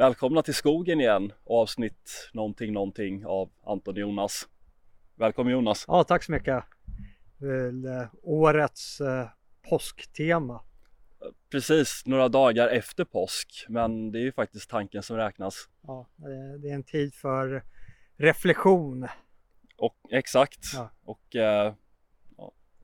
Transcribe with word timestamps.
Välkomna 0.00 0.42
till 0.42 0.54
skogen 0.54 1.00
igen, 1.00 1.32
avsnitt 1.44 2.30
någonting 2.32 2.72
någonting 2.72 3.26
av 3.26 3.50
Anton 3.66 3.94
och 3.94 4.00
Jonas. 4.00 4.48
Välkommen 5.16 5.52
Jonas! 5.52 5.84
Ja, 5.88 6.04
tack 6.04 6.22
så 6.24 6.32
mycket! 6.32 6.64
Väl, 7.38 7.84
eh, 7.84 8.04
årets 8.22 9.00
eh, 9.00 9.28
påsktema. 9.68 10.60
Precis 11.50 12.02
några 12.06 12.28
dagar 12.28 12.68
efter 12.68 13.04
påsk, 13.04 13.66
men 13.68 14.12
det 14.12 14.18
är 14.18 14.22
ju 14.22 14.32
faktiskt 14.32 14.70
tanken 14.70 15.02
som 15.02 15.16
räknas. 15.16 15.68
Ja, 15.82 16.06
det- 16.16 16.58
det 16.58 16.70
är 16.70 16.74
en 16.74 16.84
tid 16.84 17.14
för 17.14 17.64
reflektion. 18.16 19.08
Och 19.78 19.96
exakt, 20.10 20.58
Ja. 20.74 20.90
och 21.04 21.36
eh, 21.36 21.74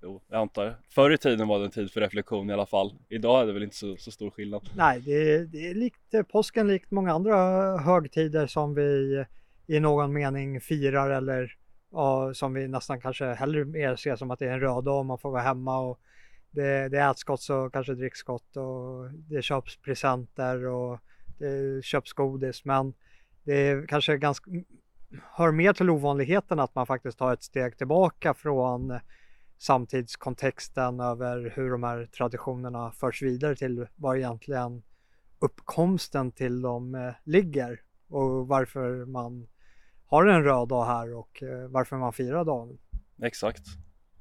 jo, 0.06 0.22
jag 0.28 0.40
antar 0.40 0.76
förr 0.88 1.10
i 1.10 1.18
tiden 1.18 1.48
var 1.48 1.58
det 1.58 1.64
en 1.64 1.70
tid 1.70 1.90
för 1.90 2.00
reflektion 2.00 2.50
i 2.50 2.52
alla 2.52 2.66
fall. 2.66 2.98
Idag 3.08 3.42
är 3.42 3.46
det 3.46 3.52
väl 3.52 3.62
inte 3.62 3.76
så, 3.76 3.96
så 3.96 4.10
stor 4.10 4.30
skillnad. 4.30 4.70
Nej, 4.76 5.00
det 5.00 5.34
är, 5.34 5.44
det 5.44 5.70
är 5.70 5.74
likt 5.74 6.14
eh, 6.14 6.22
påsken, 6.22 6.68
likt 6.68 6.90
många 6.90 7.12
andra 7.12 7.36
högtider 7.78 8.46
som 8.46 8.74
vi 8.74 9.16
eh, 9.16 9.26
i 9.76 9.80
någon 9.80 10.12
mening 10.12 10.60
firar 10.60 11.10
eller 11.10 11.56
ja, 11.92 12.34
som 12.34 12.54
vi 12.54 12.68
nästan 12.68 13.00
kanske 13.00 13.24
hellre 13.24 13.64
mer 13.64 13.96
ser 13.96 14.16
som 14.16 14.30
att 14.30 14.38
det 14.38 14.46
är 14.46 14.52
en 14.52 14.60
röd 14.60 14.84
dag 14.84 14.98
och 14.98 15.06
man 15.06 15.18
får 15.18 15.30
vara 15.30 15.42
hemma 15.42 15.78
och 15.78 16.00
det, 16.50 16.88
det 16.88 16.98
äts 16.98 17.24
gott 17.24 17.48
och 17.50 17.72
kanske 17.72 17.94
dricks 17.94 18.22
gott 18.22 18.56
och 18.56 19.10
det 19.12 19.42
köps 19.42 19.76
presenter 19.76 20.66
och 20.66 21.00
det 21.38 21.84
köps 21.84 22.12
godis 22.12 22.64
men 22.64 22.94
det 23.44 23.54
är 23.54 23.86
kanske 23.86 24.16
ganska 24.16 24.50
mm, 24.50 24.64
hör 25.32 25.52
mer 25.52 25.72
till 25.72 25.90
ovanligheten 25.90 26.58
att 26.58 26.74
man 26.74 26.86
faktiskt 26.86 27.18
tar 27.18 27.32
ett 27.32 27.42
steg 27.42 27.78
tillbaka 27.78 28.34
från 28.34 29.00
samtidskontexten 29.58 31.00
över 31.00 31.52
hur 31.56 31.70
de 31.70 31.82
här 31.82 32.06
traditionerna 32.06 32.92
förs 32.92 33.22
vidare 33.22 33.56
till 33.56 33.86
var 33.96 34.16
egentligen 34.16 34.82
uppkomsten 35.38 36.32
till 36.32 36.62
dem 36.62 36.94
eh, 36.94 37.14
ligger 37.24 37.80
och 38.08 38.48
varför 38.48 39.04
man 39.04 39.48
har 40.06 40.26
en 40.26 40.44
röd 40.44 40.68
dag 40.68 40.84
här 40.84 41.14
och 41.14 41.42
eh, 41.42 41.68
varför 41.68 41.96
man 41.96 42.12
firar 42.12 42.44
dagen. 42.44 42.78
Exakt, 43.22 43.62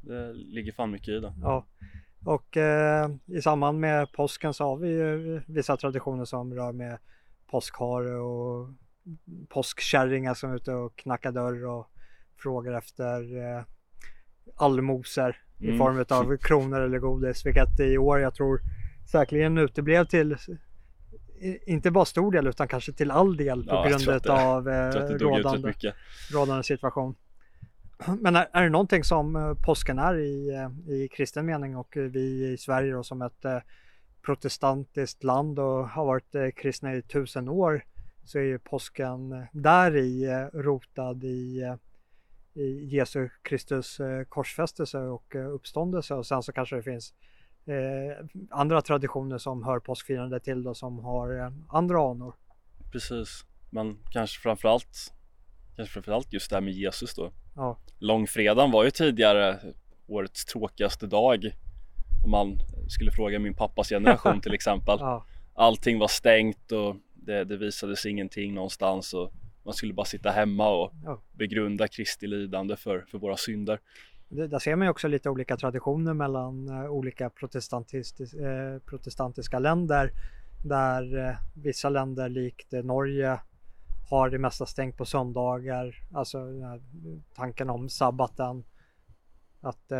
det 0.01 0.33
ligger 0.33 0.71
fan 0.71 0.91
mycket 0.91 1.09
i 1.09 1.19
det. 1.19 1.33
Ja. 1.41 1.65
Och 2.25 2.57
eh, 2.57 3.09
i 3.25 3.41
samband 3.41 3.79
med 3.79 4.11
påsken 4.11 4.53
så 4.53 4.63
har 4.63 4.77
vi 4.77 4.89
ju 4.89 5.41
vissa 5.47 5.77
traditioner 5.77 6.25
som 6.25 6.53
rör 6.53 6.71
med 6.71 6.97
påskhare 7.47 8.15
och 8.15 8.69
påskkärringar 9.49 10.33
som 10.33 10.51
är 10.51 10.55
ute 10.55 10.73
och 10.73 10.95
knackar 10.95 11.31
dörr 11.31 11.65
och 11.65 11.91
frågar 12.37 12.73
efter 12.73 13.37
eh, 13.37 13.63
allmosor 14.55 15.35
i 15.59 15.65
Mm. 15.67 15.77
form 15.77 16.05
av 16.09 16.37
kronor 16.37 16.81
eller 16.81 16.99
godis, 16.99 17.45
vilket 17.45 17.79
i 17.79 17.97
år 17.97 18.19
jag 18.19 18.33
tror 18.35 18.59
säkerligen 19.11 19.57
uteblev 19.57 20.05
till 20.05 20.37
i- 21.39 21.71
inte 21.71 21.91
bara 21.91 22.05
stor 22.05 22.31
del 22.31 22.47
utan 22.47 22.67
kanske 22.67 22.91
till 22.93 23.11
all 23.11 23.37
del 23.37 23.63
på 23.63 23.75
Ja, 23.75 23.87
grund 23.89 24.05
det- 24.05 24.29
av 24.33 24.69
eh, 24.69 24.91
rådande, 25.19 25.67
rådande 26.33 26.63
situation. 26.63 27.15
Men 28.21 28.35
är, 28.35 28.47
är 28.53 28.63
det 28.63 28.69
någonting 28.69 29.03
som 29.03 29.35
eh, 29.35 29.53
påsken 29.65 29.99
är 29.99 30.17
i, 30.17 30.49
eh, 30.55 30.93
i 30.93 31.07
kristen 31.07 31.45
mening 31.45 31.75
och 31.77 31.93
vi 31.95 32.51
i 32.53 32.57
Sverige 32.57 32.93
då, 32.93 33.03
som 33.03 33.21
ett 33.21 33.45
eh, 33.45 33.57
protestantiskt 34.25 35.23
land 35.23 35.59
och 35.59 35.89
har 35.89 36.05
varit 36.05 36.35
eh, 36.35 36.49
kristna 36.55 36.95
i 36.95 37.01
tusen 37.01 37.49
år 37.49 37.83
så 38.25 38.37
är 38.39 38.43
ju 38.43 38.59
påsken 38.59 39.45
där 39.51 39.95
i 39.97 40.23
eh, 40.25 40.59
rotad 40.59 41.23
i, 41.23 41.73
i 42.55 42.85
Jesu 42.85 43.29
Kristus 43.41 43.99
eh, 43.99 44.23
korsfästelse 44.23 44.97
och 44.97 45.35
eh, 45.35 45.53
uppståndelse. 45.53 46.13
Och 46.13 46.25
sen 46.25 46.43
så 46.43 46.51
kanske 46.51 46.75
det 46.75 46.83
finns 46.83 47.13
eh, 47.65 48.25
andra 48.49 48.81
traditioner 48.81 49.37
som 49.37 49.63
hör 49.63 49.79
påskfirandet 49.79 50.43
till 50.43 50.63
då 50.63 50.73
som 50.73 50.99
har 50.99 51.39
eh, 51.39 51.51
andra 51.69 52.11
anor. 52.11 52.33
Precis, 52.91 53.45
men 53.69 53.97
kanske 54.11 54.41
framförallt 54.41 55.15
Kanske 55.75 55.93
framförallt 55.93 56.33
just 56.33 56.49
det 56.49 56.55
här 56.55 56.61
med 56.61 56.73
Jesus 56.73 57.15
då. 57.15 57.31
Ja. 57.55 57.77
Långfredagen 57.99 58.71
var 58.71 58.83
ju 58.83 58.91
tidigare 58.91 59.59
årets 60.07 60.45
tråkigaste 60.45 61.07
dag. 61.07 61.51
Om 62.25 62.31
man 62.31 62.57
skulle 62.89 63.11
fråga 63.11 63.39
min 63.39 63.55
pappas 63.55 63.89
generation 63.89 64.41
till 64.41 64.53
exempel. 64.53 64.97
Ja, 64.99 65.25
Allting 65.53 65.99
var 65.99 66.07
stängt 66.07 66.71
och 66.71 66.95
det, 67.13 67.43
det 67.43 67.57
visades 67.57 68.05
ingenting 68.05 68.53
någonstans 68.53 69.13
och 69.13 69.31
man 69.65 69.73
skulle 69.73 69.93
bara 69.93 70.05
sitta 70.05 70.29
hemma 70.29 70.69
och 70.69 70.91
Ja. 71.03 71.21
begrunda 71.33 71.87
Kristi 71.87 72.27
lidande 72.27 72.75
för, 72.75 73.05
för 73.11 73.17
våra 73.17 73.37
synder 73.37 73.79
Det, 74.29 74.47
där 74.47 74.59
ser 74.59 74.75
man 74.75 74.85
ju 74.85 74.91
också 74.91 75.07
lite 75.07 75.29
olika 75.29 75.57
traditioner 75.57 76.13
mellan 76.13 76.69
eh, 76.69 76.89
olika 76.91 77.29
protestantistis, 77.29 78.33
eh, 78.33 78.79
protestantiska 78.79 79.59
länder. 79.59 80.11
Där 80.65 81.17
eh, 81.29 81.35
vissa 81.55 81.89
länder 81.89 82.29
likt 82.29 82.73
eh, 82.73 82.83
Norge 82.83 83.39
har 84.09 84.29
det 84.29 84.37
mesta 84.39 84.65
stängt 84.65 84.97
på 84.97 85.05
söndagar. 85.05 85.95
Alltså 86.13 86.39
tanken 87.35 87.69
om 87.69 87.89
sabbaten. 87.89 88.63
Att 89.61 89.91
eh, 89.91 89.97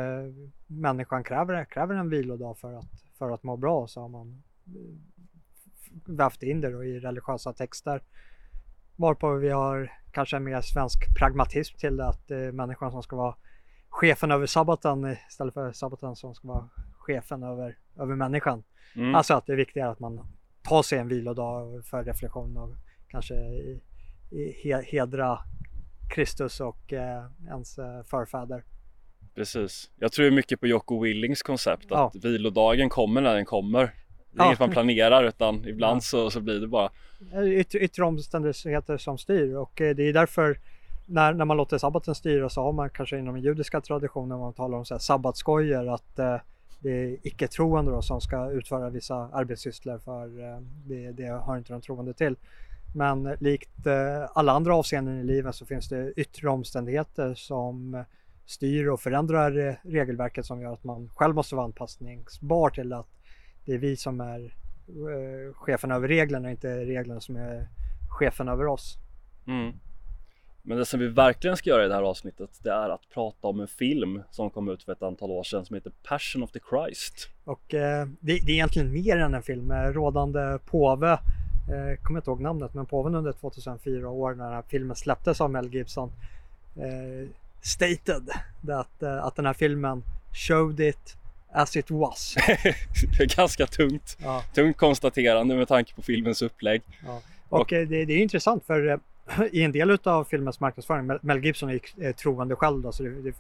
människan 0.68 1.24
kräver, 1.24 1.66
kräver 1.66 1.96
en 1.96 2.10
vilodag 2.10 2.58
för 2.58 2.74
att, 2.74 2.92
för 3.18 3.32
att 3.32 3.44
må 3.44 3.58
bra. 3.58 3.88
Så 3.88 4.02
har 4.02 4.10
man 4.10 4.44
eh, 4.68 4.96
vävt 6.06 6.44
in 6.44 6.62
det 6.62 6.68
i 6.86 7.00
religiösa 7.00 7.54
texter. 7.54 8.02
Varpå 8.96 9.34
vi 9.36 9.50
har 9.50 9.92
kanske 10.12 10.36
en 10.38 10.44
mer 10.44 10.62
svensk 10.62 11.18
pragmatism 11.20 11.78
till 11.78 12.02
att 12.02 12.32
eh, 12.32 12.38
människan 12.38 12.92
som 12.92 13.04
ska 13.04 13.16
vara 13.16 13.36
chefen 13.90 14.32
över 14.32 14.46
sabbaten 14.46 15.16
istället 15.30 15.54
för 15.54 15.72
sabbaten 15.72 16.16
som 16.16 16.36
ska 16.36 16.48
vara 16.48 16.70
chefen 16.98 17.44
över, 17.44 17.78
över 18.00 18.16
människan. 18.16 18.64
mm. 18.96 19.16
Alltså 19.16 19.34
att 19.34 19.46
det 19.46 19.54
är 19.54 19.58
viktigare 19.58 19.90
att 19.90 20.00
man 20.00 20.28
tar 20.64 20.84
sig 20.84 21.00
en 21.00 21.08
vilodag 21.08 21.86
för 21.86 22.04
reflektion 22.04 22.58
och 22.58 22.76
kanske 23.08 23.34
i, 23.36 23.82
i 24.32 24.52
he, 24.64 24.82
hedra 24.82 25.40
Kristus 26.10 26.60
och 26.60 26.94
eh, 26.94 27.26
ens 27.48 27.78
eh, 27.78 28.04
förfäder. 28.04 28.64
Precis. 29.36 29.92
Jag 30.00 30.12
tror 30.12 30.32
mycket 30.32 30.60
på 30.60 30.68
Jocko 30.68 31.04
Willings 31.04 31.42
koncept 31.44 31.86
Ja. 31.90 32.08
att 32.08 32.26
vilodagen 32.26 32.90
kommer 32.90 33.22
när 33.22 33.36
den 33.36 33.46
kommer. 33.46 33.94
Det 34.36 34.42
är 34.42 34.44
Ja. 34.44 34.48
inget 34.48 34.60
man 34.60 34.70
planerar 34.70 35.24
utan 35.24 35.68
ibland 35.68 35.98
Ja. 35.98 36.02
så, 36.02 36.30
så 36.30 36.40
blir 36.42 36.60
det 36.60 36.68
bara. 36.68 36.90
Eh, 37.34 37.44
Yttre, 37.44 37.80
yttre 37.80 38.04
omständigheter 38.04 38.98
som 38.98 39.18
styr 39.18 39.56
och 39.56 39.82
eh, 39.82 39.96
det 39.96 40.04
är 40.04 40.14
därför 40.14 40.60
när, 41.06 41.34
när 41.34 41.46
man 41.46 41.58
låter 41.58 41.78
sabbaten 41.78 42.16
styra 42.16 42.50
så 42.50 42.62
har 42.62 42.72
man 42.74 42.90
kanske 42.90 43.18
inom 43.20 43.34
den 43.34 43.44
judiska 43.44 43.82
traditionen 43.82 44.40
man 44.40 44.54
talar 44.54 44.78
om 44.78 44.86
så 44.86 44.94
här 44.94 45.00
sabbatskojor 45.00 45.94
att 45.94 46.20
eh, 46.20 46.36
det 46.80 46.90
är 46.92 47.18
icke-troende 47.24 47.92
då 47.92 48.02
som 48.02 48.22
ska 48.22 48.52
utföra 48.52 48.90
vissa 48.90 49.16
arbetssysslor 49.16 49.98
för 49.98 50.26
eh, 50.44 50.60
det, 50.86 51.12
det 51.12 51.28
har 51.28 51.58
inte 51.58 51.74
de 51.74 51.82
troende 51.82 52.14
till. 52.14 52.36
Men 52.96 53.24
likt 53.40 53.88
eh, 53.88 54.30
alla 54.34 54.52
andra 54.52 54.76
avseenden 54.76 55.20
i 55.20 55.24
livet 55.24 55.56
så 55.56 55.66
finns 55.66 55.90
det 55.90 56.14
yttre 56.16 56.50
omständigheter 56.50 57.34
som 57.36 58.04
styr 58.46 58.88
och 58.88 59.00
förändrar 59.02 59.68
eh, 59.68 59.74
regelverket 59.84 60.46
som 60.46 60.62
gör 60.62 60.74
att 60.74 60.84
man 60.84 61.10
själv 61.16 61.36
måste 61.36 61.56
vara 61.56 61.66
anpassningsbar 61.66 62.70
till 62.70 62.94
att 62.94 63.08
det 63.66 63.74
är 63.74 63.78
vi 63.78 63.96
som 63.96 64.22
är 64.22 64.54
eh, 64.88 65.54
chefen 65.54 65.92
över 65.92 66.08
reglerna, 66.08 66.52
inte 66.52 66.86
reglerna 66.86 67.20
som 67.20 67.36
är 67.36 67.68
chefen 68.10 68.48
över 68.48 68.68
oss. 68.68 68.98
Mm. 69.48 69.74
Men 70.68 70.78
det 70.78 70.86
som 70.86 71.00
vi 71.00 71.08
verkligen 71.08 71.58
ska 71.58 71.70
göra 71.70 71.86
i 71.86 71.88
det 71.88 71.94
här 71.94 72.02
avsnittet 72.02 72.50
det 72.64 72.72
är 72.72 72.90
att 72.90 73.10
prata 73.14 73.48
om 73.48 73.60
en 73.60 73.68
film 73.68 74.22
som 74.32 74.50
kom 74.50 74.70
ut 74.70 74.84
för 74.84 74.92
ett 74.92 75.04
antal 75.04 75.32
år 75.32 75.44
sedan 75.44 75.66
som 75.66 75.74
heter 75.74 75.92
Passion 76.04 76.44
of 76.44 76.52
the 76.52 76.60
Christ. 76.70 77.30
Och 77.44 77.74
eh, 77.74 78.08
det, 78.20 78.40
det 78.46 78.52
är 78.52 78.54
egentligen 78.54 78.92
mer 78.92 79.18
än 79.18 79.34
en 79.34 79.44
film. 79.44 79.72
Eh, 79.72 79.76
Rådande 79.76 80.60
påve, 80.66 81.12
eh, 81.12 82.02
kommer 82.04 82.20
inte 82.20 82.30
ihåg 82.30 82.42
namnet, 82.42 82.74
men 82.74 82.86
påven 82.86 83.16
under 83.16 83.32
2004 83.32 84.10
år 84.10 84.34
när 84.34 84.44
den 84.44 84.54
här 84.54 84.64
filmen 84.68 84.96
släpptes 84.96 85.42
av 85.42 85.52
Mel 85.52 85.74
Gibson 85.74 86.12
eh, 86.76 87.30
stated 87.62 88.30
that, 88.68 89.04
eh, 89.04 89.26
att 89.26 89.36
den 89.36 89.46
här 89.46 89.54
filmen 89.54 90.04
showed 90.34 90.80
it 90.80 91.18
as 91.56 91.76
it 91.76 91.92
was. 91.92 92.36
det 93.18 93.24
är 93.24 93.36
ganska 93.38 93.68
tungt, 93.68 94.18
Ja. 94.24 94.44
tungt 94.54 94.78
konstaterande 94.78 95.56
med 95.56 95.68
tanke 95.68 95.96
på 95.96 96.02
filmens 96.02 96.42
upplägg. 96.42 96.82
Ja. 97.06 97.22
Och 97.50 97.74
eh, 97.74 97.88
det, 97.88 98.06
det 98.06 98.14
är 98.14 98.18
intressant 98.18 98.66
för 98.66 98.88
eh, 98.88 98.98
i 99.52 99.64
en 99.64 99.72
del 99.72 99.98
av 100.04 100.24
filmens 100.24 100.60
marknadsföring, 100.60 101.08
Mel- 101.22 101.44
Gibson 101.46 101.70
är 101.70 101.80
eh, 102.02 102.12
troende 102.16 102.56
själv 102.56 102.82
då, 102.82 102.92
så 102.92 103.04
det, 103.04 103.10
det, 103.22 103.34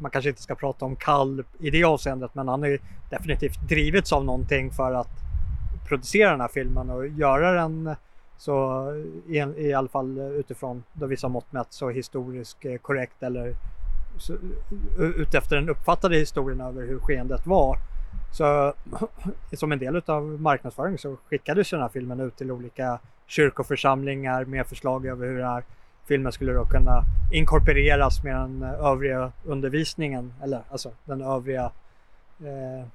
man 0.00 0.10
kanske 0.10 0.28
inte 0.28 0.42
ska 0.42 0.54
prata 0.54 0.84
om 0.84 0.96
kall 0.96 1.44
i 1.60 1.70
det 1.70 1.84
avseendet 1.84 2.34
men 2.34 2.48
han 2.48 2.64
är 2.64 2.68
ju 2.68 2.78
definitivt 3.10 3.68
drivits 3.68 4.12
av 4.12 4.24
någonting 4.24 4.70
för 4.70 4.92
att 4.94 5.08
producera 5.88 6.30
den 6.30 6.40
här 6.40 6.48
filmen 6.48 6.90
och 6.90 7.06
göra 7.08 7.52
den 7.52 7.94
så 8.38 8.84
i, 9.28 9.38
i 9.66 9.72
alla 9.72 9.88
fall 9.88 10.18
utifrån 10.18 10.82
då 10.92 11.06
vissa 11.06 11.28
mått 11.28 11.52
mätt 11.52 11.66
så 11.70 11.90
historiskt 11.90 12.58
korrekt 12.82 13.22
eller 13.22 13.54
Eh, 14.28 15.04
utefter 15.04 15.56
den 15.56 15.68
uppfattade 15.68 16.16
historien 16.16 16.60
över 16.60 16.86
hur 16.86 16.98
skeendet 16.98 17.46
var. 17.46 17.78
Så 18.32 18.74
som 19.52 19.72
en 19.72 19.78
del 19.78 20.02
av 20.06 20.22
marknadsföring 20.22 20.98
så 20.98 21.16
skickades 21.28 21.70
den 21.70 21.80
här 21.80 21.88
filmen 21.88 22.20
ut 22.20 22.36
till 22.36 22.50
olika 22.50 22.98
kyrkoförsamlingar 23.26 24.44
med 24.44 24.66
förslag 24.66 25.06
över 25.06 25.26
hur 25.26 25.38
den 25.38 25.48
här 25.48 25.64
filmen 26.08 26.32
skulle 26.32 26.52
då 26.52 26.64
kunna 26.64 27.04
inkorporeras 27.32 28.24
med 28.24 28.34
den 28.34 28.62
eh, 28.62 28.86
övriga 28.86 29.32
undervisningen 29.44 30.32
eller 30.42 30.60
alltså 30.70 30.90
den 31.04 31.22
övriga 31.22 31.72
eh, 32.40 32.86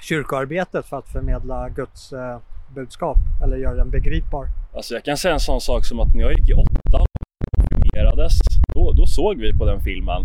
kyrkoarbetet 0.00 0.86
för 0.86 0.98
att 0.98 1.08
förmedla 1.08 1.68
Guds 1.68 2.12
eh, 2.12 2.38
budskap 2.74 3.16
eller 3.42 3.56
göra 3.56 3.74
den 3.74 3.90
begripbar. 3.90 4.46
Alltså 4.74 4.94
jag 4.94 5.04
kan 5.04 5.16
säga 5.16 5.34
en 5.34 5.40
sån 5.40 5.60
sak 5.60 5.84
som 5.84 6.00
att 6.00 6.14
när 6.14 6.20
jag 6.20 6.32
gick 6.32 6.48
i 6.48 6.54
åttan 6.54 7.00
och 7.00 7.06
konfirmerades, 7.56 8.32
då, 8.78 8.92
då 8.92 9.06
såg 9.06 9.36
vi 9.38 9.52
på 9.58 9.64
den 9.66 9.80
filmen 9.80 10.22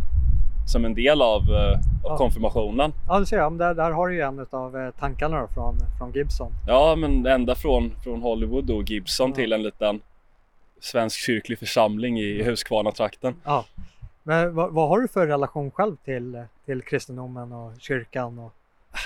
som 0.67 0.85
en 0.85 0.93
del 0.93 1.21
av, 1.21 1.41
eh, 1.41 1.71
av 1.71 1.79
Ja. 2.03 2.17
konfirmationen. 2.17 2.93
Ja, 3.07 3.19
du 3.19 3.25
ser, 3.25 3.37
ja, 3.37 3.49
men 3.49 3.57
där, 3.57 3.73
där 3.73 3.91
har 3.91 4.07
du 4.07 4.15
ju 4.15 4.21
en 4.21 4.45
av 4.51 4.77
eh, 4.77 4.89
tankarna 4.99 5.41
då 5.41 5.47
från, 5.47 5.75
från 5.97 6.11
Gibson. 6.11 6.51
Ja, 6.67 6.95
men 6.95 7.25
ända 7.25 7.55
från, 7.55 7.91
från 8.03 8.21
Hollywood 8.21 8.69
och 8.69 8.89
Gibson 8.89 9.29
Ja. 9.29 9.35
till 9.35 9.53
en 9.53 9.63
liten 9.63 9.99
svensk 10.81 11.17
kyrklig 11.19 11.59
församling 11.59 12.19
i 12.19 12.43
Huskvarna-trakten. 12.43 13.35
Ja. 13.43 13.65
Men 14.23 14.55
vad, 14.55 14.73
vad 14.73 14.89
har 14.89 14.99
du 14.99 15.07
för 15.07 15.27
relation 15.27 15.71
själv 15.71 15.95
till, 16.05 16.43
till 16.65 16.81
kristendomen 16.81 17.51
och 17.51 17.71
kyrkan? 17.79 18.39
Och, 18.39 18.53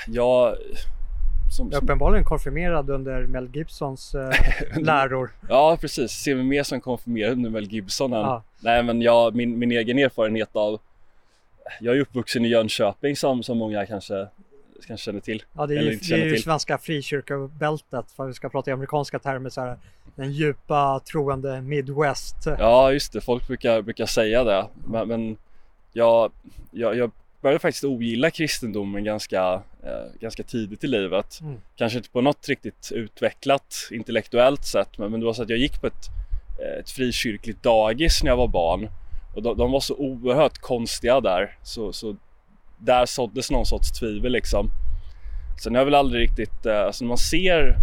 Jag, 0.08 0.56
som, 1.50 1.72
som, 1.72 1.84
uppenbarligen 1.84 2.26
konfirmerad 2.26 2.90
under 2.90 3.28
Mel 3.28 3.50
Gibsons 3.54 4.16
eh, 4.16 4.32
läror. 4.82 5.32
ja 5.50 5.78
precis, 5.82 6.12
ser 6.12 6.36
mig 6.36 6.44
mer 6.44 6.64
som 6.64 6.82
konfirmerad 6.82 7.38
med 7.38 7.52
Mel 7.52 7.68
Gibson 7.72 8.14
än, 8.14 8.20
Ja. 8.20 8.44
nej 8.60 8.84
men 8.84 9.02
jag, 9.02 9.36
min, 9.36 9.60
min 9.60 9.72
egen 9.72 10.00
erfarenhet 10.00 10.56
av, 10.56 10.80
jag 11.82 11.96
är 11.96 12.00
uppvuxen 12.02 12.46
i 12.46 12.48
Jönköping 12.48 13.16
som, 13.16 13.44
som 13.44 13.58
många 13.58 13.86
kanske, 13.86 14.28
kanske 14.88 15.06
känner 15.06 15.20
till. 15.20 15.44
Ja, 15.54 15.66
det 15.66 15.78
är 15.78 15.82
ju, 15.82 15.96
det 15.96 16.14
är 16.14 16.26
ju 16.26 16.38
svenska 16.38 16.78
frikyrkobältet, 16.78 18.12
för 18.16 18.26
vi 18.26 18.34
ska 18.34 18.50
prata 18.50 18.72
i 18.72 18.74
amerikanska 18.74 19.20
termer, 19.20 19.50
så 19.50 19.62
här, 19.62 19.78
den 20.16 20.32
djupa 20.32 21.00
troende 21.12 21.62
Midwest. 21.62 22.36
Ja 22.60 22.92
just 22.92 23.14
det, 23.14 23.22
folk 23.22 23.48
brukar, 23.48 23.82
brukar 23.82 24.06
säga 24.06 24.44
det. 24.44 24.68
Men, 24.88 25.08
men 25.08 25.38
jag, 25.94 26.32
jag, 26.72 26.98
jag 26.98 27.12
började 27.42 27.60
faktiskt 27.60 27.84
ogilla 27.84 28.30
kristendomen 28.30 29.04
ganska, 29.04 29.62
ganska 30.20 30.44
tidigt 30.44 30.84
i 30.84 30.88
livet. 30.88 31.40
Mm. 31.42 31.58
Kanske 31.76 31.98
inte 31.98 32.10
på 32.10 32.22
något 32.22 32.50
riktigt 32.50 32.92
utvecklat 32.94 33.76
intellektuellt 33.92 34.66
sätt 34.66 34.98
men, 34.98 35.12
men 35.12 35.20
det 35.20 35.26
var 35.26 35.34
så 35.34 35.44
att 35.44 35.50
jag 35.50 35.60
gick 35.60 35.82
på 35.82 35.88
ett, 35.88 36.08
eh, 36.62 36.80
ett 36.80 36.90
frikyrkligt 36.90 37.64
dagis 37.64 38.24
när 38.24 38.32
jag 38.32 38.38
var 38.38 38.48
barn. 38.48 38.90
Och 39.36 39.44
de, 39.44 39.58
de 39.58 39.72
var 39.72 39.80
så 39.80 39.96
oerhört 39.96 40.58
konstiga 40.58 41.22
där. 41.22 41.58
Så, 41.64 41.94
så 41.94 42.16
där 42.78 43.06
såddes 43.06 43.52
någon 43.52 43.66
sorts 43.66 44.00
tvivel 44.00 44.32
liksom. 44.32 44.70
Sen 45.64 45.76
har 45.76 45.80
jag 45.80 45.86
väl 45.86 45.96
aldrig 45.96 46.22
riktigt, 46.22 46.66
eh, 46.66 46.80
alltså 46.80 47.04
när 47.04 47.08
man 47.08 47.18
ser 47.18 47.78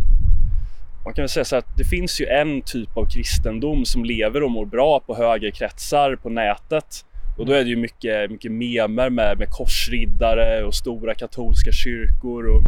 man 1.05 1.15
kan 1.15 1.23
väl 1.23 1.29
säga 1.29 1.45
så 1.45 1.57
att 1.57 1.77
det 1.77 1.85
finns 1.85 2.21
ju 2.21 2.27
en 2.27 2.63
typ 2.63 2.97
av 2.97 3.11
kristendom 3.11 3.85
som 3.85 4.05
lever 4.05 4.43
och 4.43 4.51
mår 4.51 4.67
bra 4.67 5.01
på 5.01 5.17
högerkretsar 5.17 6.17
på 6.17 6.31
nätet. 6.31 7.05
Och 7.37 7.47
då 7.47 7.53
är 7.53 7.65
det 7.65 7.71
ju 7.71 7.77
mycket, 7.77 8.31
mycket 8.31 8.53
memer 8.53 9.11
med, 9.11 9.39
med 9.39 9.51
korsriddare 9.51 10.65
och 10.65 10.75
stora 10.75 11.15
katolska 11.15 11.73
kyrkor 11.73 12.47
och 12.47 12.63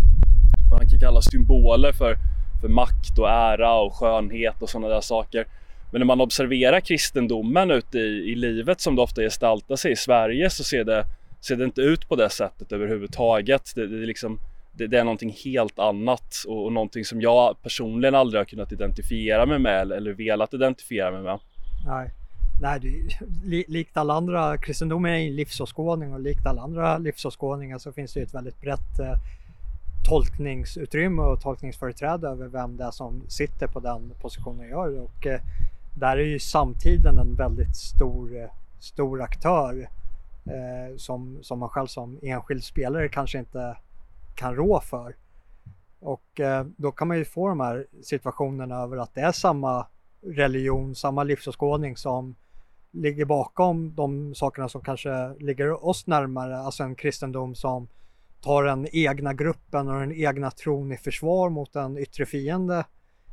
vad 0.70 0.80
man 0.80 0.90
kan 0.90 1.00
kalla 1.00 1.20
symboler 1.20 1.92
för, 1.92 2.16
för 2.60 2.68
makt 2.68 3.18
och 3.18 3.30
ära 3.30 3.74
och 3.74 3.94
skönhet 3.94 4.62
och 4.62 4.68
sådana 4.68 4.88
där 4.88 5.00
saker. 5.00 5.46
Men 5.92 5.98
när 5.98 6.06
man 6.06 6.20
observerar 6.20 6.80
kristendomen 6.80 7.70
ute 7.70 7.98
i, 7.98 8.32
i 8.32 8.34
livet 8.34 8.80
som 8.80 8.96
det 8.96 9.02
ofta 9.02 9.22
gestaltar 9.22 9.76
sig 9.76 9.92
i 9.92 9.96
Sverige 9.96 10.50
så 10.50 10.64
ser 10.64 10.84
det, 10.84 11.04
ser 11.40 11.56
det 11.56 11.64
inte 11.64 11.80
ut 11.80 12.08
på 12.08 12.16
det 12.16 12.30
sättet 12.30 12.72
överhuvudtaget. 12.72 13.72
Det, 13.74 13.86
det, 13.86 14.02
är 14.02 14.06
liksom, 14.06 14.38
det, 14.72 14.86
det 14.86 14.98
är 14.98 15.04
någonting 15.04 15.36
helt 15.44 15.78
annat 15.78 16.44
och, 16.46 16.64
och 16.64 16.72
någonting 16.72 17.04
som 17.04 17.20
jag 17.20 17.62
personligen 17.62 18.14
aldrig 18.14 18.40
har 18.40 18.44
kunnat 18.44 18.72
identifiera 18.72 19.46
mig 19.46 19.58
med 19.58 19.80
eller, 19.80 19.96
eller 19.96 20.12
velat 20.12 20.54
identifiera 20.54 21.10
mig 21.10 21.22
med. 21.22 21.38
Nej, 21.86 22.10
Nej 22.60 22.80
det, 22.80 23.20
li, 23.44 23.64
likt 23.68 23.96
alla 23.96 24.14
andra, 24.14 24.56
kristendomen 24.56 25.12
är 25.12 25.16
en 25.16 25.36
livsåskådning 25.36 26.12
och 26.12 26.20
likt 26.20 26.46
alla 26.46 26.62
andra 26.62 26.98
livsåskådningar 26.98 27.78
så 27.78 27.92
finns 27.92 28.12
det 28.12 28.20
ju 28.20 28.26
ett 28.26 28.34
väldigt 28.34 28.60
brett 28.60 28.98
eh, 28.98 29.14
tolkningsutrymme 30.08 31.22
och 31.22 31.40
tolkningsföreträde 31.40 32.28
över 32.28 32.46
vem 32.46 32.76
det 32.76 32.84
är 32.84 32.90
som 32.90 33.22
sitter 33.28 33.66
på 33.66 33.80
den 33.80 34.12
positionen 34.20 34.68
gör. 34.68 35.00
Och 35.00 35.26
eh, 35.26 35.40
där 35.94 36.16
är 36.16 36.24
ju 36.24 36.38
samtiden 36.38 37.18
en 37.18 37.34
väldigt 37.34 37.76
stor, 37.76 38.36
eh, 38.36 38.50
stor 38.80 39.22
aktör 39.22 39.88
eh, 40.44 40.96
som, 40.96 41.38
som 41.42 41.58
man 41.58 41.68
själv 41.68 41.86
som 41.86 42.18
enskild 42.22 42.64
spelare 42.64 43.08
kanske 43.08 43.38
inte 43.38 43.76
kan 44.34 44.54
rå 44.54 44.80
för. 44.80 45.16
Och 46.00 46.40
eh, 46.40 46.66
då 46.76 46.92
kan 46.92 47.08
man 47.08 47.18
ju 47.18 47.24
få 47.24 47.48
de 47.48 47.60
här 47.60 47.86
situationerna 48.02 48.82
över 48.82 48.96
att 48.96 49.14
det 49.14 49.20
är 49.20 49.32
samma 49.32 49.86
religion, 50.22 50.94
samma 50.94 51.22
livsåskådning 51.24 51.96
som 51.96 52.34
ligger 52.96 53.24
bakom 53.24 53.94
de 53.94 54.34
sakerna 54.34 54.68
som 54.68 54.80
kanske 54.80 55.34
ligger 55.38 55.84
oss 55.86 56.06
närmare, 56.06 56.58
alltså 56.58 56.82
en 56.82 56.94
kristendom 56.94 57.54
som 57.54 57.88
tar 58.40 58.64
den 58.64 58.86
egna 58.92 59.34
gruppen 59.34 59.88
och 59.88 60.00
den 60.00 60.12
egna 60.12 60.50
tron 60.50 60.92
i 60.92 60.96
försvar 60.96 61.50
mot 61.50 61.76
en 61.76 61.98
yttre 61.98 62.26
fiende 62.26 62.84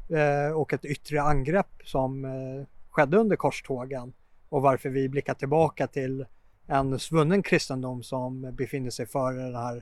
eh, 0.10 0.56
och 0.56 0.74
ett 0.74 0.86
yttre 0.86 1.22
angrepp 1.22 1.82
som 1.84 2.26
eh, 2.26 2.66
skedde 2.90 3.18
under 3.18 3.36
korstågen 3.36 4.14
och 4.50 4.62
varför 4.62 4.90
vi 4.90 5.10
blickar 5.10 5.34
tillbaka 5.34 5.88
till 5.88 6.26
en 6.68 7.00
svunnen 7.00 7.44
kristendom 7.44 8.04
som 8.04 8.56
befinner 8.56 8.90
sig 8.90 9.06
före 9.06 9.44
den 9.44 9.56
här 9.56 9.76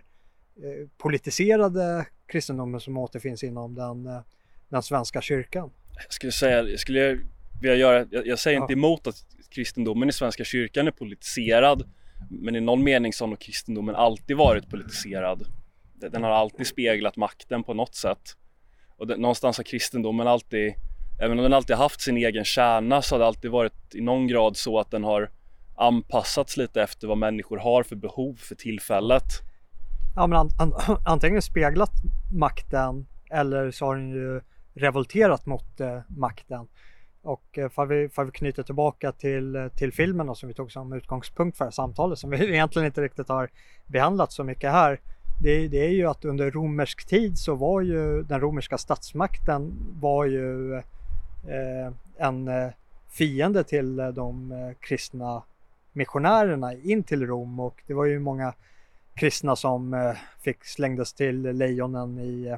eh, 0.55 0.87
politiserade 0.97 2.05
kristendomen 2.27 2.79
som 2.79 2.97
återfinns 2.97 3.43
inom 3.43 3.75
den, 3.75 4.07
eh, 4.07 4.21
den 4.69 4.83
svenska 4.83 5.21
kyrkan. 5.21 5.69
Jag 5.95 6.13
skulle 6.13 6.31
säga, 6.31 6.61
jag 6.61 6.79
skulle 6.79 7.17
vilja 7.61 7.75
göra, 7.75 8.05
jag, 8.11 8.27
jag 8.27 8.39
säger 8.39 8.57
Ja. 8.57 8.63
inte 8.63 8.73
emot 8.73 9.07
att 9.07 9.25
kristendomen 9.51 10.09
i 10.09 10.11
Svenska 10.11 10.43
kyrkan 10.43 10.87
är 10.87 10.91
politiserad. 10.91 11.83
Men 12.29 12.55
i 12.55 12.61
någon 12.61 12.83
mening 12.83 13.13
så 13.13 13.23
har 13.23 13.29
nog 13.29 13.39
kristendomen 13.39 13.95
alltid 13.95 14.37
varit 14.37 14.69
politiserad. 14.69 15.45
Den 15.95 16.23
har 16.23 16.31
alltid 16.31 16.67
speglat 16.67 17.17
makten 17.17 17.63
på 17.63 17.73
något 17.73 17.95
sätt. 17.95 18.37
Och 18.97 19.07
det, 19.07 19.17
någonstans 19.17 19.57
har 19.57 19.63
kristendomen 19.63 20.27
alltid, 20.27 20.73
även 21.21 21.39
om 21.39 21.43
den 21.43 21.53
alltid 21.53 21.75
haft 21.75 22.01
sin 22.01 22.17
egen 22.17 22.45
kärna 22.45 23.01
så 23.01 23.15
har 23.15 23.19
det 23.19 23.25
alltid 23.25 23.51
varit 23.51 23.95
i 23.95 24.01
någon 24.01 24.27
grad 24.27 24.57
så 24.57 24.79
att 24.79 24.91
den 24.91 25.03
har 25.03 25.29
anpassats 25.75 26.57
lite 26.57 26.81
efter 26.81 27.07
vad 27.07 27.17
människor 27.17 27.57
har 27.57 27.83
för 27.83 27.95
behov 27.95 28.35
för 28.35 28.55
tillfället. 28.55 29.23
ja, 30.15 30.27
men 30.27 30.39
an, 30.39 30.49
an, 30.59 30.73
antingen 31.05 31.41
speglat 31.41 31.91
makten 32.33 33.07
eller 33.31 33.71
så 33.71 33.85
har 33.85 33.95
den 33.95 34.09
ju 34.09 34.41
revolterat 34.73 35.45
mot 35.45 35.79
eh, 35.79 35.99
makten. 36.07 36.67
Och 37.23 37.57
eh, 37.57 37.69
för 37.69 37.85
vi, 37.85 38.09
för 38.09 38.23
vi 38.23 38.31
knyter 38.31 38.63
tillbaka 38.63 39.11
till, 39.11 39.55
eh, 39.55 39.67
till 39.67 39.93
filmen 39.93 40.27
då, 40.27 40.35
som 40.35 40.49
vi 40.49 40.55
tog 40.55 40.71
som 40.71 40.93
utgångspunkt 40.93 41.57
för 41.57 41.71
samtalet 41.71 42.19
som 42.19 42.29
vi 42.29 42.37
egentligen 42.53 42.85
inte 42.85 43.01
riktigt 43.01 43.29
har 43.29 43.49
behandlat 43.87 44.31
så 44.31 44.43
mycket 44.43 44.71
här. 44.71 44.99
Det, 45.41 45.67
det 45.67 45.85
är 45.85 45.89
ju 45.89 46.07
att 46.07 46.25
under 46.25 46.51
romersk 46.51 47.07
tid 47.07 47.37
så 47.37 47.55
var 47.55 47.81
ju 47.81 48.23
den 48.23 48.39
romerska 48.41 48.77
statsmakten 48.77 49.73
var 50.01 50.25
ju 50.25 50.75
eh, 50.75 51.93
en 52.17 52.47
eh, 52.47 52.69
fiende 53.09 53.63
till 53.63 53.95
de 53.95 54.53
kristna 54.79 55.43
missionärerna 55.93 56.73
in 56.73 57.03
till 57.03 57.27
Rom 57.27 57.59
och 57.59 57.83
det 57.87 57.93
var 57.93 58.05
ju 58.05 58.19
många 58.19 58.53
kristna 59.13 59.55
som 59.55 60.13
fick 60.41 60.65
slängdes 60.65 61.13
till 61.13 61.41
lejonen 61.41 62.19
i, 62.19 62.57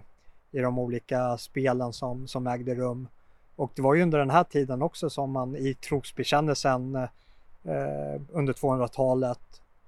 i 0.52 0.60
de 0.60 0.80
olika 0.80 1.38
spelen 1.38 1.94
som, 1.94 2.28
som 2.28 2.48
ägde 2.48 2.76
rum. 2.76 3.08
Och 3.56 3.72
det 3.76 3.82
var 3.82 3.94
ju 3.94 4.02
under 4.02 4.20
den 4.20 4.30
här 4.30 4.44
tiden 4.44 4.82
också 4.82 5.10
som 5.10 5.32
man 5.32 5.56
i 5.56 5.74
trosbekännelsen 5.74 6.96
eh, 6.96 8.22
under 8.32 8.54
200-talet 8.54 9.40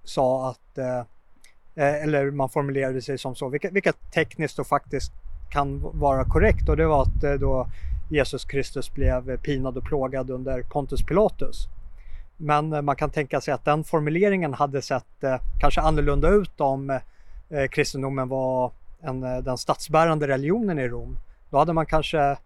sa 0.04 0.50
att, 0.50 0.78
eh, 0.78 1.00
eh, 1.76 2.04
eller 2.04 2.32
man 2.32 2.50
formulerade 2.50 3.02
sig 3.02 3.18
som 3.18 3.36
så, 3.36 3.50
vilket, 3.50 3.72
vilket 3.72 4.12
tekniskt 4.14 4.60
och 4.60 4.68
faktiskt 4.68 5.12
kan 5.52 6.00
vara 6.00 6.26
korrekt 6.26 6.70
och 6.70 6.78
det 6.78 6.88
var 6.88 7.02
att 7.02 7.24
eh, 7.24 7.34
då 7.34 7.68
Jesus 8.10 8.46
Kristus 8.46 8.94
blev 8.94 9.38
pinad 9.38 9.78
och 9.78 9.84
plågad 9.84 10.30
under 10.30 10.64
Pontus 10.64 11.06
Pilatus. 11.06 11.68
Men 12.38 12.74
eh, 12.74 12.82
man 12.82 12.96
kan 12.96 13.10
tänka 13.10 13.42
sig 13.42 13.54
att 13.54 13.66
den 13.66 13.84
formuleringen 13.84 14.54
hade 14.54 14.82
sett 14.82 15.24
eh, 15.24 15.36
kanske 15.60 15.82
annorlunda 15.82 16.30
ut 16.30 16.62
om 16.62 16.90
eh, 17.50 17.68
kristendomen 17.72 18.30
var 18.30 18.72
en, 19.02 19.24
eh, 19.24 19.38
den 19.38 19.58
statsbärande 19.58 20.28
religionen 20.28 20.80
i 20.80 20.88
Rom. 20.88 21.18
Då 21.50 21.58
hade 21.58 21.74
man 21.74 21.86
kanske 21.86 22.38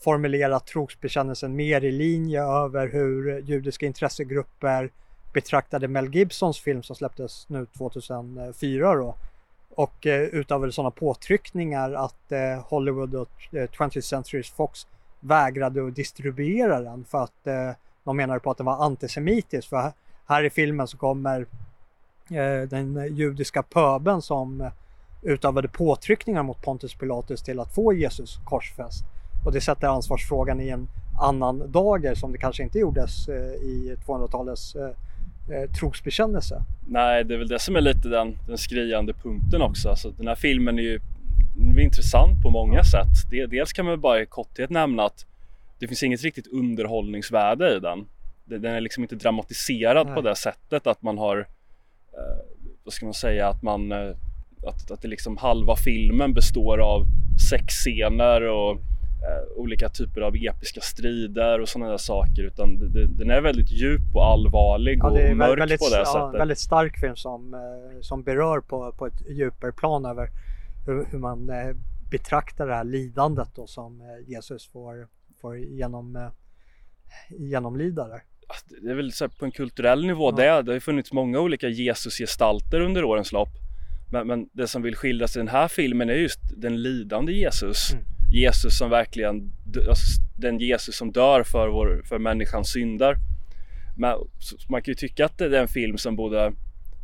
formulerat 0.00 0.66
trosbekännelsen 0.66 1.56
mer 1.56 1.84
i 1.84 1.92
linje 1.92 2.42
över 2.42 2.88
hur 2.88 3.40
judiska 3.40 3.86
intressegrupper 3.86 4.90
betraktade 5.32 5.88
Mel 5.88 6.14
Gibsons 6.14 6.60
film 6.60 6.82
som 6.82 6.96
släpptes 6.96 7.48
nu 7.48 7.66
2004 7.66 8.94
då. 8.94 9.14
Och 9.70 10.06
eh, 10.06 10.22
utav 10.22 10.70
sådana 10.70 10.90
påtryckningar 10.90 11.92
att 11.92 12.32
eh, 12.32 12.60
Hollywood 12.64 13.14
och 13.14 13.54
eh, 13.54 13.68
20th 13.68 14.00
Century 14.00 14.42
Fox 14.42 14.86
vägrade 15.20 15.86
att 15.86 15.94
distribuera 15.94 16.80
den 16.80 17.04
för 17.04 17.24
att 17.24 17.46
eh, 17.46 17.70
de 18.04 18.16
menade 18.16 18.40
på 18.40 18.50
att 18.50 18.56
den 18.56 18.66
var 18.66 18.84
antisemitisk. 18.84 19.68
För 19.68 19.92
här 20.26 20.44
i 20.44 20.50
filmen 20.50 20.88
så 20.88 20.96
kommer 20.96 21.46
eh, 22.30 22.68
den 22.68 23.16
judiska 23.16 23.62
pöbeln 23.62 24.22
som 24.22 24.60
eh, 24.60 24.72
utövade 25.22 25.68
påtryckningar 25.68 26.42
mot 26.42 26.62
Pontus 26.62 26.94
Pilatus 26.94 27.42
till 27.42 27.60
att 27.60 27.74
få 27.74 27.92
Jesus 27.92 28.38
korsfäst. 28.44 29.04
Och 29.44 29.52
det 29.52 29.60
sätter 29.60 29.86
ansvarsfrågan 29.86 30.60
i 30.60 30.68
en 30.68 30.88
annan 31.20 31.72
dager 31.72 32.14
som 32.14 32.32
det 32.32 32.38
kanske 32.38 32.62
inte 32.62 32.78
gjordes 32.78 33.28
eh, 33.28 33.54
i 33.54 33.96
200-talets 34.06 34.74
eh, 34.74 34.90
eh, 35.56 35.70
trosbekännelse. 35.70 36.62
Nej, 36.88 37.24
det 37.24 37.34
är 37.34 37.38
väl 37.38 37.48
det 37.48 37.58
som 37.58 37.76
är 37.76 37.80
lite 37.80 38.08
den, 38.08 38.38
den 38.46 38.58
skriande 38.58 39.12
punkten 39.12 39.62
också. 39.62 39.88
Alltså, 39.88 40.10
den 40.10 40.28
här 40.28 40.34
filmen 40.34 40.78
är 40.78 40.82
ju 40.82 41.00
är 41.76 41.80
intressant 41.80 42.42
på 42.42 42.50
många 42.50 42.84
sätt. 42.84 43.30
Dels 43.50 43.72
kan 43.72 43.86
man 43.86 44.00
bara 44.00 44.22
i 44.22 44.26
korthet 44.26 44.70
nämna 44.70 45.02
att 45.04 45.26
det 45.78 45.88
finns 45.88 46.02
inget 46.02 46.22
riktigt 46.22 46.46
underhållningsvärde 46.46 47.76
i 47.76 47.80
den. 47.80 48.06
Den 48.44 48.64
är 48.64 48.80
liksom 48.80 49.02
inte 49.02 49.14
dramatiserad 49.16 50.06
Nej. 50.06 50.14
på 50.14 50.20
det 50.20 50.36
sättet 50.36 50.86
att 50.86 51.02
man 51.02 51.18
har, 51.18 51.38
eh, 52.12 52.44
vad 52.84 52.92
ska 52.92 53.06
man 53.06 53.14
säga, 53.14 53.48
att 53.48 53.62
man 53.62 53.92
att, 54.66 54.90
att 54.90 55.02
det 55.02 55.08
liksom 55.08 55.36
halva 55.36 55.76
filmen 55.76 56.34
består 56.34 56.78
av 56.78 57.06
sexscener 57.50 58.42
och 58.42 58.80
olika 59.56 59.88
typer 59.88 60.20
av 60.20 60.36
episka 60.36 60.80
strider 60.80 61.60
och 61.60 61.68
sådana 61.68 61.90
där 61.90 61.98
saker 61.98 62.42
utan 62.42 62.78
den 63.16 63.30
är 63.30 63.40
väldigt 63.40 63.70
djup 63.70 64.14
och 64.14 64.26
allvarlig 64.26 64.98
ja, 64.98 65.06
och 65.06 65.36
mörk 65.36 65.60
väldigt, 65.60 65.80
på 65.80 65.88
det 65.88 65.96
ja, 65.96 66.04
sättet. 66.04 66.40
Väldigt 66.40 66.58
stark 66.58 67.00
film 67.00 67.16
som, 67.16 67.54
eh, 67.54 68.00
som 68.00 68.22
berör 68.22 68.60
på, 68.60 68.92
på 68.92 69.06
ett 69.06 69.30
djupare 69.30 69.72
plan 69.72 70.04
över 70.04 70.28
hur, 70.86 71.06
hur 71.10 71.18
man 71.18 71.50
eh, 71.50 71.76
betraktar 72.10 72.66
det 72.66 72.74
här 72.74 72.84
lidandet 72.84 73.48
då 73.54 73.66
som 73.66 74.00
eh, 74.00 74.30
Jesus 74.30 74.68
får, 74.68 75.08
får 75.40 75.58
genom, 75.58 76.30
genomlida 77.28 78.08
där. 78.08 78.22
Det 78.82 78.90
är 78.90 78.94
väl 78.94 79.12
så 79.12 79.28
på 79.28 79.44
en 79.44 79.50
kulturell 79.50 80.06
nivå 80.06 80.30
ja. 80.30 80.36
det. 80.36 80.62
Det 80.62 80.72
har 80.72 80.80
funnits 80.80 81.12
många 81.12 81.40
olika 81.40 81.68
Jesusgestalter 81.68 82.80
under 82.80 83.04
årens 83.04 83.32
lopp. 83.32 83.48
Men, 84.12 84.26
men, 84.26 84.48
det 84.52 84.68
som 84.68 84.82
vill 84.82 84.96
skildras 84.96 85.36
i 85.36 85.38
den 85.38 85.48
här 85.48 85.68
filmen 85.68 86.10
är 86.10 86.14
just 86.14 86.40
den 86.56 86.82
lidande 86.82 87.32
Jesus. 87.32 87.92
Mm. 87.92 88.04
Jesus 88.34 88.78
som 88.78 88.90
verkligen, 88.90 89.52
alltså 89.88 90.22
den 90.38 90.58
Jesus 90.58 90.96
som 90.96 91.12
dör 91.12 91.42
för, 91.42 91.68
vår, 91.68 92.02
för 92.08 92.18
människans 92.18 92.72
synder. 92.72 93.16
Men, 93.96 94.18
man 94.68 94.82
kan 94.82 94.92
ju 94.92 94.94
tycka 94.94 95.24
att 95.24 95.38
det 95.38 95.44
är 95.44 95.62
en 95.62 95.68
film 95.68 95.98
som 95.98 96.16
borde, 96.16 96.52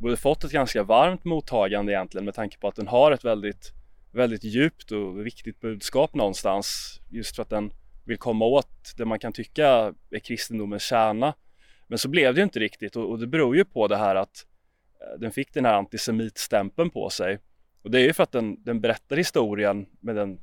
borde 0.00 0.16
fått 0.16 0.44
ett 0.44 0.52
ganska 0.52 0.82
varmt 0.82 1.24
mottagande 1.24 1.92
egentligen 1.92 2.24
med 2.24 2.34
tanke 2.34 2.58
på 2.58 2.68
att 2.68 2.76
den 2.76 2.88
har 2.88 3.12
ett 3.12 3.24
väldigt, 3.24 3.72
väldigt 4.12 4.44
djupt 4.44 4.92
och 4.92 5.26
viktigt 5.26 5.60
budskap 5.60 6.14
någonstans. 6.14 7.00
Just 7.08 7.36
för 7.36 7.42
att 7.42 7.50
den 7.50 7.72
vill 8.04 8.18
komma 8.18 8.44
åt 8.44 8.94
det 8.96 9.04
man 9.04 9.18
kan 9.18 9.32
tycka 9.32 9.94
är 10.10 10.18
kristendomens 10.18 10.82
kärna. 10.82 11.34
Men 11.88 11.98
så 11.98 12.08
blev 12.08 12.34
det 12.34 12.40
ju 12.40 12.44
inte 12.44 12.60
riktigt 12.60 12.96
och, 12.96 13.10
och 13.10 13.18
det 13.18 13.26
beror 13.26 13.56
ju 13.56 13.64
på 13.64 13.88
det 13.88 13.96
här 13.96 14.14
att 14.14 14.46
eh, 15.00 15.20
den 15.20 15.32
fick 15.32 15.54
den 15.54 15.64
här 15.64 15.74
antisemitstämpeln 15.74 16.90
på 16.90 17.10
sig. 17.10 17.38
Och 17.82 17.90
det 17.90 18.00
är 18.00 18.04
ju 18.04 18.12
för 18.12 18.22
att 18.22 18.32
den, 18.32 18.62
den 18.62 18.80
berättar 18.80 19.16
historien 19.16 19.86
med 20.00 20.16
den, 20.16 20.38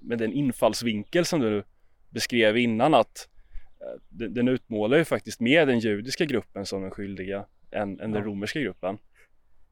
med 0.00 0.18
den 0.18 0.32
infallsvinkel 0.32 1.24
som 1.24 1.40
du 1.40 1.64
beskrev 2.10 2.56
innan 2.56 2.94
att 2.94 3.28
eh, 3.80 4.28
den, 4.28 4.48
utmålar 4.48 4.98
ju 4.98 5.04
faktiskt 5.04 5.40
mer 5.40 5.66
den 5.66 5.78
judiska 5.78 6.24
gruppen 6.24 6.66
som 6.66 6.82
den 6.82 6.90
skyldiga 6.90 7.46
än, 7.70 8.00
än 8.00 8.12
den 8.12 8.24
romerska 8.24 8.60
gruppen. 8.60 8.98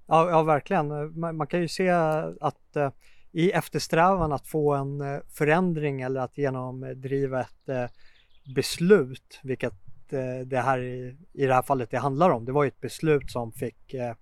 Ja, 0.07 0.31
ja 0.31 0.43
verkligen. 0.43 1.19
Man, 1.21 1.37
man, 1.37 1.47
kan 1.47 1.61
ju 1.61 1.69
se 1.69 1.91
att 1.91 2.77
uh, 2.77 2.91
i 3.33 3.51
eftersträvan 3.51 4.33
att 4.33 4.49
få 4.49 4.75
en 4.75 5.01
uh, 5.01 5.21
förändring 5.29 6.03
eller 6.03 6.21
att 6.21 6.39
genomdriva 6.39 7.41
ett 7.41 7.69
uh, 7.69 7.87
beslut, 8.55 9.41
vilket 9.43 9.75
Eh, 10.13 10.47
det 10.47 10.61
här 10.61 10.79
i, 10.79 11.17
i 11.33 11.47
det 11.47 11.55
här 11.55 11.63
fallet 11.63 11.91
det 11.91 11.99
handlar 11.99 12.31
om. 12.31 12.45
Det 12.45 12.53
var 12.53 12.65
ju 12.65 12.69
ett 12.69 12.81
beslut 12.81 13.31
som 13.31 13.53
fick 13.53 13.95
eh, 13.95 14.15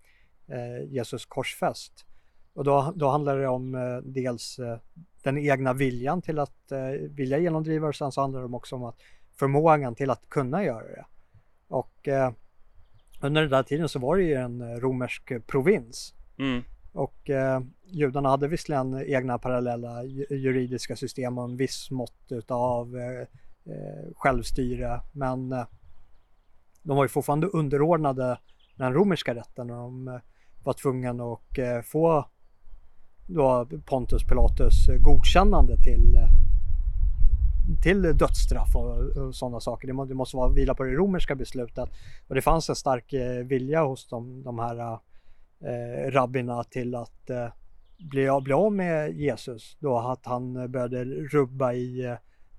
eh, 0.48 0.84
Jesus 0.88 1.26
korsfäst. 1.26 2.06
Och 2.52 2.64
då, 2.64 2.92
då 2.96 3.08
handlar 3.08 3.38
det 3.38 3.48
om 3.48 4.02
dels 4.04 4.60
den 5.24 5.38
egna 5.38 5.72
viljan 5.72 6.22
till 6.22 6.38
att 6.38 6.72
vilja 7.10 7.38
genomdriva 7.38 7.88
och 7.88 7.94
sen 7.94 8.12
så 8.12 8.20
handlar 8.20 8.40
det 8.40 8.56
också 8.56 8.76
om 8.76 8.84
att 8.84 8.96
förmågan 9.38 9.94
till 9.94 10.10
att 10.10 10.28
kunna 10.28 10.64
göra 10.64 10.86
det. 10.86 11.04
Och 11.68 12.08
under 13.20 13.40
den 13.40 13.50
där 13.50 13.62
tiden 13.62 13.88
så 13.88 13.98
var 13.98 14.16
det 14.16 14.22
ju 14.22 14.34
en 14.34 14.80
romersk 14.80 15.32
provins. 15.46 16.14
Mm. 16.38 16.62
Och 16.94 17.30
eh, 17.30 17.60
judarna 17.84 18.28
hade 18.28 18.48
visserligen 18.48 19.04
egna 19.06 19.38
parallella 19.38 20.04
juridiska 20.30 20.96
system 20.96 21.38
och 21.38 21.44
en 21.44 21.56
viss 21.56 21.90
mått 21.90 22.26
utav 22.30 22.96
eh, 22.96 23.20
eh, 23.74 24.12
självstyre. 24.16 25.00
Men 25.12 25.52
eh, 25.52 25.66
de 26.82 26.96
var 26.96 27.04
ju 27.04 27.08
fortfarande 27.08 27.46
underordnade 27.46 28.38
den 28.76 28.92
romerska 28.92 29.34
rätten 29.34 29.70
och 29.70 29.76
de 29.76 30.08
eh, 30.08 30.20
var 30.64 30.72
tvungna 30.72 31.32
att 31.32 31.58
eh, 31.58 31.80
få 31.80 32.28
då 33.26 33.66
Pontus 33.84 34.24
Pilatus 34.24 34.86
godkännande 35.00 35.76
till 35.76 36.18
till 37.82 38.02
dödsstraff 38.02 38.76
och, 38.76 39.16
och 39.16 39.34
sådana 39.34 39.60
saker. 39.60 39.86
Det, 39.86 39.92
må, 39.92 40.04
det, 40.04 40.14
måste 40.14 40.36
vara 40.36 40.48
vila 40.48 40.74
på 40.74 40.82
det 40.82 40.90
romerska 40.90 41.34
beslutet. 41.34 41.90
Och 42.28 42.34
det 42.34 42.42
fanns 42.42 42.68
en 42.68 42.76
stark 42.76 43.12
eh, 43.12 43.44
vilja 43.44 43.84
hos 43.84 44.08
de, 44.08 44.42
de 44.42 44.58
här 44.58 44.98
eh, 45.60 46.10
rabbina 46.10 46.64
till 46.64 46.94
att 46.94 47.30
eh, 47.30 47.48
bli, 47.98 48.28
av, 48.28 48.42
bli 48.42 48.52
av 48.52 48.72
med 48.72 49.12
Jesus. 49.12 49.76
Då 49.80 49.98
att 49.98 50.26
han 50.26 50.70
började 50.70 51.04
rubba 51.04 51.72
i 51.72 52.04
eh, 52.04 52.14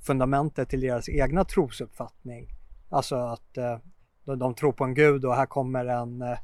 fundamentet 0.08 0.70
till 0.70 0.82
deras 0.82 1.10
egna 1.10 1.44
trosuppfattning. 1.44 2.48
Alltså 2.90 3.16
att 3.16 3.58
eh, 3.58 3.78
de, 4.26 4.40
de, 4.40 4.54
tror 4.54 4.72
på 4.72 4.84
en 4.84 4.94
gud 4.94 5.26
och 5.26 5.36
här 5.36 5.46
kommer 5.46 5.86
en 5.86 6.22
eh, 6.22 6.38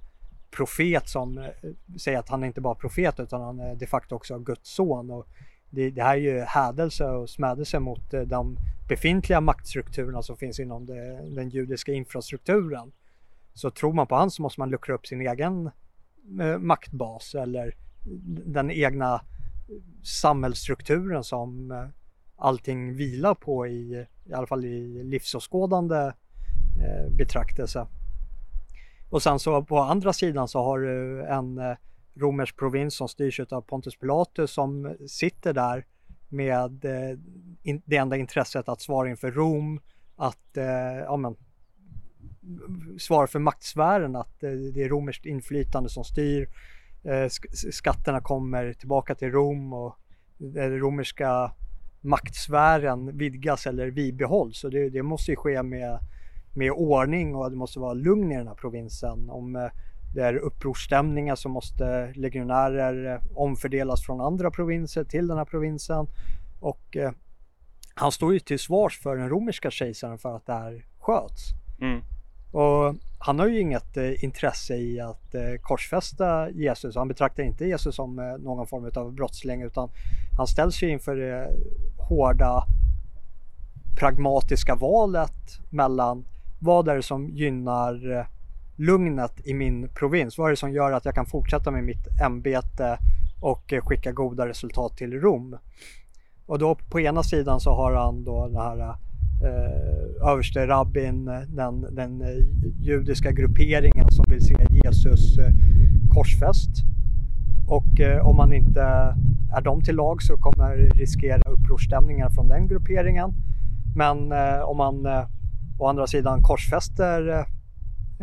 profet 0.52 1.10
som 1.10 1.38
eh, 1.38 1.46
säger 2.00 2.20
att 2.20 2.30
han 2.30 2.44
inte 2.44 2.62
bara 2.62 2.74
är 2.74 2.80
profet 2.80 3.20
utan 3.20 3.42
han 3.42 3.60
är 3.60 3.76
de 3.76 3.88
facto 3.88 4.16
också 4.16 4.40
Guds 4.40 4.70
son. 4.70 5.12
Och 5.12 5.28
det, 5.70 5.90
det 5.90 6.04
här 6.04 6.14
är 6.14 6.22
ju 6.22 6.40
hädelse 6.40 7.06
och 7.06 7.30
smädelse 7.30 7.80
mot 7.80 8.14
eh, 8.14 8.22
de 8.22 8.58
befintliga 8.90 9.42
maktstrukturerna 9.42 10.22
som 10.22 10.38
finns 10.38 10.60
inom 10.60 10.86
det, 10.86 11.30
den 11.36 11.50
judiska 11.50 11.94
infrastrukturen. 11.94 12.92
Så 13.54 13.72
tror 13.72 13.94
man 13.94 14.08
på 14.08 14.16
han 14.16 14.32
så 14.32 14.42
måste 14.42 14.60
man 14.62 14.70
luckra 14.70 14.96
upp 14.96 15.08
sin 15.08 15.22
egen 15.22 15.72
eh, 16.42 16.58
maktbas 16.58 17.36
eller 17.36 17.76
den 18.46 18.72
egna 18.72 19.22
samhällsstrukturen 20.04 21.24
som 21.24 21.72
eh, 21.72 21.88
allting 22.36 22.94
vilar 22.94 23.36
på 23.36 23.68
i, 23.68 24.06
i 24.26 24.34
alla 24.34 24.48
fall 24.48 24.66
i 24.66 25.04
livsåskådande 25.04 26.14
eh, 26.80 27.12
betraktelse. 27.18 27.88
Och 29.12 29.24
sen 29.24 29.40
så 29.40 29.64
på 29.64 29.80
andra 29.80 30.14
sidan 30.14 30.48
så 30.48 30.64
har 30.64 30.80
du 30.80 31.26
en 31.26 31.58
eh, 31.58 31.76
romersk 32.16 32.58
provins 32.58 32.96
som 32.96 33.08
styrs 33.08 33.40
av 33.40 33.62
Pontus 33.62 33.96
Pilatus 33.96 34.52
som 34.52 34.96
sitter 35.08 35.54
där 35.54 35.86
med 36.30 36.86
eh, 36.86 37.18
det 37.86 37.98
enda 37.98 38.18
intresset 38.18 38.70
att 38.70 38.82
svara 38.82 39.10
inför 39.10 39.32
Rom, 39.32 39.82
att 40.16 40.58
eh, 40.58 40.98
ja, 41.06 41.18
men, 41.18 41.36
svara 43.00 43.28
för 43.28 43.40
maktsfären, 43.40 44.16
att 44.16 44.40
det 44.40 44.84
är 44.84 44.90
romerskt 44.90 45.26
inflytande 45.26 45.90
som 45.90 46.04
styr. 46.04 46.50
Skatterna 47.72 48.22
kommer 48.22 48.74
tillbaka 48.74 49.16
till 49.16 49.32
Rom 49.32 49.74
och 49.74 49.96
den 50.38 50.80
romerska 50.80 51.52
maktsfären 52.02 53.18
vidgas 53.18 53.68
eller 53.68 53.92
bibehålls. 53.92 54.64
Och 54.64 54.72
det, 54.72 54.90
det, 54.90 55.04
måste 55.04 55.32
ju 55.32 55.36
ske 55.36 55.64
med, 55.64 56.00
med 56.54 56.72
ordning 56.72 57.36
och 57.36 57.52
det 57.52 57.58
måste 57.58 57.80
vara 57.80 57.94
lugn 57.94 58.32
i 58.32 58.38
den 58.38 58.48
här 58.48 58.56
provinsen. 58.56 59.30
Om 59.30 59.56
eh, 59.56 59.68
det 60.16 60.22
är 60.22 60.36
upprorsstämningar 60.36 61.36
så 61.36 61.50
måste 61.50 62.14
legionärer 62.16 63.14
eh, 63.14 63.22
omfördelas 63.36 64.06
från 64.06 64.22
andra 64.22 64.52
provinser 64.52 65.04
till 65.04 65.28
den 65.28 65.38
här 65.38 65.46
provinsen. 65.46 66.08
Och 66.60 66.98
eh, 66.98 67.12
han 67.96 68.12
står 68.12 68.34
ju 68.34 68.40
till 68.40 68.60
svars 68.60 69.00
för 69.00 69.18
den 69.18 69.30
romerska 69.30 69.72
kejsaren 69.72 70.18
för 70.18 70.36
att 70.36 70.46
det 70.46 70.54
här 70.54 70.86
sköts. 71.00 71.44
Mm. 71.82 72.02
Och 72.52 72.96
han 73.20 73.40
har 73.40 73.48
ju 73.48 73.60
inget 73.60 73.98
eh, 73.98 74.24
intresse 74.24 74.76
i 74.76 75.00
att 75.00 75.36
eh, 75.36 75.62
korsfästa 75.62 76.50
Jesus. 76.50 76.96
Han 76.96 77.08
betraktar 77.08 77.44
inte 77.44 77.66
Jesus 77.66 77.96
som 77.96 78.20
eh, 78.20 78.26
någon 78.26 78.68
form 78.68 78.92
av 78.96 79.14
brottsling 79.14 79.62
utan 79.62 79.90
han 80.38 80.48
ställs 80.48 80.84
ju 80.84 80.90
inför 80.90 81.16
det 81.16 81.48
hårda 82.10 82.64
pragmatiska 84.00 84.76
valet 84.76 85.60
mellan 85.70 86.26
vad 86.62 86.88
är 86.88 86.96
det 86.96 87.04
som 87.04 87.30
gynnar 87.30 88.18
eh, 88.18 88.26
lugnet 88.76 89.48
i 89.48 89.54
min 89.54 89.90
provins? 89.90 90.38
Vad 90.38 90.48
är 90.48 90.50
det 90.50 90.58
som 90.58 90.72
gör 90.72 90.92
att 90.92 91.06
jag 91.06 91.16
kan 91.16 91.26
fortsätta 91.26 91.72
med 91.72 91.84
mitt 91.84 92.22
ämbete 92.26 92.98
och 93.40 93.74
eh, 93.74 93.82
skicka 93.82 94.12
goda 94.12 94.48
resultat 94.48 94.98
till 94.98 95.14
Rom? 95.14 95.58
Och 96.46 96.60
då 96.60 96.76
på 96.76 97.00
ena 97.00 97.24
sidan 97.24 97.60
så 97.60 97.76
har 97.76 97.94
han 97.94 98.24
då 98.24 98.48
den 98.48 98.56
här 98.56 98.80
eh, 99.44 100.30
överste 100.32 100.68
rabbin, 100.68 101.26
den, 101.48 101.96
den 101.96 102.22
eh, 102.22 102.28
judiska 102.80 103.32
grupperingen 103.32 104.12
som 104.12 104.26
vill 104.30 104.42
se 104.42 104.56
Jesus 104.70 105.38
eh, 105.38 105.54
korsfäst. 106.14 106.72
Och 107.68 108.00
eh, 108.00 108.28
om 108.28 108.36
man 108.36 108.54
inte 108.54 108.82
är 109.54 109.62
dem 109.62 109.82
till 109.82 109.96
lag 109.96 110.22
så 110.22 110.38
kommer 110.38 110.78
riskera 110.78 111.42
upprorsstämningar 111.52 112.30
från 112.30 112.48
den 112.48 112.68
grupperingen. 112.68 113.34
Men 113.96 114.32
eh, 114.32 114.62
om 114.62 114.78
man 114.78 115.06
eh, 115.06 115.26
å 115.82 115.88
andra 115.88 116.08
sidan 116.08 116.44
korsfäster 116.44 117.30
eh, 117.30 117.46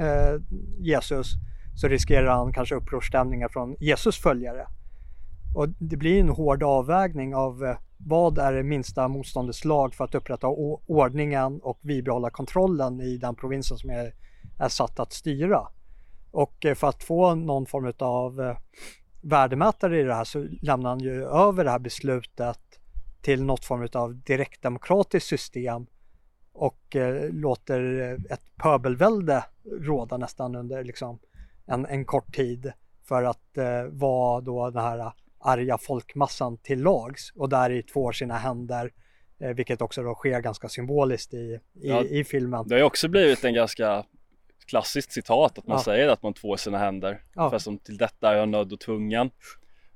eh, 0.06 0.40
Jesus 0.78 1.32
så 1.74 1.88
riskerar 1.88 2.36
han 2.36 2.52
kanske 2.52 2.74
upprorsstämningar 2.74 3.48
från 3.48 3.76
Jesus 3.80 4.18
följare. 4.18 4.66
Och 5.54 5.68
det 5.68 5.96
blir 5.96 6.20
en 6.20 6.28
hård 6.28 6.62
avvägning 6.62 7.34
av 7.34 7.64
eh, 7.64 7.76
vad 7.96 8.38
är 8.38 8.52
det 8.52 8.62
minsta 8.62 9.08
motståndets 9.08 9.64
lag 9.64 9.94
för 9.94 10.04
att 10.04 10.14
upprätta 10.14 10.48
ordningen 10.86 11.60
och 11.62 11.78
bibehålla 11.82 12.30
kontrollen 12.30 13.00
i 13.00 13.16
den 13.16 13.34
provinsen 13.34 13.78
som 13.78 13.90
är, 13.90 14.14
är 14.58 14.68
satt 14.68 15.00
att 15.00 15.12
styra. 15.12 15.68
Och 16.30 16.66
eh, 16.66 16.74
för 16.74 16.88
att 16.88 17.02
få 17.02 17.34
någon 17.34 17.66
form 17.66 17.92
av 17.98 18.40
eh, 18.40 18.56
värdemätare 19.22 20.00
i 20.00 20.02
det 20.02 20.14
här 20.14 20.24
så 20.24 20.46
lämnar 20.62 20.90
han 20.90 21.00
ju 21.00 21.24
över 21.24 21.64
det 21.64 21.70
här 21.70 21.78
beslutet 21.78 22.60
till 23.22 23.44
något 23.44 23.64
form 23.64 23.88
av 23.92 24.16
direktdemokratiskt 24.16 25.28
system 25.28 25.86
och 26.58 26.96
eh, 26.96 27.30
låter 27.30 28.12
ett 28.30 28.56
pöbelvälde 28.56 29.44
råda 29.80 30.16
nästan 30.16 30.56
under 30.56 30.84
liksom 30.84 31.18
en, 31.66 31.86
en 31.86 32.04
kort 32.04 32.34
tid 32.34 32.72
för 33.04 33.22
att 33.22 33.58
eh, 33.58 33.84
vara 33.90 34.40
då 34.40 34.70
den 34.70 34.82
här 34.82 35.12
arga 35.38 35.78
folkmassan 35.78 36.56
till 36.56 36.82
lags 36.82 37.32
och 37.34 37.48
där 37.48 37.70
i 37.70 37.82
tvår 37.82 38.12
sina 38.12 38.34
händer 38.38 38.92
eh, 39.40 39.48
vilket 39.50 39.82
också 39.82 40.02
då 40.02 40.14
sker 40.14 40.40
ganska 40.40 40.68
symboliskt 40.68 41.34
i, 41.34 41.36
i, 41.36 41.60
ja, 41.74 42.02
i 42.02 42.24
filmen. 42.24 42.68
Det 42.68 42.74
har 42.74 42.78
ju 42.78 42.84
också 42.84 43.08
blivit 43.08 43.44
en 43.44 43.54
ganska 43.54 44.04
klassiskt 44.66 45.12
citat 45.12 45.58
att 45.58 45.66
man 45.66 45.76
ja. 45.76 45.82
säger 45.82 46.08
att 46.08 46.22
man 46.22 46.34
tvår 46.34 46.56
sina 46.56 46.78
händer. 46.78 47.22
Ja. 47.34 47.50
För 47.50 47.58
som 47.58 47.78
till 47.78 47.96
detta 47.96 48.30
är 48.30 48.36
jag 48.36 48.48
nödd 48.48 48.72
och 48.72 48.80
tvungen. 48.80 49.30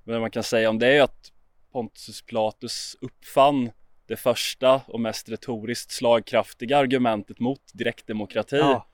Men 0.04 0.20
man 0.20 0.30
kan 0.30 0.42
säga 0.42 0.70
om 0.70 0.78
det 0.78 0.96
är 0.96 1.02
att 1.02 1.32
Pontius 1.72 2.22
Pilatus 2.22 2.96
uppfann 3.00 3.70
det 4.06 4.16
första 4.16 4.80
och 4.86 5.00
mest 5.00 5.28
retoriskt 5.28 5.90
slagkraftiga 5.90 6.78
argumentet 6.78 7.40
mot 7.40 7.60
direktdemokrati. 7.72 8.56
Ja. 8.56 8.86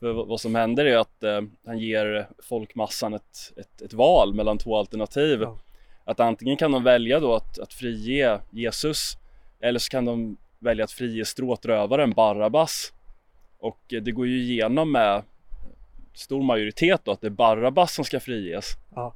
För 0.00 0.12
vad 0.12 0.40
som 0.40 0.54
händer 0.54 0.84
är 0.84 0.96
att 0.96 1.22
eh, 1.22 1.40
han 1.66 1.78
ger 1.78 2.28
folkmassan 2.38 3.14
ett, 3.14 3.52
ett, 3.56 3.82
ett, 3.82 3.92
val 3.92 4.34
mellan 4.34 4.58
två 4.58 4.76
alternativ. 4.76 5.42
Ja. 5.42 5.58
Att 6.04 6.20
antingen 6.20 6.56
kan 6.56 6.72
de 6.72 6.84
välja 6.84 7.20
då 7.20 7.34
att, 7.34 7.58
att 7.58 7.72
frige 7.72 8.40
Jesus 8.50 9.16
eller 9.60 9.78
så 9.78 9.88
kan 9.88 10.04
de 10.04 10.36
välja 10.58 10.84
att 10.84 10.92
frige 10.92 11.24
stråtrövaren 11.24 12.12
Barabbas. 12.12 12.92
Och 13.58 13.92
eh, 13.92 14.02
det 14.02 14.12
går 14.12 14.26
ju 14.26 14.42
igenom 14.42 14.92
med 14.92 15.22
stor 16.14 16.42
majoritet 16.42 17.00
då 17.04 17.10
att 17.10 17.20
det 17.20 17.26
är 17.26 17.30
Barabbas 17.30 17.94
som 17.94 18.04
ska 18.04 18.20
friges. 18.20 18.72
Ja. 18.94 19.14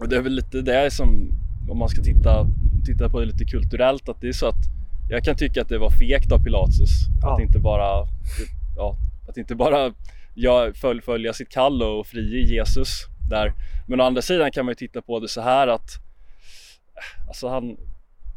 Och 0.00 0.08
det 0.08 0.16
är 0.16 0.20
väl 0.20 0.32
lite 0.32 0.60
det 0.60 0.90
som, 0.90 1.30
om 1.70 1.78
man 1.78 1.88
ska 1.88 2.02
titta, 2.02 2.46
titta 2.84 3.08
på 3.08 3.20
det 3.20 3.26
lite 3.26 3.44
kulturellt, 3.44 4.08
att 4.08 4.20
det 4.20 4.28
är 4.28 4.32
så 4.32 4.46
att 4.46 4.64
jag 5.08 5.24
kan 5.24 5.36
tycka 5.36 5.62
att 5.62 5.68
det 5.68 5.78
var 5.78 5.90
fegt 5.90 6.32
av 6.32 6.44
Pilatus 6.44 6.90
ja. 7.22 7.34
att 7.34 7.40
inte 7.40 7.58
bara, 7.58 8.06
ja, 8.76 8.96
att 9.28 9.36
inte 9.36 9.54
bara 9.54 9.92
ja, 10.34 10.72
följa 11.04 11.32
sitt 11.32 11.48
kall 11.48 11.82
och 11.82 12.06
frige 12.06 12.54
Jesus 12.54 12.88
där. 13.30 13.52
Men 13.88 14.00
å 14.00 14.04
andra 14.04 14.22
sidan 14.22 14.50
kan 14.50 14.64
man 14.64 14.72
ju 14.72 14.74
titta 14.74 15.02
på 15.02 15.20
det 15.20 15.28
så 15.28 15.40
här 15.40 15.68
att, 15.68 15.90
alltså 17.28 17.48
han, 17.48 17.76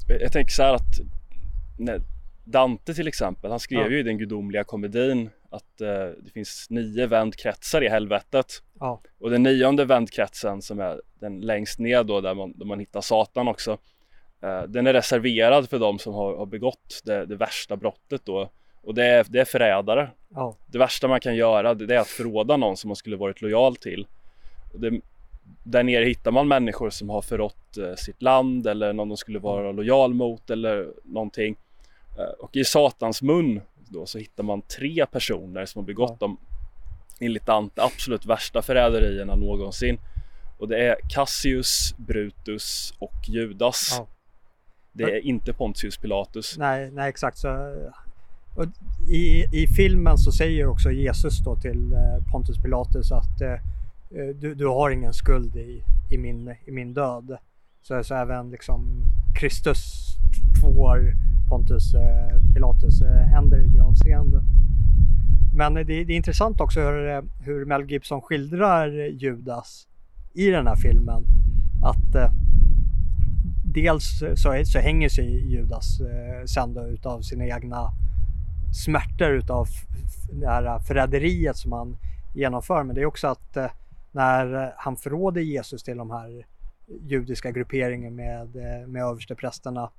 jag 0.08 0.32
tänker 0.32 0.52
så 0.52 0.64
här 0.64 0.74
att 0.74 1.00
nej, 1.78 2.00
Dante 2.46 2.94
till 2.94 3.08
exempel, 3.08 3.52
han 3.52 3.60
skrev 3.60 3.82
ja. 3.82 3.90
ju 3.90 4.00
i 4.00 4.04
den 4.04 4.18
gudomliga 4.18 4.64
komedin 4.64 5.30
att 5.50 5.82
eh, 5.82 5.88
det 6.24 6.32
finns 6.34 6.68
nio 6.70 7.08
vändkretsar 7.08 7.84
i 7.84 7.90
helvetet. 7.90 8.46
Ja. 8.80 9.02
Och 9.20 9.30
den 9.30 9.44
nionde 9.44 9.86
vändkretsen 9.86 10.62
som 10.62 10.80
är 10.80 11.02
den 11.20 11.40
längst 11.40 11.80
ner 11.80 12.04
då 12.04 12.22
där 12.22 12.34
man, 12.34 12.58
där 12.58 12.66
man 12.66 12.80
hittar 12.80 13.02
Satan 13.02 13.48
också. 13.48 13.78
Eh, 14.44 14.64
den 14.64 14.88
är 14.88 14.94
reserverad 14.94 15.70
för 15.70 15.80
de 15.80 16.00
som 16.00 16.14
har, 16.14 16.38
har 16.38 16.46
begått 16.46 17.02
det, 17.04 17.26
det, 17.26 17.36
värsta 17.36 17.76
brottet 17.76 18.22
då. 18.26 18.50
Och 18.82 18.94
det 18.94 19.06
är, 19.06 19.26
det 19.30 19.40
är 19.40 19.46
förrädare. 19.46 20.10
Ja. 20.30 20.56
Det 20.66 20.78
värsta 20.78 21.08
man 21.08 21.20
kan 21.20 21.36
göra 21.36 21.74
det 21.74 21.96
är 21.96 22.00
att 22.00 22.08
förråda 22.08 22.58
någon 22.58 22.78
som 22.78 22.88
man 22.88 22.96
skulle 22.96 23.16
varit 23.16 23.42
lojal 23.42 23.76
till. 23.76 24.08
Det, 24.74 25.02
där 25.64 25.84
nere 25.84 26.06
hittar 26.06 26.32
man 26.32 26.48
människor 26.48 26.90
som 26.90 27.10
har 27.10 27.22
förrått 27.22 27.78
eh, 27.78 27.96
sitt 27.96 28.22
land 28.22 28.68
eller 28.68 28.94
någon 28.94 29.10
de 29.10 29.18
skulle 29.18 29.40
vara 29.40 29.72
lojal 29.72 30.14
mot 30.14 30.50
eller 30.50 30.88
någonting. 31.04 31.56
Eh, 32.18 32.34
och 32.40 32.56
i 32.56 32.66
Satans 32.66 33.22
mun 33.22 33.62
då 33.76 34.06
så 34.06 34.18
hittar 34.18 34.44
man 34.44 34.62
tre 34.62 35.06
personer 35.06 35.66
som 35.66 35.80
har 35.80 35.86
begått 35.86 36.18
ja. 36.20 36.28
de 36.28 36.38
enligt 37.20 37.46
Dante 37.46 37.84
absolut 37.84 38.26
värsta 38.26 38.62
förräderierna 38.62 39.36
någonsin. 39.36 40.00
Och 40.58 40.68
det 40.68 40.78
är 40.78 40.96
Cassius, 41.10 41.96
Brutus 41.98 42.94
och 43.00 43.14
Judas. 43.28 43.96
Ja. 43.98 44.08
Det 44.94 45.04
är 45.04 45.26
inte 45.26 45.54
Pontius 45.54 45.98
Pilatus. 45.98 46.58
Nej, 46.58 46.92
nej 46.92 47.10
exakt. 47.10 47.38
Så, 47.38 47.74
i, 49.10 49.46
I 49.52 49.68
filmen 49.68 50.18
så 50.18 50.32
säger 50.32 50.66
också 50.66 50.92
Jesus 50.92 51.40
då 51.44 51.56
till 51.56 51.94
eh, 51.94 52.32
Pontius 52.32 52.62
Pilatus 52.62 53.12
att 53.12 53.42
eh, 53.42 53.52
eh, 53.52 54.36
du, 54.36 54.56
du 54.56 54.68
har 54.68 54.90
ingen 54.90 55.14
skuld 55.14 55.56
i, 55.56 55.84
i, 56.12 56.18
min, 56.18 56.56
i 56.66 56.72
min 56.72 56.94
död. 56.94 57.38
Så, 57.82 58.04
så 58.04 58.16
även 58.16 58.52
liksom 58.52 59.04
Kristus 59.36 60.08
tvår 60.62 61.14
Pontus 61.50 61.96
Pilatus 62.54 63.02
händer 63.34 63.66
i 63.66 63.68
det 63.68 63.80
avseendet. 63.80 64.44
Men 65.56 65.74
det, 65.74 65.84
det, 65.84 65.94
är 65.94 66.12
intressant 66.12 66.62
också 66.62 66.80
hur, 66.80 67.24
hur 67.44 67.66
Mel 67.66 67.92
Gibson 67.92 68.22
skildrar 68.22 68.88
Judas 69.10 69.88
i 70.34 70.50
den 70.50 70.68
här 70.68 70.76
filmen. 70.76 71.24
Att 71.84 72.16
eh, 72.16 72.32
dels 73.74 74.20
så, 74.36 74.66
så 74.66 74.80
hänger 74.80 75.10
sig 75.10 75.52
Judas 75.52 76.00
eh, 76.00 76.46
sen 76.46 76.74
då 76.74 76.88
utav 76.88 77.22
sina 77.22 77.46
egna 77.46 77.92
smärtor 78.86 79.32
utav 79.32 79.68
det 80.32 80.48
här 80.48 80.80
förräderiet 80.80 81.58
som 81.58 81.72
han 81.72 81.98
genomför. 82.36 82.84
Men 82.84 82.96
det 82.96 83.02
är 83.02 83.06
också 83.06 83.28
att 83.28 83.58
eh, 83.58 83.72
när 84.12 84.74
han 84.78 84.96
förråder 84.96 85.42
Jesus 85.42 85.84
till 85.84 85.98
de 85.98 86.12
här 86.12 86.46
judiska 87.02 87.52
grupperingen 87.52 88.16
med, 88.16 88.56
eh, 88.56 88.88
med 88.88 89.04
översteprästerna 89.04 89.92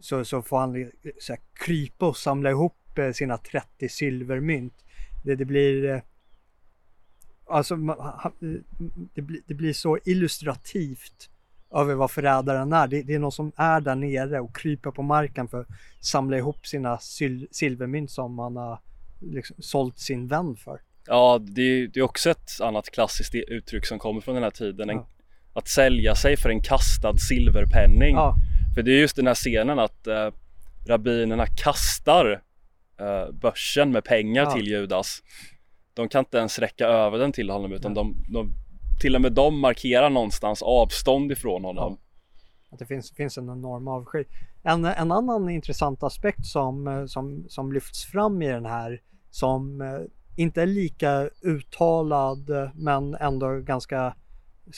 så, 0.00 0.24
så 0.24 0.42
får 0.42 0.58
han 0.58 0.90
så 1.20 1.32
här, 1.32 1.40
krypa 1.52 2.08
och 2.08 2.16
samla 2.16 2.50
ihop 2.50 2.98
eh, 2.98 3.12
sina 3.12 3.38
30 3.38 3.88
silvermynt. 3.88 4.84
Det, 5.24 5.34
det 5.34 5.44
blir 5.44 5.90
eh, 5.90 6.00
Alltså 7.50 7.76
det 9.14 9.22
blir, 9.22 9.40
det 9.46 9.54
blir 9.54 9.72
så 9.72 9.98
illustrativt 10.04 11.30
över 11.74 11.94
vad 11.94 12.10
förrädaren 12.10 12.72
är. 12.72 12.88
Det, 12.88 13.02
det, 13.02 13.14
är 13.14 13.18
någon 13.18 13.32
som 13.32 13.52
är 13.56 13.80
där 13.80 13.94
nere 13.94 14.40
och 14.40 14.56
kryper 14.56 14.90
på 14.90 15.02
marken 15.02 15.48
för 15.48 15.60
att 15.60 15.66
samla 16.00 16.36
ihop 16.36 16.66
sina 16.66 16.98
sil 17.14 17.36
silvermynt 17.50 18.10
som 18.10 18.38
han 18.38 18.56
har 18.56 18.80
liksom 19.20 19.56
sålt 19.58 19.98
sin 19.98 20.26
vän 20.26 20.56
för. 20.56 20.80
Ja, 21.06 21.38
det 21.40 21.62
är, 21.62 21.88
det 21.88 22.00
är 22.00 22.04
också 22.04 22.30
ett 22.30 22.60
annat 22.60 22.90
klassiskt 22.90 23.34
uttryck 23.34 23.86
som 23.86 23.98
kommer 23.98 24.20
från 24.20 24.34
den 24.34 24.44
här 24.44 24.50
tiden. 24.50 24.88
Ja. 24.88 25.06
att 25.52 25.68
sälja 25.68 26.14
sig 26.14 26.36
för 26.36 26.48
en 26.50 26.62
kastad 26.62 27.16
silverpenning. 27.18 28.14
Ja. 28.14 28.34
För 28.74 28.82
det 28.82 28.92
är 28.92 29.00
just 29.00 29.16
den 29.16 29.26
här 29.26 29.34
scenen 29.34 29.78
att 29.78 30.06
eh, 30.06 30.30
rabbinerna 30.86 31.46
kastar 31.46 32.42
eh, 33.00 33.32
börsen 33.32 33.92
med 33.92 34.04
pengar 34.04 34.42
ja. 34.42 34.50
till 34.50 34.66
Judas. 34.66 35.22
De 35.94 36.08
kan 36.08 36.18
inte 36.18 36.38
ens 36.38 36.58
räcka 36.58 36.86
över 36.86 37.18
den 37.18 37.32
till 37.32 37.50
honom 37.50 37.72
utan 37.72 37.94
de, 37.94 38.14
de, 38.28 38.52
till 38.98 39.14
och 39.14 39.20
med 39.20 39.32
de 39.32 39.60
markerar 39.60 40.10
någonstans 40.10 40.62
avstånd 40.62 41.32
ifrån 41.32 41.64
honom. 41.64 41.98
Ja. 42.00 42.04
Att 42.70 42.78
det 42.78 42.86
finns, 42.86 43.12
finns 43.12 43.38
en 43.38 43.48
enorm 43.48 43.88
avsky. 43.88 44.24
En, 44.62 44.84
en 44.84 45.12
annan 45.12 45.48
intressant 45.48 46.02
aspekt 46.02 46.46
som, 46.46 46.88
eh, 46.88 47.06
som, 47.06 47.44
som 47.48 47.72
lyfts 47.72 48.04
fram 48.04 48.42
i 48.42 48.48
den 48.48 48.66
här 48.66 49.00
som 49.30 49.80
eh, 49.80 50.00
inte 50.36 50.62
är 50.62 50.66
lika 50.66 51.30
uttalad 51.42 52.50
men 52.74 53.14
ändå 53.14 53.60
ganska 53.60 54.14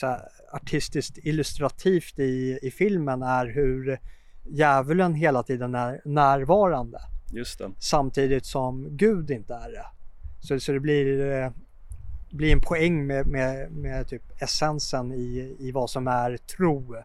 här, 0.01 0.21
artistiskt 0.51 1.17
illustrativt 1.17 2.19
i, 2.19 2.59
i 2.61 2.71
filmen 2.71 3.23
är 3.23 3.45
hur 3.45 3.99
djävulen 4.49 5.13
hela 5.13 5.43
tiden 5.43 5.75
är 5.75 6.01
närvarande. 6.05 6.99
Just 7.33 7.59
det. 7.59 7.71
Samtidigt 7.79 8.45
som 8.45 8.97
Gud 8.97 9.31
inte 9.31 9.53
är 9.53 9.71
det. 9.71 9.85
Så, 10.39 10.59
så 10.59 10.71
det 10.71 10.79
blir, 10.79 11.51
bli 12.31 12.51
en 12.51 12.61
poäng 12.61 13.07
med, 13.07 13.27
med, 13.27 13.71
med 13.71 14.07
typ 14.07 14.41
essensen 14.41 15.13
i, 15.13 15.55
i 15.59 15.71
vad 15.71 15.89
som 15.89 16.07
är 16.07 16.37
tro. 16.37 16.95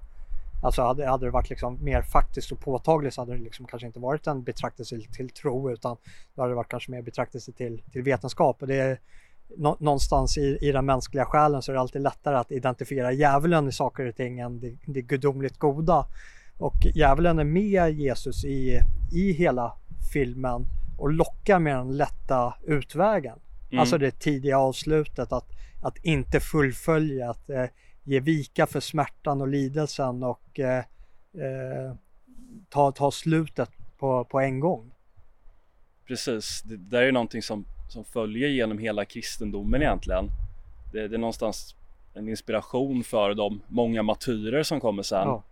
Alltså 0.62 0.82
hade, 0.82 1.06
hade 1.06 1.26
det 1.26 1.30
varit 1.30 1.50
liksom 1.50 1.84
mer 1.84 2.02
faktiskt 2.02 2.52
och 2.52 2.60
påtagligt 2.60 3.14
så 3.14 3.20
hade 3.20 3.32
det 3.32 3.42
liksom 3.42 3.66
kanske 3.66 3.86
inte 3.86 3.98
varit 3.98 4.26
en 4.26 4.42
betraktelse 4.42 5.00
till 5.16 5.30
tro 5.30 5.70
utan 5.70 5.96
då 6.34 6.42
hade 6.42 6.52
det 6.52 6.56
varit 6.56 6.68
kanske 6.68 6.90
mer 6.90 7.02
betraktelse 7.02 7.52
till, 7.52 7.82
till 7.92 8.02
vetenskap. 8.02 8.62
Och 8.62 8.68
det, 8.68 8.98
någonstans 9.56 10.38
i, 10.38 10.58
i 10.60 10.72
den 10.72 10.86
mänskliga 10.86 11.24
själen 11.24 11.62
så 11.62 11.72
är 11.72 11.74
det 11.74 11.80
alltid 11.80 12.02
lättare 12.02 12.36
att 12.36 12.52
identifiera 12.52 13.12
djävulen 13.12 13.68
i 13.68 13.72
saker 13.72 14.06
och 14.06 14.16
ting 14.16 14.38
än 14.38 14.60
det, 14.60 14.76
det 14.86 15.02
gudomligt 15.02 15.58
goda. 15.58 16.06
Och 16.58 16.76
djävulen 16.94 17.38
är 17.38 17.44
med 17.44 17.92
Jesus 17.92 18.44
i, 18.44 18.80
i 19.12 19.32
hela 19.32 19.72
filmen 20.12 20.66
och 20.98 21.12
lockar 21.12 21.58
med 21.58 21.76
den 21.76 21.96
lätta 21.96 22.54
utvägen. 22.64 23.38
Mm. 23.70 23.80
Alltså 23.80 23.98
det 23.98 24.10
tidiga 24.10 24.58
avslutet 24.58 25.32
att, 25.32 25.48
att 25.82 26.04
inte 26.04 26.40
fullfölja, 26.40 27.30
att 27.30 27.50
eh, 27.50 27.64
ge 28.04 28.20
vika 28.20 28.66
för 28.66 28.80
smärtan 28.80 29.40
och 29.40 29.48
lidelsen 29.48 30.22
och 30.22 30.60
eh, 30.60 30.84
eh, 31.34 31.94
ta, 32.68 32.92
ta 32.92 33.10
slutet 33.10 33.70
på, 33.98 34.24
på 34.24 34.40
en 34.40 34.60
gång. 34.60 34.92
Precis, 36.06 36.62
det 36.64 36.76
där 36.76 37.02
är 37.02 37.12
någonting 37.12 37.42
som 37.42 37.64
som 37.88 38.04
följer 38.04 38.48
genom 38.48 38.78
hela 38.78 39.04
kristendomen 39.04 39.82
egentligen. 39.82 40.30
Det, 40.92 41.08
det 41.08 41.16
är 41.16 41.18
någonstans 41.18 41.74
en 42.14 42.28
inspiration 42.28 43.04
för 43.04 43.34
de 43.34 43.62
många 43.68 44.02
martyrer 44.02 44.62
som 44.62 44.80
kommer 44.80 45.02
sen. 45.02 45.28
Ja. 45.28 45.42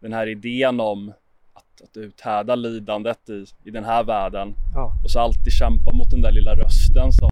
Den 0.00 0.12
här 0.12 0.26
idén 0.26 0.80
om 0.80 1.12
att, 1.52 1.82
att 1.82 1.96
uthärda 1.96 2.54
lidandet 2.54 3.28
i, 3.28 3.46
i 3.64 3.70
den 3.70 3.84
här 3.84 4.04
världen 4.04 4.54
ja. 4.74 4.92
och 5.04 5.10
så 5.10 5.20
alltid 5.20 5.52
kämpa 5.52 5.92
mot 5.92 6.10
den 6.10 6.20
där 6.20 6.32
lilla 6.32 6.54
rösten 6.54 7.12
som 7.12 7.31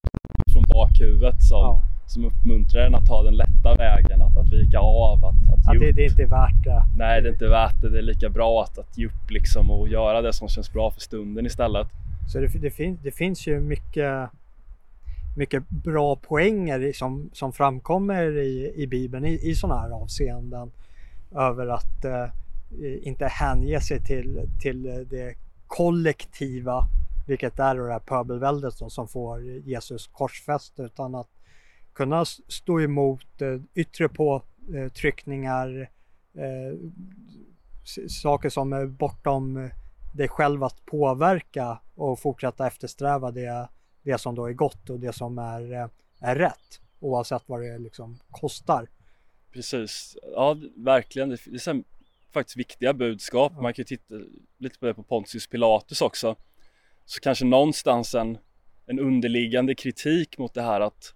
från 0.52 0.62
bakhuvudet 0.68 1.42
som, 1.42 1.58
ja. 1.58 1.82
som 2.06 2.24
uppmuntrar 2.24 2.86
en 2.86 2.94
att 2.94 3.06
ta 3.06 3.22
den 3.22 3.36
lätta 3.36 3.74
vägen, 3.74 4.22
att, 4.22 4.36
att 4.36 4.52
vika 4.52 4.78
av, 4.78 5.24
att, 5.24 5.68
att 5.68 5.74
ge 5.74 5.86
det, 5.86 5.92
det 5.92 6.04
är 6.04 6.10
inte 6.10 6.26
värt 6.26 6.64
det. 6.64 6.82
Nej, 6.96 7.22
det 7.22 7.28
är 7.28 7.32
inte 7.32 7.48
värt 7.48 7.80
det. 7.80 7.88
Det 7.88 7.98
är 7.98 8.02
lika 8.02 8.28
bra 8.28 8.62
att, 8.62 8.78
att 8.78 8.98
ge 8.98 9.06
upp 9.06 9.30
liksom 9.30 9.70
och 9.70 9.88
göra 9.88 10.22
det 10.22 10.32
som 10.32 10.48
känns 10.48 10.72
bra 10.72 10.90
för 10.90 11.00
stunden 11.00 11.46
istället. 11.46 11.88
Så 12.32 12.38
det, 12.38 12.46
det, 12.46 12.70
fin, 12.70 12.98
det 13.02 13.10
finns 13.10 13.46
ju 13.46 13.60
mycket, 13.60 14.30
mycket 15.36 15.68
bra 15.68 16.16
poänger 16.16 16.92
som, 16.92 17.30
som 17.32 17.52
framkommer 17.52 18.38
i, 18.38 18.72
i 18.76 18.86
Bibeln 18.86 19.24
i, 19.24 19.50
i 19.50 19.54
sådana 19.54 19.80
här 19.80 19.90
avseenden. 19.90 20.70
Över 21.34 21.66
att 21.66 22.04
eh, 22.04 22.26
inte 23.02 23.26
hänge 23.26 23.80
sig 23.80 24.00
till, 24.00 24.40
till 24.60 24.82
det 25.10 25.34
kollektiva, 25.66 26.86
vilket 27.26 27.58
är 27.58 27.74
det 27.74 27.92
här 27.92 27.98
pöbelväldet 28.00 28.78
då, 28.78 28.90
som 28.90 29.08
får 29.08 29.42
Jesus 29.42 30.06
korsfäst, 30.06 30.80
utan 30.80 31.14
att 31.14 31.28
kunna 31.92 32.24
stå 32.24 32.80
emot 32.80 33.42
eh, 33.42 33.60
yttre 33.74 34.08
påtryckningar, 34.08 35.80
eh, 36.34 36.78
s- 37.82 38.20
saker 38.22 38.48
som 38.48 38.72
är 38.72 38.86
bortom 38.86 39.56
eh, 39.56 39.70
dig 40.14 40.28
själv 40.28 40.64
att 40.64 40.86
påverka 40.86 41.78
och 41.94 42.20
fortsätta 42.20 42.66
eftersträva 42.66 43.30
det, 43.30 43.68
det 44.02 44.18
som 44.18 44.34
då 44.34 44.46
är 44.48 44.52
gott 44.52 44.90
och 44.90 45.00
det 45.00 45.12
som 45.12 45.38
är, 45.38 45.72
eh, 45.72 45.86
är 46.20 46.36
rätt 46.36 46.80
oavsett 47.00 47.42
vad 47.46 47.60
det 47.62 47.78
liksom 47.78 48.18
kostar. 48.30 48.88
Precis, 49.52 50.16
ja 50.34 50.56
verkligen. 50.76 51.28
Det 51.28 51.34
är 51.66 51.84
faktiskt 52.32 52.56
viktiga 52.56 52.92
budskap. 52.94 53.52
Man 53.52 53.74
kan 53.74 53.82
ju 53.82 53.84
titta 53.84 54.14
lite 54.58 54.78
på 54.78 54.86
det 54.86 54.94
på 54.94 55.02
Pontius 55.02 55.46
Pilatus 55.46 56.00
också. 56.02 56.36
Så 57.10 57.20
kanske 57.20 57.44
någonstans 57.44 58.14
en, 58.14 58.38
en 58.86 58.98
underliggande 59.00 59.74
kritik 59.74 60.38
mot 60.38 60.54
det 60.54 60.62
här 60.62 60.80
att 60.80 61.14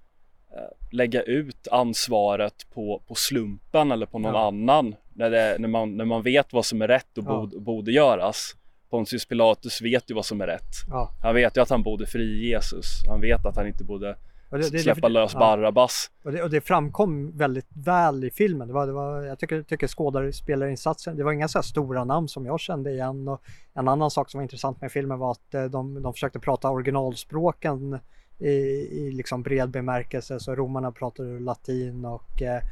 eh, 0.52 0.92
lägga 0.96 1.22
ut 1.22 1.68
ansvaret 1.70 2.54
på, 2.74 3.02
på 3.08 3.14
slumpen 3.14 3.92
eller 3.92 4.06
på 4.06 4.18
någon 4.18 4.34
Ja. 4.34 4.46
annan 4.46 4.94
när, 5.14 5.30
det, 5.30 5.56
när, 5.58 5.68
man, 5.68 5.96
när 5.96 6.04
man 6.04 6.22
vet 6.22 6.52
vad 6.52 6.64
som 6.66 6.82
är 6.82 6.88
rätt 6.88 7.18
och 7.18 7.24
Ja. 7.24 7.28
borde, 7.40 7.60
borde 7.60 7.92
göras. 7.92 8.56
Pontius 8.90 9.26
Pilatus 9.26 9.82
vet 9.82 10.10
ju 10.10 10.14
vad 10.14 10.26
som 10.26 10.40
är 10.40 10.46
rätt. 10.46 10.70
Ja. 10.90 11.10
Han 11.22 11.34
vet 11.34 11.56
ju 11.56 11.60
att 11.60 11.70
han 11.70 11.82
borde 11.82 12.06
fri 12.06 12.48
Jesus. 12.48 12.86
Han 13.08 13.20
vet 13.20 13.46
att 13.46 13.56
han 13.56 13.66
inte 13.66 13.84
borde 13.84 14.16
Och 14.54 14.60
det, 14.60 14.70
det, 14.70 14.78
släppa 14.78 15.08
lös 15.08 15.32
ja. 15.34 15.38
Barabbas. 15.38 16.10
Och 16.22 16.32
det, 16.32 16.42
och 16.42 16.50
det 16.50 16.60
framkom 16.60 17.36
väldigt 17.36 17.66
väl 17.72 18.24
i 18.24 18.30
filmen. 18.30 18.68
Det 18.68 18.74
var, 18.74 18.86
det 18.86 18.92
var, 18.92 19.22
jag 19.22 19.38
tycker, 19.38 19.62
tycker 19.62 19.86
skådespelarinsatsen, 19.86 21.16
det 21.16 21.24
var 21.24 21.32
inga 21.32 21.48
så 21.48 21.62
stora 21.62 22.04
namn 22.04 22.28
som 22.28 22.46
jag 22.46 22.60
kände 22.60 22.90
igen. 22.90 23.28
Och 23.28 23.42
en 23.74 23.88
annan 23.88 24.10
sak 24.10 24.30
som 24.30 24.38
var 24.38 24.42
intressant 24.42 24.80
med 24.80 24.92
filmen 24.92 25.18
var 25.18 25.30
att 25.30 25.54
eh, 25.54 25.64
de, 25.64 26.02
de 26.02 26.12
försökte 26.12 26.40
prata 26.40 26.70
originalspråken 26.70 27.98
i, 28.38 28.50
i 28.50 29.10
liksom 29.12 29.42
bred 29.42 29.70
bemärkelse. 29.70 30.40
Så 30.40 30.54
romarna 30.54 30.92
pratade 30.92 31.40
latin 31.40 32.04
och 32.04 32.42
eh, 32.42 32.62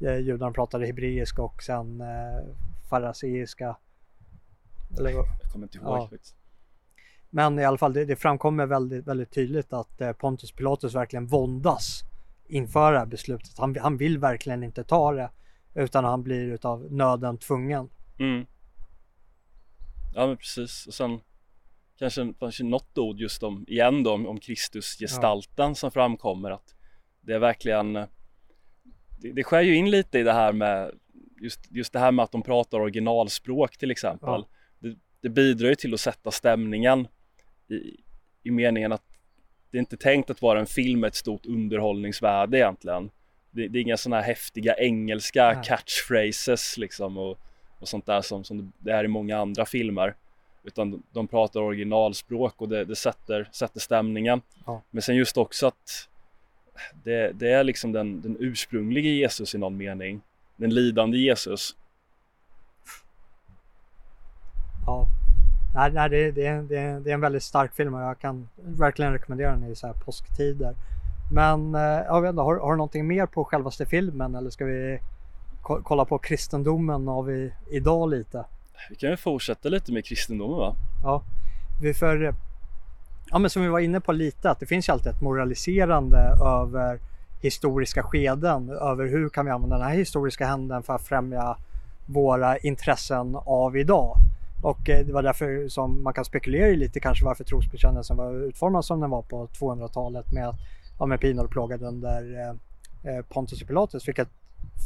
eh, 0.00 0.18
judarna 0.18 0.52
pratade 0.52 0.86
hebreiska 0.86 1.42
och 1.42 1.62
sen 1.62 2.00
eh, 2.00 2.54
fariseiska. 2.90 3.76
Eller, 4.98 5.10
Jag 5.10 5.26
kommer 5.52 5.66
inte 5.66 5.78
ihåg 5.78 6.08
Ja. 6.12 6.18
Men 7.34 7.58
i 7.58 7.64
alla 7.64 7.78
fall, 7.78 7.92
det, 7.92 8.04
det 8.04 8.16
framkommer 8.16 8.66
väldigt, 8.66 9.06
väldigt 9.06 9.30
tydligt 9.30 9.72
att 9.72 10.00
eh, 10.00 10.12
Pontus 10.12 10.52
Pilatus 10.52 10.94
verkligen 10.94 11.26
våndas 11.26 12.02
inför 12.48 12.92
det 12.92 12.98
här 12.98 13.06
beslutet. 13.06 13.58
Han, 13.58 13.76
han 13.76 13.96
vill 13.96 14.18
verkligen 14.18 14.62
inte 14.62 14.84
ta 14.84 15.12
det 15.12 15.30
utan 15.74 16.04
han 16.04 16.22
blir 16.22 16.52
utav 16.52 16.92
nöden 16.92 17.38
tvungen. 17.38 17.88
Mm. 18.18 18.46
Ja 20.14 20.26
men 20.26 20.36
precis 20.36 20.86
och 20.86 20.94
sen 20.94 21.20
kanske, 21.98 22.34
kanske 22.38 22.64
något 22.64 22.98
ord 22.98 23.20
just 23.20 23.42
om, 23.42 23.64
igen 23.68 24.02
då 24.02 24.12
om, 24.12 24.26
om 24.26 24.40
Kristusgestalten 24.40 25.74
som 25.74 25.90
framkommer 25.90 26.50
att 26.50 26.74
det 27.20 27.32
är 27.32 27.38
verkligen 27.38 27.92
det, 27.92 29.32
det 29.32 29.44
skär 29.44 29.60
ju 29.60 29.74
in 29.74 29.90
lite 29.90 30.18
i 30.18 30.22
det 30.22 30.32
här 30.32 30.52
med 30.52 30.90
just, 31.42 31.60
just 31.70 31.92
det 31.92 31.98
här 31.98 32.12
med 32.12 32.22
att 32.22 32.32
de 32.32 32.42
pratar 32.42 32.80
originalspråk 32.80 33.78
till 33.78 33.90
exempel. 33.90 34.28
Ja. 34.28 34.48
Det, 34.78 34.96
det 35.20 35.28
bidrar 35.28 35.68
ju 35.68 35.74
till 35.74 35.94
att 35.94 36.00
sätta 36.00 36.30
stämningen 36.30 37.08
i, 37.72 38.00
i 38.42 38.50
meningen 38.50 38.92
att 38.92 39.02
det 39.70 39.78
är 39.78 39.80
inte 39.80 39.96
tänkt 39.96 40.30
att 40.30 40.42
vara 40.42 40.60
en 40.60 40.66
film 40.66 41.00
med 41.00 41.08
ett 41.08 41.14
stort 41.14 41.46
underhållningsvärde 41.46 42.58
egentligen. 42.58 43.10
Det, 43.50 43.68
det 43.68 43.78
är 43.78 43.82
inga 43.82 43.96
sådana 43.96 44.16
här 44.16 44.26
häftiga 44.26 44.74
engelska 44.78 45.52
Nej. 45.52 45.64
catchphrases 45.64 46.78
liksom 46.78 47.18
och, 47.18 47.38
och 47.78 47.88
sånt 47.88 48.06
där 48.06 48.20
som, 48.20 48.44
som 48.44 48.72
det 48.78 48.92
är 48.92 49.04
i 49.04 49.08
många 49.08 49.38
andra 49.38 49.66
filmer. 49.66 50.14
Utan 50.64 51.02
de, 51.12 51.28
pratar 51.28 51.60
originalspråk 51.60 52.60
och 52.60 52.68
det, 52.68 52.84
det 52.84 52.96
sätter, 52.96 53.48
sätter 53.52 53.80
stämningen. 53.80 54.42
Ja. 54.66 54.82
Men 54.90 55.02
sen 55.02 55.16
just 55.16 55.36
också 55.36 55.66
att 55.66 56.08
det, 57.04 57.32
det 57.32 57.50
är 57.52 57.64
liksom 57.64 57.92
den, 57.92 58.20
den 58.20 58.36
ursprunglige 58.40 59.10
Jesus 59.10 59.54
i 59.54 59.58
någon 59.58 59.76
mening. 59.76 60.20
Den 60.56 60.74
lidande 60.74 61.18
Jesus. 61.18 61.76
Ja. 64.86 65.21
Nej, 65.74 65.92
nej 65.92 66.08
det, 66.10 66.30
det, 66.30 66.46
är- 66.46 66.62
det, 66.62 66.76
är- 66.76 67.00
det 67.00 67.10
är 67.10 67.14
en 67.14 67.20
väldigt 67.20 67.42
stark 67.42 67.74
film 67.74 67.94
och 67.94 68.02
jag 68.02 68.18
kan 68.18 68.48
verkligen 68.56 69.12
rekommendera 69.12 69.50
den 69.50 69.64
i 69.64 69.74
så 69.76 69.86
här 69.86 69.94
påsktider. 69.94 70.74
Men 71.32 71.74
eh, 71.74 71.80
jag 71.80 72.20
vet 72.20 72.30
inte, 72.30 72.42
har, 72.42 72.56
har 72.56 72.70
du 72.70 72.76
någonting 72.76 73.06
mer 73.06 73.26
på 73.26 73.44
självaste 73.44 73.86
filmen 73.86 74.34
eller 74.34 74.50
ska 74.50 74.64
vi 74.64 74.98
ko- 75.62 75.80
kolla 75.82 76.04
på 76.04 76.18
kristendomen 76.18 77.08
av 77.08 77.30
i, 77.30 77.52
idag 77.70 78.10
lite? 78.10 78.44
Vi 78.90 78.96
kan 78.96 79.10
ju 79.10 79.16
fortsätta 79.16 79.68
lite 79.68 79.92
med 79.92 80.04
kristendomen 80.04 80.56
va? 80.58 80.74
Ja, 81.02 81.22
vi 81.82 81.94
för, 81.94 82.34
ja 83.30 83.38
men 83.38 83.50
som 83.50 83.62
vi 83.62 83.68
var 83.68 83.78
inne 83.80 84.00
på 84.00 84.12
lite 84.12 84.50
att 84.50 84.60
det 84.60 84.66
finns 84.66 84.88
ju 84.88 84.92
alltid 84.92 85.12
ett 85.12 85.22
moraliserande 85.22 86.18
över 86.44 86.98
historiska 87.40 88.02
skeden, 88.02 88.70
över 88.70 89.06
hur 89.06 89.28
kan 89.28 89.44
vi 89.44 89.50
använda 89.50 89.78
den 89.78 89.86
här 89.88 89.94
historiska 89.94 90.46
händelsen 90.46 90.82
för 90.82 90.94
att 90.94 91.02
främja 91.02 91.56
våra 92.06 92.56
intressen 92.58 93.36
av 93.44 93.76
idag. 93.76 94.16
Och 94.62 94.88
eh, 94.88 95.06
det 95.06 95.12
var 95.12 95.22
därför 95.22 95.68
som 95.68 96.02
man 96.02 96.12
kan 96.12 96.24
spekulera 96.24 96.68
i 96.68 96.76
lite 96.76 97.00
kanske 97.00 97.24
varför 97.24 97.44
trosbekännelsen 97.44 98.16
var 98.16 98.34
utformad 98.34 98.84
som 98.84 99.00
den 99.00 99.10
var 99.10 99.22
på 99.22 99.46
200-talet 99.46 100.32
med, 100.32 100.54
ja, 100.98 101.06
med 101.06 101.20
pinor 101.20 101.44
och 101.44 101.50
plågade 101.50 101.86
under 101.86 102.40
eh, 102.40 103.14
eh, 103.14 103.22
Pontius 103.22 103.62
Pilatus, 103.62 104.08
vilket 104.08 104.28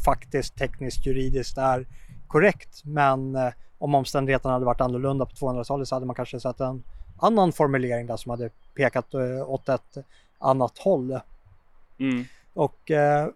faktiskt 0.04 0.56
tekniskt 0.56 1.06
juridiskt 1.06 1.58
är 1.58 1.86
korrekt. 2.26 2.84
Men 2.84 3.36
eh, 3.36 3.52
om 3.78 3.94
omständigheterna 3.94 4.52
hade 4.54 4.66
varit 4.66 4.80
annorlunda 4.80 5.26
på 5.26 5.32
200-talet 5.34 5.88
så 5.88 5.94
hade 5.94 6.06
man 6.06 6.16
kanske 6.16 6.40
sett 6.40 6.60
en 6.60 6.82
annan 7.18 7.52
formulering 7.52 8.06
där 8.06 8.16
som 8.16 8.30
hade 8.30 8.50
pekat 8.74 9.14
eh, 9.14 9.50
åt 9.50 9.68
ett 9.68 9.96
annat 10.38 10.78
håll. 10.78 11.20
Mm. 11.98 12.24
Och 12.54 12.90
eh, 12.90 13.28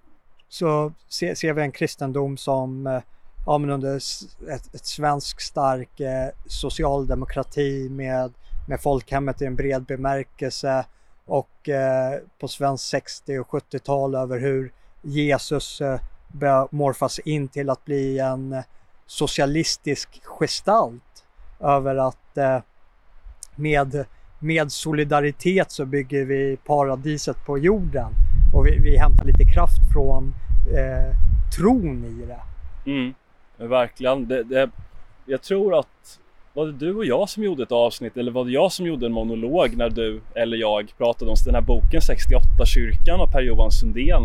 så 0.49 0.93
ser, 1.09 1.35
ser 1.35 1.53
vi 1.53 1.63
en 1.63 1.73
kristendom 1.73 2.37
som 2.37 2.87
eh, 2.87 3.03
ja, 3.51 3.59
men 3.59 3.71
under 3.71 3.97
ett, 3.97 4.75
ett 4.75 4.87
svensk 4.87 5.41
stark 5.41 6.01
eh, 6.01 6.29
socialdemokrati 6.47 7.89
med, 7.91 8.33
med 8.69 8.81
folkhemmet 8.81 9.43
i 9.43 9.47
en 9.47 9.57
bred 9.57 9.83
bemärkelse 9.83 10.85
och 11.27 11.69
eh, 11.69 12.19
på 12.41 12.49
svensk 12.49 12.85
60 12.85 13.39
och 13.39 13.49
70-tal 13.49 14.15
över 14.15 14.39
hur 14.39 14.73
Jesus 15.03 15.81
eh, 15.81 16.01
börjar 16.29 16.69
morfas 16.71 17.19
in 17.19 17.49
till 17.49 17.71
att 17.71 17.85
bli 17.85 18.19
en 18.19 18.63
socialistisk 19.07 20.21
gestalt 20.25 21.25
över 21.61 21.97
att 21.97 22.37
eh, 22.37 22.59
med, 23.57 24.05
med 24.39 24.73
solidaritet 24.73 25.71
så 25.71 25.85
bygger 25.85 26.25
vi 26.25 26.57
paradiset 26.57 27.37
på 27.47 27.59
jorden 27.59 28.13
och 28.55 28.67
vi, 28.67 28.79
vi 28.79 28.97
hämtar 28.97 29.25
lite 29.25 29.45
kraft 29.45 29.93
från 29.93 30.35
eh, 30.77 31.17
tron 31.57 32.05
i 32.05 32.27
det. 32.27 32.41
Mm. 32.91 33.15
Men 33.61 33.69
verkligen. 33.69 34.29
Det, 34.29 34.43
det, 34.43 34.71
jag 35.27 35.43
tror 35.43 35.79
att 35.79 36.19
var 36.55 36.67
det 36.67 36.73
du 36.73 36.95
och 36.95 37.05
jag 37.05 37.29
som 37.29 37.43
gjorde 37.43 37.63
ett 37.63 37.73
avsnitt 37.73 38.17
eller 38.17 38.33
var 38.33 38.45
det 38.45 38.51
jag 38.51 38.73
som 38.73 38.87
gjorde 38.87 39.07
en 39.07 39.13
monolog 39.13 39.77
när 39.77 39.91
du 39.91 40.21
eller 40.35 40.57
jag 40.57 40.93
pratade 40.99 41.31
om 41.31 41.37
den 41.45 41.55
här 41.55 41.63
boken 41.63 42.01
68 42.01 42.47
kyrkan 42.67 43.21
av 43.21 43.27
Per-Johan 43.27 43.71
Sundén. 43.71 44.23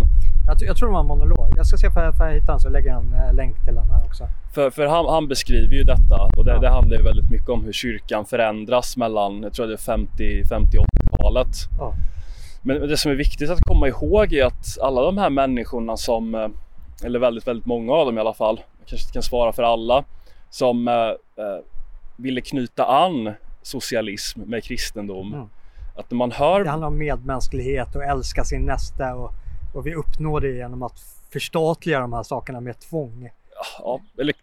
Jag, 0.48 0.58
jag 0.60 0.78
tror 0.78 0.88
det 0.90 0.94
var 0.94 1.00
en 1.00 1.08
monolog. 1.08 1.50
Jag 1.58 1.66
ska 1.66 1.78
se 1.78 1.90
för 1.92 2.04
jag, 2.04 2.34
hittar 2.34 2.54
den 2.54 2.60
så 2.60 2.70
lägger 2.70 2.90
jag 2.90 3.04
en 3.04 3.14
eh, 3.14 3.34
länk 3.34 3.66
till 3.66 3.76
den 3.76 3.90
här 3.90 4.06
också. 4.06 4.24
För, 4.54 4.70
för 4.70 4.86
han, 4.86 5.06
han 5.06 5.28
beskriver 5.28 5.76
ju 5.76 5.84
detta 5.84 6.30
och 6.38 6.46
det, 6.46 6.52
Ja. 6.52 6.60
det 6.60 6.70
handlar 6.70 6.98
ju 6.98 7.04
väldigt 7.04 7.32
mycket 7.32 7.50
om 7.50 7.64
hur 7.64 7.74
kyrkan 7.74 8.26
förändras 8.26 8.98
mellan, 8.98 9.44
jag 9.44 9.54
tror 9.54 9.68
det 9.68 9.74
är 9.74 9.78
50, 9.78 10.46
50 10.46 10.78
80-talet. 10.78 11.48
Ja. 11.80 11.94
Men 12.62 12.80
men 12.80 12.90
det 12.90 12.98
som 12.98 13.12
är 13.12 13.16
viktigt 13.16 13.50
att 13.50 13.62
komma 13.62 13.88
ihåg 13.88 14.34
är 14.34 14.46
att 14.46 14.78
alla 14.82 15.02
de 15.02 15.18
här 15.18 15.30
människorna 15.30 15.98
som, 15.98 16.36
eh, 16.36 16.48
eller 17.04 17.20
väldigt, 17.20 17.48
väldigt 17.48 17.66
många 17.66 17.94
av 17.94 18.06
dem 18.06 18.18
i 18.18 18.22
alla 18.22 18.34
fall, 18.34 18.60
kanske 18.86 19.06
inte 19.06 19.14
kan 19.14 19.24
svara 19.24 19.54
för 19.54 19.64
alla, 19.64 20.04
som 20.50 20.88
eh, 20.88 20.94
eh, 20.94 21.64
ville 22.18 22.42
knyta 22.42 22.86
an 22.86 23.34
socialism 23.62 24.42
med 24.42 24.64
kristendom. 24.64 25.34
Mm. 25.34 25.50
Att 25.96 26.12
man 26.12 26.32
hör 26.32 26.64
Det 26.64 26.70
handlar 26.70 26.88
om 26.88 26.98
medmänsklighet 26.98 27.96
och 27.96 28.04
älska 28.04 28.44
sin 28.44 28.66
nästa 28.66 29.16
och, 29.16 29.32
och 29.74 29.88
vi 29.88 29.96
uppnår 29.96 30.42
det 30.42 30.52
genom 30.52 30.84
att 30.84 31.00
förstatliga 31.32 32.00
de 32.00 32.14
här 32.14 32.24
sakerna 32.24 32.60
med 32.60 32.80
tvång. 32.80 33.30
Ja, 33.80 34.02
eller 34.20 34.34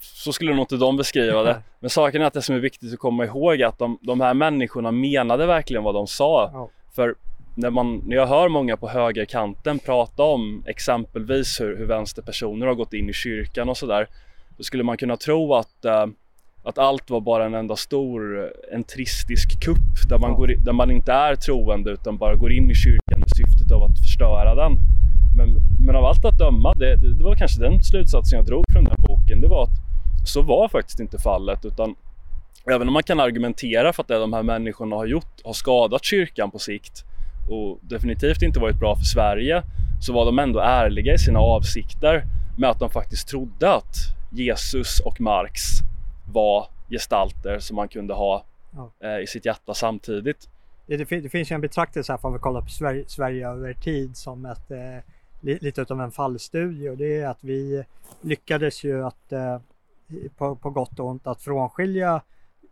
så 0.00 0.32
skulle 0.32 0.50
nog 0.54 0.62
inte 0.62 0.76
de 0.76 0.96
beskriva 0.96 1.42
det. 1.42 1.62
Men 1.80 1.90
saken 1.90 2.22
är 2.22 2.26
att 2.26 2.32
det 2.32 2.42
som 2.42 2.54
är 2.54 2.60
viktigt 2.60 2.92
att 2.92 2.98
komma 2.98 3.24
ihåg 3.24 3.60
är 3.60 3.66
att 3.66 3.78
de, 3.78 3.98
de 4.02 4.20
här 4.20 4.34
människorna 4.34 4.90
menade 4.90 5.46
verkligen 5.46 5.82
vad 5.82 5.94
de 5.94 6.06
sa. 6.06 6.50
Ja. 6.52 6.70
För 6.94 7.14
när, 7.58 7.70
man, 7.70 8.02
när 8.06 8.16
jag 8.16 8.26
hör 8.26 8.48
många 8.48 8.76
på 8.76 8.88
högerkanten 8.88 9.78
prata 9.78 10.22
om 10.22 10.62
exempelvis 10.66 11.60
hur, 11.60 11.76
hur 11.76 11.86
vänsterpersoner 11.86 12.66
har 12.66 12.74
gått 12.74 12.92
in 12.92 13.10
i 13.10 13.12
kyrkan 13.12 13.68
och 13.68 13.76
sådär. 13.76 14.08
Då 14.56 14.62
skulle 14.62 14.82
man 14.82 14.96
kunna 14.96 15.16
tro 15.16 15.54
att, 15.54 15.84
uh, 15.84 16.06
att 16.64 16.78
allt 16.78 17.10
var 17.10 17.20
bara 17.20 17.46
en 17.46 17.54
enda 17.54 17.76
stor 17.76 18.50
entristisk 18.72 19.60
kupp 19.60 20.08
där 20.08 20.18
man, 20.18 20.34
går, 20.34 20.46
där 20.64 20.72
man 20.72 20.90
inte 20.90 21.12
är 21.12 21.36
troende 21.36 21.90
utan 21.90 22.16
bara 22.16 22.34
går 22.34 22.52
in 22.52 22.70
i 22.70 22.74
kyrkan 22.74 23.20
med 23.20 23.28
syftet 23.36 23.72
av 23.72 23.82
att 23.82 23.98
förstöra 23.98 24.54
den. 24.54 24.72
Men, 25.36 25.48
men 25.86 25.96
av 25.96 26.04
allt 26.04 26.24
att 26.24 26.38
döma, 26.38 26.72
det, 26.72 26.96
det, 26.96 27.14
det 27.18 27.24
var 27.24 27.36
kanske 27.36 27.60
den 27.60 27.82
slutsatsen 27.82 28.36
jag 28.36 28.46
drog 28.46 28.64
från 28.72 28.84
den 28.84 28.96
boken, 28.98 29.40
det 29.40 29.48
var 29.48 29.62
att 29.62 29.78
så 30.24 30.42
var 30.42 30.68
faktiskt 30.68 31.00
inte 31.00 31.18
fallet 31.18 31.64
utan 31.64 31.94
även 32.70 32.88
om 32.88 32.94
man 32.94 33.02
kan 33.02 33.20
argumentera 33.20 33.92
för 33.92 34.02
att 34.02 34.08
det 34.08 34.18
de 34.18 34.32
här 34.32 34.42
människorna 34.42 34.96
har 34.96 35.06
gjort 35.06 35.42
har 35.44 35.52
skadat 35.52 36.04
kyrkan 36.04 36.50
på 36.50 36.58
sikt 36.58 37.04
och 37.48 37.78
definitivt 37.82 38.42
inte 38.42 38.60
varit 38.60 38.76
bra 38.76 38.96
för 38.96 39.04
Sverige 39.04 39.62
så 40.00 40.12
var 40.12 40.24
de 40.24 40.38
ändå 40.38 40.60
ärliga 40.60 41.14
i 41.14 41.18
sina 41.18 41.38
avsikter 41.38 42.24
med 42.58 42.70
att 42.70 42.78
de 42.78 42.90
faktiskt 42.90 43.28
trodde 43.28 43.74
att 43.74 43.94
Jesus 44.32 45.00
och 45.00 45.20
Marx 45.20 45.60
var 46.32 46.66
gestalter 46.90 47.58
som 47.58 47.76
man 47.76 47.88
kunde 47.88 48.14
ha 48.14 48.44
ja. 48.70 48.92
eh, 49.08 49.22
i 49.22 49.26
sitt 49.26 49.46
hjärta 49.46 49.74
samtidigt. 49.74 50.48
Det, 50.86 50.96
det, 50.96 51.28
finns 51.28 51.50
ju 51.50 51.54
en 51.54 51.60
betraktelse 51.60 52.12
här, 52.12 52.26
om 52.26 52.32
vi 52.32 52.38
kollar 52.38 52.60
på 52.60 52.68
Sverige, 52.68 53.04
Sverige 53.06 53.48
över 53.48 53.72
tid, 53.72 54.16
som 54.16 54.46
ett, 54.46 54.70
eh, 54.70 54.98
lite 55.40 55.80
utav 55.80 56.00
en 56.00 56.10
fallstudie 56.10 56.90
och 56.90 56.96
det 56.96 57.20
är 57.20 57.26
att 57.26 57.44
vi 57.44 57.84
lyckades 58.20 58.84
ju 58.84 59.04
att 59.04 59.32
eh, 59.32 59.58
på, 60.36 60.56
på 60.56 60.70
gott 60.70 61.00
och 61.00 61.06
ont 61.06 61.26
att 61.26 61.42
frånskilja 61.42 62.22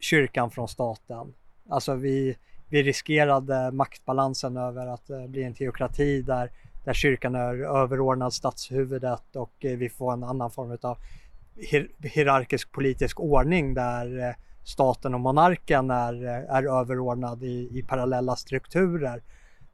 kyrkan 0.00 0.50
från 0.50 0.68
staten. 0.68 1.34
Alltså 1.68 1.94
vi, 1.94 2.36
vi 2.68 2.82
riskerade 2.82 3.72
maktbalansen 3.72 4.56
över 4.56 4.86
att 4.86 5.10
eh, 5.10 5.26
bli 5.26 5.42
en 5.42 5.54
teokrati 5.54 6.22
där, 6.22 6.50
där 6.84 6.92
kyrkan 6.92 7.34
är 7.34 7.54
överordnad 7.54 8.32
statshuvudet 8.32 9.36
och 9.36 9.64
eh, 9.64 9.76
vi 9.76 9.88
får 9.88 10.12
en 10.12 10.24
annan 10.24 10.50
form 10.50 10.78
av 10.82 10.98
hier, 11.56 11.88
hierarkisk 12.02 12.72
politisk 12.72 13.20
ordning 13.20 13.74
där 13.74 14.28
eh, 14.28 14.34
staten 14.64 15.14
och 15.14 15.20
monarken 15.20 15.90
är, 15.90 16.24
är 16.24 16.80
överordnad 16.80 17.42
i, 17.42 17.78
i 17.78 17.82
parallella 17.82 18.36
strukturer. 18.36 19.22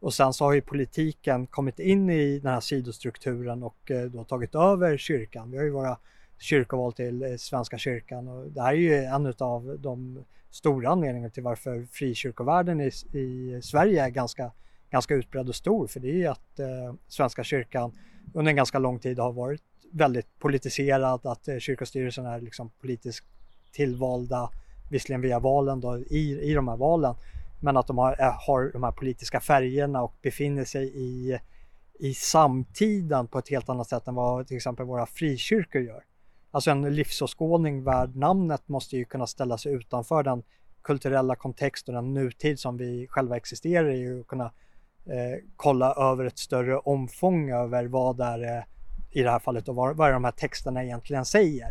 Och 0.01 0.15
sen 0.15 0.33
så 0.33 0.45
har 0.45 0.53
ju 0.53 0.61
politiken 0.61 1.47
kommit 1.47 1.79
in 1.79 2.11
i 2.11 2.39
den 2.39 2.53
här 2.53 2.61
sidostrukturen 2.61 3.63
och 3.63 3.91
då 4.11 4.25
tagit 4.25 4.55
över 4.55 4.97
kyrkan. 4.97 5.51
Vi 5.51 5.57
har 5.57 5.65
ju 5.65 5.71
våra 5.71 5.99
kyrkoval 6.43 6.93
till 6.93 7.23
eh, 7.23 7.37
Svenska 7.37 7.79
kyrkan 7.79 8.29
och 8.29 8.51
det 8.51 8.63
här 8.63 8.73
är 8.73 8.77
ju 8.77 8.95
en 8.95 9.35
av 9.39 9.77
de 9.79 10.25
stora 10.51 10.89
anledningarna 10.89 11.31
till 11.31 11.43
varför 11.43 11.87
frikyrkovärlden 11.93 12.81
i, 12.81 12.91
i 13.19 13.61
Sverige 13.63 14.05
är 14.05 14.09
ganska, 14.09 14.53
ganska 14.91 15.15
utbredd 15.15 15.49
och 15.49 15.55
stor. 15.55 15.87
För 15.87 16.01
det 16.01 16.09
är 16.09 16.15
ju 16.15 16.27
att 16.27 16.59
eh, 16.59 16.95
Svenska 17.09 17.45
kyrkan 17.45 17.93
under 18.35 18.51
en 18.51 18.57
ganska 18.57 18.79
lång 18.79 18.99
tid 18.99 19.19
har 19.19 19.33
varit 19.33 19.63
väldigt 19.93 20.39
politiserad, 20.39 21.27
att 21.27 21.49
eh, 21.49 21.59
kyrkostyrelsen 21.59 22.27
är 22.27 22.41
liksom 22.41 22.71
politiskt 22.81 23.25
tillvalda, 23.73 24.51
visserligen 24.91 25.21
via 25.21 25.39
valen 25.39 25.81
då, 25.81 25.99
i, 25.99 26.41
i 26.43 26.55
de 26.55 26.69
här 26.69 26.77
valen, 26.77 27.15
men 27.61 27.77
att 27.77 27.87
de 27.87 27.99
har, 27.99 28.17
eh, 28.21 28.35
har 28.47 28.71
de 28.73 28.83
här 28.83 28.93
politiska 28.93 29.41
färgerna 29.41 30.03
och 30.03 30.15
befinner 30.23 30.65
sig 30.65 30.93
i, 30.95 31.39
i 31.99 32.15
samtiden 32.15 33.27
på 33.27 33.39
ett 33.39 33.49
helt 33.49 33.69
annat 33.69 33.89
sätt 33.89 34.09
än 34.09 34.15
vad 34.15 34.47
till 34.47 34.57
exempel 34.57 34.87
våra 34.87 35.07
frikyrkor 35.07 35.83
gör. 35.83 36.05
Alltså 36.55 36.71
en 36.71 36.95
livsåskådning 36.95 37.85
värd 37.85 38.17
namnet 38.17 38.69
måste 38.69 38.97
ju 38.97 39.05
kunna 39.05 39.27
ställa 39.27 39.59
sig 39.59 39.73
utanför 39.73 40.23
den 40.23 40.43
kulturella 40.83 41.37
kontext 41.37 41.89
och 41.89 41.95
den 41.95 42.15
nutid 42.15 42.59
som 42.59 42.77
vi 42.77 43.07
själva 43.11 43.37
existerar 43.37 43.91
i 43.91 44.21
och 44.21 44.27
kunna 44.27 44.45
eh, 45.07 45.45
kolla 45.57 45.95
över 45.95 46.25
ett 46.25 46.39
större 46.39 46.79
omfång 46.79 47.51
över 47.51 47.87
vad 47.87 48.17
det 48.17 48.25
är 48.25 48.59
eh, 48.59 48.63
i 49.11 49.23
det 49.23 49.31
här 49.31 49.39
fallet 49.39 49.69
och 49.69 49.75
vad, 49.75 49.97
vad 49.97 50.13
de 50.13 50.25
här 50.25 50.33
texterna 50.33 50.85
egentligen 50.85 51.25
säger. 51.25 51.69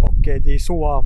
Och 0.00 0.28
eh, 0.28 0.42
det 0.42 0.54
är 0.54 0.58
så, 0.58 1.04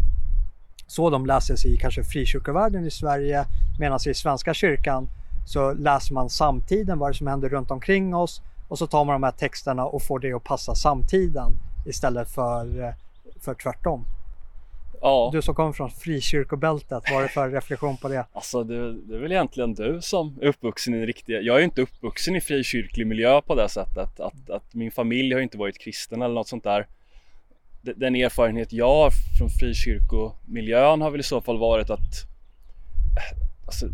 så 0.87 1.11
de 1.11 1.27
läses 1.27 1.65
i 1.65 1.77
kanske 1.77 2.05
frikyrkovärlden 2.05 2.87
i 2.87 2.91
Sverige 2.91 3.47
medan 3.79 3.99
i 4.07 4.15
Svenska 4.15 4.55
kyrkan 4.55 5.09
så 5.47 5.73
läser 5.73 6.15
man 6.15 6.31
samtiden, 6.31 6.99
vad 6.99 7.11
det 7.11 7.15
som 7.15 7.27
händer 7.27 7.49
runt 7.49 7.71
omkring 7.71 8.15
oss 8.15 8.43
och 8.69 8.79
så 8.79 8.87
tar 8.87 9.05
man 9.05 9.13
de 9.13 9.23
här 9.23 9.33
texterna 9.33 9.85
och 9.85 10.03
får 10.03 10.19
det 10.19 10.33
att 10.33 10.45
passa 10.45 10.75
samtiden 10.75 11.53
istället 11.89 12.31
för, 12.31 12.83
eh, 12.83 12.95
för 13.41 13.55
tvärtom. 13.55 14.05
Ja. 15.01 15.31
Du 15.33 15.43
som 15.43 15.55
kommer 15.55 15.73
från 15.73 15.91
frikyrkobältet, 15.91 17.03
vad 17.11 17.19
är 17.19 17.23
det 17.23 17.29
för 17.29 17.51
reflektion 17.51 17.97
på 17.97 18.09
det? 18.09 18.27
Alltså 18.33 18.65
det, 18.65 18.93
det 18.93 19.15
är 19.15 19.19
väl 19.19 19.33
egentligen 19.33 19.75
du 19.75 19.99
som 20.03 20.39
är 20.43 20.47
uppvuxen 20.47 20.95
i 20.95 20.99
en 20.99 21.07
riktig, 21.07 21.35
jag 21.43 21.55
är 21.55 21.59
ju 21.59 21.65
inte 21.65 21.83
uppvuxen 21.83 22.37
i 22.37 22.41
frikyrklig 22.41 23.07
miljö 23.07 23.41
på 23.41 23.55
det 23.55 23.69
sättet. 23.69 24.21
Att, 24.21 24.51
att 24.51 24.75
min 24.75 24.91
familj 24.91 25.35
har 25.35 25.41
inte 25.41 25.59
varit 25.59 25.79
kristen 25.79 26.23
eller 26.23 26.35
något 26.35 26.49
sånt 26.49 26.65
där. 26.65 26.87
Den 27.83 28.15
erfarenhet 28.15 28.73
jag 28.73 28.95
har 28.95 29.11
från 29.39 29.49
frikyrkomiljön 29.51 31.01
har 31.01 31.11
väl 31.11 31.21
i 31.21 31.23
så 31.23 31.41
fall 31.41 31.59
varit 31.59 31.91
att 31.91 32.27
alltså, 33.67 33.87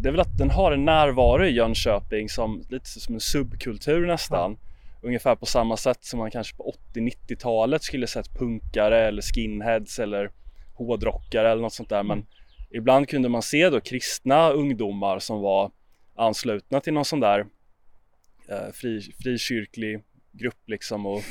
det 0.00 0.08
är 0.08 0.12
väl 0.12 0.20
att 0.20 0.38
den 0.38 0.50
har 0.50 0.72
en 0.72 0.84
närvaro 0.84 1.44
i 1.44 1.50
Jönköping 1.50 2.28
som 2.28 2.62
lite 2.68 2.88
som 2.88 3.14
en 3.14 3.20
subkultur 3.20 4.06
nästan. 4.06 4.56
Ja 4.60 4.71
ungefär 5.02 5.36
på 5.36 5.46
samma 5.46 5.76
sätt 5.76 6.04
som 6.04 6.18
man 6.18 6.30
kanske 6.30 6.56
på 6.56 6.74
80-90-talet 6.94 7.82
skulle 7.82 8.06
sett 8.06 8.34
punkare 8.34 9.08
eller 9.08 9.22
skinheads 9.22 9.98
eller 9.98 10.30
hårdrockare 10.74 11.50
eller 11.50 11.62
något 11.62 11.72
sånt 11.72 11.88
där. 11.88 12.02
Men 12.02 12.26
ibland 12.70 13.08
kunde 13.08 13.28
man 13.28 13.42
se 13.42 13.70
då 13.70 13.80
kristna 13.80 14.50
ungdomar 14.50 15.18
som 15.18 15.40
var 15.40 15.70
anslutna 16.16 16.80
till 16.80 16.92
någon 16.92 17.04
sån 17.04 17.20
där 17.20 17.46
eh, 18.48 18.72
fri, 18.72 19.00
frikyrklig 19.22 20.04
grupp 20.32 20.68
liksom 20.68 21.06
och, 21.06 21.22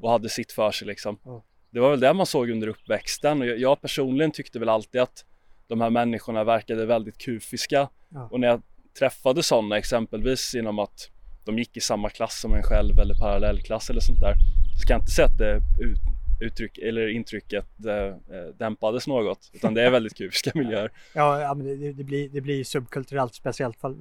och 0.00 0.10
hade 0.10 0.28
sitt 0.28 0.52
för 0.52 0.70
sig 0.70 0.86
liksom. 0.88 1.18
Mm. 1.26 1.40
Det 1.70 1.80
var 1.80 1.90
väl 1.90 2.00
det 2.00 2.12
man 2.12 2.26
såg 2.26 2.50
under 2.50 2.68
uppväxten 2.68 3.40
och 3.40 3.46
jag, 3.46 3.58
jag, 3.58 3.80
personligen 3.80 4.30
tyckte 4.30 4.58
väl 4.58 4.68
alltid 4.68 5.00
att 5.00 5.24
de 5.66 5.80
här 5.80 5.90
människorna 5.90 6.44
verkade 6.44 6.86
väldigt 6.86 7.18
kufiska 7.18 7.88
mm. 8.14 8.26
och 8.30 8.40
när 8.40 8.48
jag 8.48 8.62
träffade 8.98 9.42
sådana 9.42 9.78
exempelvis 9.78 10.54
genom 10.54 10.78
att 10.78 11.10
de 11.50 11.58
gick 11.58 11.76
i 11.76 11.80
samma 11.80 12.10
klass 12.10 12.40
som 12.40 12.54
en 12.54 12.62
själv 12.62 12.98
eller 12.98 13.14
parallellklass 13.14 13.90
eller 13.90 14.00
sånt 14.00 14.20
där 14.20 14.34
så 14.80 14.86
kan 14.86 14.94
jag 14.94 15.02
inte 15.02 15.10
säga 15.12 15.26
att 15.26 15.38
det 15.38 15.60
ut, 15.78 15.98
uttryck, 16.40 16.78
eller 16.78 17.08
intrycket 17.08 17.66
äh, 17.86 18.54
dämpades 18.58 19.06
något 19.06 19.50
utan 19.52 19.74
det 19.74 19.82
är 19.82 19.90
väldigt 19.90 20.16
kufiska 20.16 20.50
miljöer. 20.58 20.90
Ja, 21.14 21.40
ja 21.40 21.54
men 21.54 21.66
det, 21.66 21.92
det, 21.92 22.04
blir, 22.04 22.28
det 22.28 22.40
blir 22.40 22.64
subkulturellt 22.64 23.34
speciellt 23.34 23.76
för, 23.76 23.94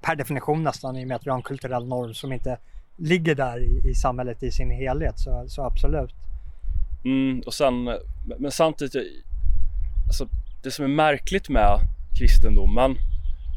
per 0.00 0.16
definition 0.16 0.62
nästan 0.62 0.96
i 0.96 1.04
och 1.04 1.08
med 1.08 1.16
att 1.16 1.26
vi 1.26 1.30
har 1.30 1.36
en 1.36 1.42
kulturell 1.42 1.86
norm 1.86 2.14
som 2.14 2.32
inte 2.32 2.58
ligger 2.96 3.34
där 3.34 3.60
i, 3.60 3.90
i 3.90 3.94
samhället 3.94 4.42
i 4.42 4.50
sin 4.50 4.70
helhet 4.70 5.18
så, 5.18 5.44
så 5.48 5.62
absolut. 5.62 6.10
Mm, 7.04 7.42
och 7.46 7.54
sen, 7.54 7.84
men 8.38 8.50
samtidigt, 8.50 8.94
alltså 10.06 10.28
det 10.62 10.70
som 10.70 10.84
är 10.84 10.88
märkligt 10.88 11.48
med 11.48 11.78
kristendomen 12.18 12.96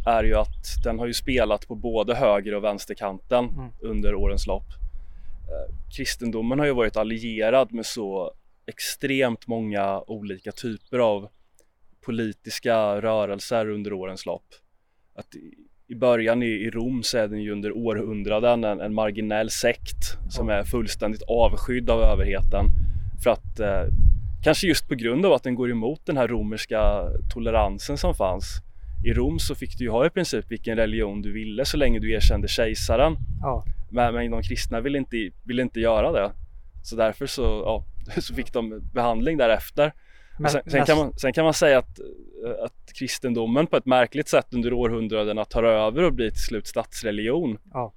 är 0.06 0.24
ju 0.24 0.36
att 0.36 0.84
den 0.84 1.00
har 1.00 1.08
ju 1.08 1.14
spelat 1.14 1.68
på 1.68 1.76
både 1.76 2.16
höger 2.16 2.56
och 2.56 2.64
vänsterkanten 2.64 3.46
mm. 3.50 3.70
under 3.80 4.16
årens 4.16 4.48
lopp. 4.48 4.68
Eh, 5.48 5.76
kristendomen 5.96 6.60
har 6.60 6.66
ju 6.66 6.74
varit 6.74 6.98
allierad 6.98 7.74
med 7.74 7.86
så 7.86 8.34
extremt 8.66 9.48
många 9.48 10.02
olika 10.08 10.52
typer 10.52 11.00
av 11.00 11.30
politiska 12.06 13.02
rörelser 13.02 13.70
under 13.70 13.94
årens 13.94 14.26
lopp. 14.26 14.46
Att 15.16 15.36
i 15.88 15.96
början 15.96 16.44
i, 16.44 16.70
Rom 16.70 17.04
så 17.04 17.18
är 17.18 17.28
den 17.28 17.42
ju 17.42 17.52
under 17.52 17.78
århundraden 17.78 18.64
en, 18.64 18.82
en 18.82 18.94
marginell 18.94 19.50
sekt 19.50 20.18
som 20.30 20.50
är 20.50 20.64
fullständigt 20.64 21.22
avskydd 21.22 21.90
av 21.90 22.02
överheten 22.02 22.66
för 23.24 23.30
att 23.30 23.60
eh, 23.60 23.84
kanske 24.44 24.68
just 24.68 24.88
på 24.88 24.96
grund 24.96 25.26
av 25.26 25.34
att 25.34 25.44
den 25.44 25.56
går 25.56 25.72
emot 25.72 26.06
den 26.06 26.18
här 26.18 26.28
romerska 26.28 27.04
toleransen 27.34 27.98
som 27.98 28.16
fanns 28.16 28.62
i 29.04 29.14
Rom 29.14 29.40
så 29.40 29.56
fick 29.56 29.78
du 29.78 29.84
ju 29.84 29.90
ha 29.90 30.06
i 30.06 30.10
princip 30.10 30.46
vilken 30.52 30.78
religion 30.78 31.22
du 31.22 31.32
ville 31.32 31.66
så 31.66 31.78
länge 31.78 32.00
du 32.00 32.12
erkände 32.14 32.48
kejsaren. 32.48 33.18
Ja. 33.42 33.66
Men, 33.92 34.14
men 34.14 34.32
de 34.32 34.44
kristna 34.44 34.82
ville 34.82 34.98
inte, 34.98 35.32
ville 35.44 35.62
inte 35.62 35.80
göra 35.80 36.12
det. 36.12 36.32
Så 36.84 36.96
därför 36.96 37.26
så, 37.26 37.42
ja, 37.42 37.86
så 38.22 38.34
fick 38.36 38.54
de 38.54 38.92
behandling 38.94 39.38
därefter. 39.38 39.94
Men, 40.40 40.52
sen, 40.52 40.62
sen, 40.68 40.86
kan 40.86 40.98
man, 40.98 41.14
sen 41.18 41.34
kan 41.34 41.44
man 41.44 41.54
säga 41.54 41.80
att, 41.80 42.00
att 42.66 42.94
kristendomen 43.00 43.68
på 43.68 43.78
ett 43.78 43.86
märkligt 43.86 44.28
sätt 44.28 44.48
under 44.54 44.74
århundradena 44.74 45.46
tar 45.46 45.64
över 45.64 46.04
och 46.04 46.14
blir 46.14 46.30
till 46.30 46.44
slut 46.44 46.68
statsreligion. 46.68 47.58
Ja. 47.74 47.94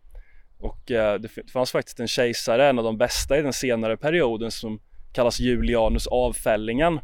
Och 0.59 0.91
eh, 0.91 1.21
det 1.21 1.51
fanns 1.53 1.73
faktiskt 1.73 2.01
en 2.01 2.09
kejsare, 2.09 2.69
en 2.69 2.79
av 2.79 2.85
de 2.85 2.99
bästa 2.99 3.39
i 3.39 3.43
den 3.43 3.53
senare 3.53 3.97
perioden 3.97 4.51
som 4.51 4.81
kallas 5.13 5.41
Julianus 5.41 6.07
avfällingen 6.07 7.01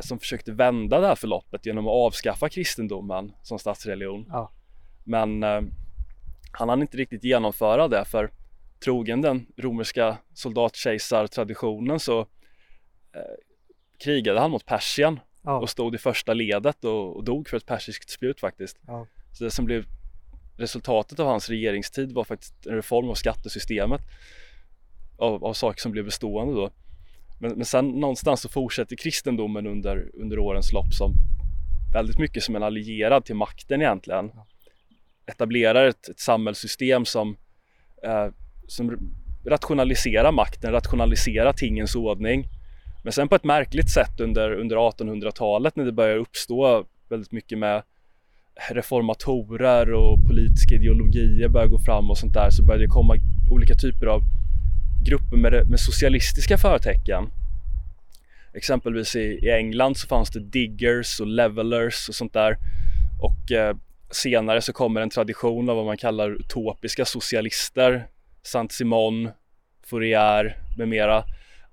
som 0.00 0.18
försökte 0.18 0.52
vända 0.52 1.00
det 1.00 1.06
här 1.06 1.14
förloppet 1.14 1.66
genom 1.66 1.86
att 1.86 1.92
avskaffa 1.92 2.48
kristendomen 2.48 3.32
som 3.42 3.58
statsreligion. 3.58 4.26
Ja. 4.28 4.52
Men 5.04 5.42
eh, 5.42 5.60
han 6.52 6.68
hann 6.68 6.82
inte 6.82 6.96
riktigt 6.96 7.24
genomföra 7.24 7.88
det 7.88 8.04
för 8.04 8.30
trogen 8.84 9.22
den 9.22 9.46
romerska 9.56 10.16
soldatkejsartraditionen 10.34 12.00
så 12.00 12.20
eh, 12.20 13.36
krigade 14.04 14.40
han 14.40 14.50
mot 14.50 14.66
Persien 14.66 15.20
ja. 15.42 15.58
och 15.58 15.70
stod 15.70 15.94
i 15.94 15.98
första 15.98 16.34
ledet 16.34 16.84
och, 16.84 17.16
och, 17.16 17.24
dog 17.24 17.48
för 17.48 17.56
ett 17.56 17.66
persiskt 17.66 18.10
spjut 18.10 18.40
faktiskt. 18.40 18.78
Ja. 18.86 19.06
Så 19.32 19.44
det 19.44 19.50
som 19.50 19.64
blev 19.64 19.84
resultatet 20.56 21.20
av 21.20 21.26
hans 21.26 21.48
regeringstid 21.48 22.12
var 22.12 22.24
faktiskt 22.24 22.66
en 22.66 22.74
reform 22.74 23.08
av 23.08 23.14
skattesystemet 23.14 24.00
av, 25.16 25.44
av 25.44 25.52
saker 25.52 25.80
som 25.80 25.92
blev 25.92 26.04
bestående 26.04 26.54
då. 26.54 26.70
Men, 27.44 27.52
men 27.52 27.64
sen 27.64 27.88
någonstans 27.88 28.40
så 28.40 28.48
fortsätter 28.48 28.96
kristendomen 28.96 29.66
under, 29.66 30.10
under 30.14 30.38
årens 30.38 30.72
lopp 30.72 30.92
som 30.92 31.14
väldigt 31.92 32.18
mycket 32.18 32.42
som 32.42 32.56
en 32.56 32.62
allierad 32.62 33.24
till 33.24 33.34
makten 33.34 33.82
egentligen. 33.82 34.30
Etablerar 35.26 35.84
ett, 35.84 36.08
ett 36.08 36.20
samhällssystem 36.20 37.04
som, 37.04 37.36
eh, 38.04 38.26
som 38.66 39.12
rationaliserar 39.46 40.32
makten, 40.32 40.72
rationaliserar 40.72 41.52
tingens 41.52 41.94
ordning. 41.96 42.44
Men 43.02 43.12
sen 43.12 43.28
på 43.28 43.34
ett 43.34 43.44
märkligt 43.44 43.90
sätt 43.90 44.20
under, 44.20 44.52
under 44.52 44.76
1800-talet 44.76 45.76
när 45.76 45.84
det 45.84 45.92
börjar 45.92 46.16
uppstå 46.16 46.84
väldigt 47.08 47.32
mycket 47.32 47.58
med 47.58 47.82
reformatorer 48.70 49.92
och 49.92 50.18
politiska 50.28 50.74
ideologier 50.74 51.48
börjar 51.48 51.68
gå 51.68 51.78
fram 51.78 52.10
och 52.10 52.18
sånt 52.18 52.34
där 52.34 52.50
så 52.50 52.64
börjar 52.64 52.80
det 52.80 52.86
komma 52.86 53.14
olika 53.50 53.74
typer 53.74 54.06
av 54.06 54.20
grupper 55.04 55.36
med, 55.36 55.70
med 55.70 55.80
socialistiska 55.80 56.58
förtecken. 56.58 57.30
Exempelvis 58.54 59.16
i, 59.16 59.20
i, 59.20 59.50
England 59.50 59.96
så 59.96 60.06
fanns 60.06 60.30
det 60.30 60.40
diggers 60.40 61.20
och 61.20 61.26
levelers 61.26 62.08
och 62.08 62.14
sånt 62.14 62.32
där. 62.32 62.56
Och 63.20 63.52
eh, 63.52 63.76
senare 64.10 64.62
så 64.62 64.72
kommer 64.72 65.00
en 65.00 65.10
tradition 65.10 65.68
av 65.68 65.76
vad 65.76 65.86
man 65.86 65.96
kallar 65.96 66.30
utopiska 66.30 67.04
socialister. 67.04 68.06
Saint-Simon, 68.42 69.30
Fourier 69.86 70.56
med 70.76 70.88
mera. 70.88 71.18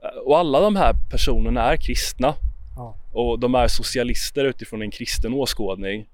Eh, 0.03 0.19
och 0.25 0.39
alla 0.39 0.59
de 0.59 0.75
här 0.75 0.93
personerna 1.11 1.73
är 1.73 1.77
kristna. 1.77 2.33
Ja. 2.75 2.95
Och 3.13 3.39
de 3.39 3.55
är 3.55 3.67
socialister 3.67 4.45
utifrån 4.45 4.81
en 4.81 4.91
kristen 4.91 5.33
åskådning. 5.33 6.07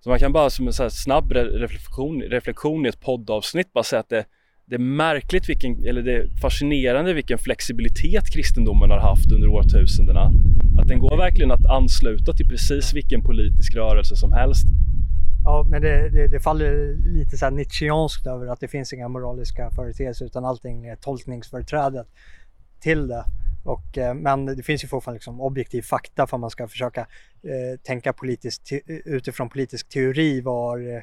Så 0.00 0.08
man 0.08 0.18
kan 0.18 0.32
bara 0.32 0.50
som 0.50 0.66
en 0.66 0.90
snabb 0.90 1.32
reflektion, 1.32 2.22
reflektion 2.22 2.86
i 2.86 2.88
ett 2.88 3.00
poddavsnitt 3.00 3.72
bara 3.72 3.84
säga 3.84 4.00
att 4.00 4.08
det, 4.08 4.24
det 4.68 4.74
är 4.74 4.78
märkligt 4.78 5.48
vilken, 5.48 5.84
eller 5.84 6.02
det 6.02 6.12
är 6.12 6.28
fascinerande 6.40 7.12
vilken 7.12 7.38
flexibilitet 7.38 8.30
kristendomen 8.32 8.90
har 8.90 8.98
haft 8.98 9.32
under 9.32 9.48
årtusendena. 9.48 10.32
Att 10.80 10.88
den 10.88 10.98
går 10.98 11.16
verkligen 11.16 11.50
att 11.50 11.66
ansluta 11.66 12.32
till 12.32 12.48
precis 12.48 12.94
vilken 12.94 13.22
politisk 13.22 13.74
rörelse 13.74 14.16
som 14.16 14.32
helst. 14.32 14.66
Ja, 15.44 15.66
men 15.70 15.82
det, 15.82 16.08
det, 16.08 16.28
det 16.28 16.40
faller 16.40 16.96
lite 17.06 17.36
så 17.36 17.44
här 17.44 17.52
Nietzscheanskt 17.52 18.26
över 18.26 18.46
att 18.46 18.60
det 18.60 18.68
finns 18.68 18.92
inga 18.92 19.08
moraliska 19.08 19.70
företeelser 19.70 20.24
utan 20.24 20.44
allting 20.44 20.86
är 20.86 20.96
tolkningsföreträdet 20.96 22.06
till 22.80 23.08
det. 23.08 23.24
Och, 23.64 23.98
eh, 23.98 24.14
men 24.14 24.46
det 24.46 24.62
finns 24.62 24.84
ju 24.84 24.88
fortfarande 24.88 25.16
liksom 25.16 25.40
objektiv 25.40 25.82
fakta 25.82 26.26
för 26.26 26.38
man 26.38 26.50
ska 26.50 26.68
försöka 26.68 27.00
eh, 27.00 27.80
tänka 27.82 28.12
politiskt 28.12 28.72
utifrån 28.86 29.48
politisk 29.48 29.88
teori 29.88 30.40
var 30.40 30.94
eh, 30.94 31.02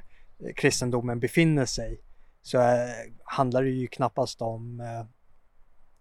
kristendomen 0.56 1.19
befinner 1.19 1.65
sig 1.65 1.99
så 2.44 2.58
eh, 2.58 2.90
handlar 3.24 3.64
det 3.64 3.70
ju 3.70 3.88
knappast 3.88 4.42
om 4.42 4.80
eh, 4.80 5.06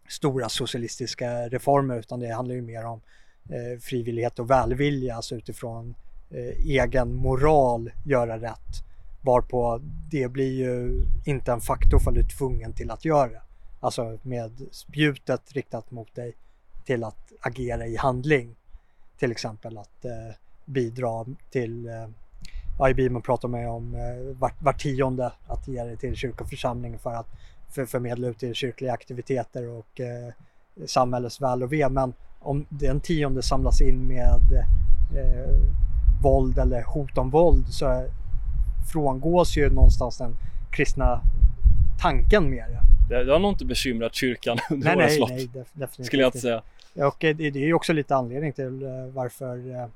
stora 0.08 0.48
socialistiska 0.48 1.48
reformer 1.48 1.98
utan 1.98 2.20
det 2.20 2.34
handlar 2.34 2.54
ju 2.54 2.62
mer 2.62 2.84
om 2.84 3.00
eh, 3.44 3.80
frivillighet 3.80 4.38
och 4.38 4.50
välvilja, 4.50 5.16
alltså 5.16 5.34
utifrån 5.34 5.94
eh, 6.30 6.66
egen 6.66 7.14
moral 7.14 7.90
göra 8.06 8.38
rätt. 8.38 8.84
Varpå 9.24 9.80
det 10.10 10.28
blir 10.28 10.52
ju 10.52 11.04
inte 11.24 11.52
en 11.52 11.60
faktor 11.60 11.98
för 11.98 12.12
du 12.12 12.20
är 12.20 12.38
tvungen 12.38 12.72
till 12.72 12.90
att 12.90 13.04
göra. 13.04 13.42
Alltså 13.80 14.18
med 14.22 14.66
spjutet 14.70 15.52
riktat 15.52 15.90
mot 15.90 16.14
dig 16.14 16.36
till 16.84 17.04
att 17.04 17.32
agera 17.40 17.86
i 17.86 17.96
handling. 17.96 18.56
Till 19.18 19.30
exempel 19.30 19.78
att 19.78 20.04
eh, 20.04 20.34
bidra 20.64 21.26
till 21.50 21.88
eh, 21.88 22.08
eh, 22.72 22.78
ja, 22.78 22.90
i 22.90 22.94
Bibeln 22.94 23.22
pratar 23.22 23.48
man 23.48 23.66
om 23.66 23.94
eh, 23.94 24.36
var, 24.38 24.52
var 24.58 24.72
tionde 24.72 25.32
att 25.46 25.68
ge 25.68 25.84
det 25.84 25.96
till 25.96 26.16
kyrkoförsamlingen 26.16 26.98
för 26.98 27.14
att 27.14 27.26
för, 27.74 27.86
förmedla 27.86 28.28
ut 28.28 28.38
till 28.38 28.54
kyrkliga 28.54 28.92
aktiviteter 28.92 29.68
och 29.68 30.00
eh, 30.00 30.32
samhällets 30.86 31.40
väl 31.40 31.62
och 31.62 31.72
ve. 31.72 31.88
Men 31.88 32.14
om 32.40 32.66
den 32.68 33.00
tionde 33.00 33.42
samlas 33.42 33.80
in 33.80 34.08
med 34.08 34.66
eh, 35.16 35.54
våld 36.22 36.58
eller 36.58 36.82
hot 36.82 37.18
om 37.18 37.30
våld 37.30 37.68
så 37.68 38.06
frångås 38.92 39.56
ju 39.56 39.70
någonstans 39.70 40.18
den 40.18 40.36
kristna 40.70 41.20
tanken 42.00 42.50
med 42.50 42.64
det. 43.08 43.24
Det, 43.24 43.32
har 43.32 43.38
nog 43.38 43.52
inte 43.52 43.64
bekymrat 43.64 44.14
kyrkan 44.14 44.58
under 44.70 44.96
årens 44.96 45.18
lopp. 45.18 45.30
Nej, 45.30 45.46
def, 45.46 45.68
definitivt 45.72 46.06
Skulle 46.06 46.22
jag 46.22 46.28
inte 46.28 46.38
säga. 46.38 46.62
Och 46.94 47.16
det, 47.18 47.32
det 47.32 47.46
är 47.46 47.66
ju 47.66 47.74
också 47.74 47.92
lite 47.92 48.16
anledning 48.16 48.52
till 48.52 48.82
eh, 48.82 48.90
varför 49.12 49.70
eh, 49.74 49.86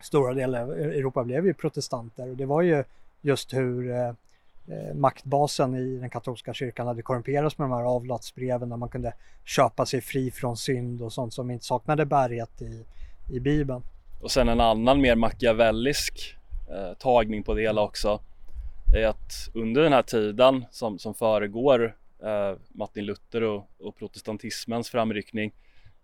stora 0.00 0.34
delar 0.34 0.62
av 0.62 0.70
e- 0.72 0.98
Europa 0.98 1.24
blev 1.24 1.46
ju 1.46 1.54
protestanter 1.54 2.30
och 2.30 2.36
det 2.36 2.46
var 2.46 2.62
ju 2.62 2.84
just 3.20 3.54
hur 3.54 3.90
eh, 3.90 4.08
eh, 4.08 4.94
maktbasen 4.94 5.74
i 5.74 5.96
den 5.96 6.10
katolska 6.10 6.54
kyrkan 6.54 6.86
hade 6.86 7.02
korrumperats 7.02 7.58
med 7.58 7.64
de 7.64 7.72
här 7.72 7.84
avlatsbreven 7.84 8.68
där 8.68 8.76
man 8.76 8.88
kunde 8.88 9.14
köpa 9.44 9.86
sig 9.86 10.00
fri 10.00 10.30
från 10.30 10.56
synd 10.56 11.02
och 11.02 11.12
sånt 11.12 11.34
som 11.34 11.50
inte 11.50 11.64
saknade 11.64 12.06
bärighet 12.06 12.62
i, 12.62 12.84
i 13.36 13.40
Bibeln. 13.40 13.82
Och 14.20 14.30
sen 14.30 14.48
en 14.48 14.60
annan 14.60 15.00
mer 15.00 15.16
machiavellisk 15.16 16.36
eh, 16.70 16.94
tagning 16.98 17.42
på 17.42 17.54
det 17.54 17.62
hela 17.62 17.82
också 17.82 18.20
är 18.96 19.06
att 19.06 19.32
under 19.54 19.82
den 19.82 19.92
här 19.92 20.02
tiden 20.02 20.64
som, 20.70 20.98
som 20.98 21.14
föregår 21.14 21.96
eh, 22.22 22.58
Martin 22.68 23.04
Luther 23.04 23.42
och, 23.42 23.70
och 23.78 23.96
protestantismens 23.96 24.90
framryckning 24.90 25.52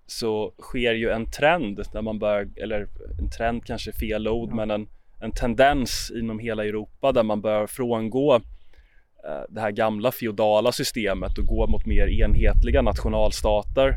så 0.07 0.55
sker 0.59 0.95
ju 0.95 1.11
en 1.11 1.31
trend 1.31 1.83
där 1.93 2.03
man 2.03 2.19
börjar, 2.19 2.49
eller 2.57 2.89
en 3.19 3.31
trend 3.31 3.65
kanske 3.65 3.91
är 3.91 3.95
fel 3.95 4.29
ord, 4.29 4.51
ja. 4.51 4.55
men 4.55 4.71
en, 4.71 4.89
en 5.21 5.33
tendens 5.33 6.13
inom 6.15 6.39
hela 6.39 6.65
Europa 6.65 7.13
där 7.13 7.23
man 7.23 7.41
börjar 7.41 7.67
frångå 7.67 8.35
eh, 8.35 9.45
det 9.49 9.61
här 9.61 9.71
gamla 9.71 10.13
feodala 10.13 10.73
systemet 10.73 11.39
och 11.39 11.47
gå 11.47 11.67
mot 11.67 11.87
mer 11.87 12.07
enhetliga 12.07 12.83
nationalstater. 12.83 13.97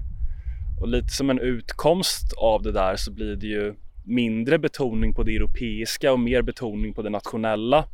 Och 0.82 0.88
lite 0.88 1.10
som 1.10 1.30
en 1.30 1.40
utkomst 1.40 2.34
av 2.38 2.62
det 2.62 2.72
där 2.72 2.96
så 2.96 3.12
blir 3.12 3.36
det 3.36 3.48
ju 3.48 3.76
mindre 4.06 4.60
betoning 4.60 5.14
på 5.14 5.24
det 5.24 5.36
europeiska 5.36 6.12
och 6.14 6.20
mer 6.20 6.42
betoning 6.42 6.94
på 6.94 7.02
det 7.02 7.10
nationella. 7.10 7.86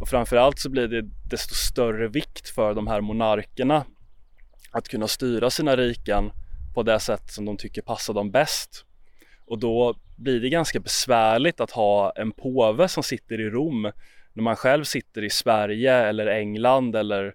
Och 0.00 0.08
framförallt 0.08 0.58
så 0.58 0.70
blir 0.70 0.88
det 0.88 1.02
desto 1.30 1.54
större 1.54 2.08
vikt 2.08 2.48
för 2.48 2.74
de 2.74 2.86
här 2.86 3.00
monarkerna 3.00 3.84
att 4.70 4.88
kunna 4.88 5.08
styra 5.08 5.50
sina 5.50 5.76
riken 5.76 6.30
på 6.74 6.82
det 6.82 7.00
sätt 7.00 7.30
som 7.30 7.44
de 7.44 7.56
tycker 7.56 7.82
passar 7.82 8.14
dem 8.14 8.30
bäst. 8.30 8.84
Och 9.46 9.58
då 9.58 9.94
blir 10.16 10.40
det 10.40 10.48
ganska 10.48 10.80
besvärligt 10.80 11.60
att 11.60 11.70
ha 11.70 12.12
en 12.16 12.32
påve 12.32 12.88
som 12.88 13.02
sitter 13.02 13.40
i 13.40 13.50
Rom 13.50 13.92
när 14.32 14.42
man 14.42 14.56
själv 14.56 14.84
sitter 14.84 15.24
i 15.24 15.30
Sverige 15.30 15.94
eller 15.94 16.26
England 16.26 16.96
eller 16.96 17.34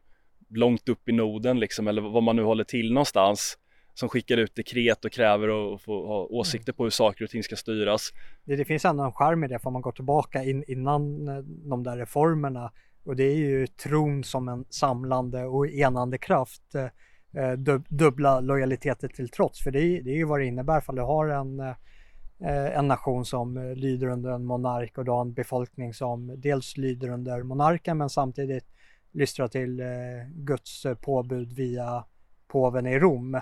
långt 0.49 0.89
upp 0.89 1.09
i 1.09 1.11
Norden 1.11 1.59
liksom 1.59 1.87
eller 1.87 2.01
vad 2.01 2.23
man 2.23 2.35
nu 2.35 2.43
håller 2.43 2.63
till 2.63 2.93
någonstans 2.93 3.57
som 3.93 4.09
skickar 4.09 4.37
ut 4.37 4.55
dekret 4.55 5.05
och 5.05 5.11
kräver 5.11 5.73
att 5.73 5.81
få 5.81 6.07
ha 6.07 6.25
åsikter 6.25 6.73
på 6.73 6.83
hur 6.83 6.89
saker 6.89 7.25
och 7.25 7.31
ting 7.31 7.43
ska 7.43 7.55
styras. 7.55 8.13
Det, 8.43 8.55
det 8.55 8.65
finns 8.65 8.85
ändå 8.85 9.03
en 9.03 9.11
charm 9.11 9.43
i 9.43 9.47
det 9.47 9.59
för 9.59 9.69
man 9.69 9.81
går 9.81 9.91
tillbaka 9.91 10.43
in, 10.43 10.63
innan 10.67 11.27
eh, 11.27 11.37
de 11.43 11.83
där 11.83 11.97
reformerna 11.97 12.71
och 13.03 13.15
det 13.15 13.23
är 13.23 13.35
ju 13.35 13.67
tron 13.67 14.23
som 14.23 14.47
en 14.47 14.65
samlande 14.69 15.45
och 15.45 15.67
enande 15.67 16.17
kraft. 16.17 16.75
Eh, 16.75 16.85
Eh, 17.33 17.43
Eh, 17.43 17.53
dubbla 17.89 18.39
lojaliteter 18.39 19.07
till 19.07 19.29
trots. 19.29 19.63
För 19.63 19.71
det 19.71 19.79
är, 19.79 20.01
det 20.01 20.11
är 20.11 20.15
ju 20.15 20.25
vad 20.25 20.39
det 20.39 20.45
innebär 20.45 20.81
för 20.81 20.93
du 20.93 21.01
har 21.01 21.27
en, 21.27 21.59
eh, 21.59 22.77
en 22.77 22.87
nation 22.87 23.25
som 23.25 23.73
lyder 23.75 24.07
under 24.07 24.31
en 24.31 24.45
monark 24.45 24.97
och 24.97 25.05
du 25.05 25.11
har 25.11 25.21
en 25.21 25.33
befolkning 25.33 25.93
som 25.93 26.41
dels 26.41 26.77
lyder 26.77 27.09
under 27.09 27.43
monarken 27.43 27.97
men 27.97 28.09
samtidigt 28.09 28.65
lystrar 29.11 29.47
till 29.47 29.79
eh, 29.79 29.87
Guds 30.35 30.85
påbud 31.01 31.53
via 31.53 32.03
påven 32.47 32.87
i 32.87 32.99
Rom. 32.99 33.41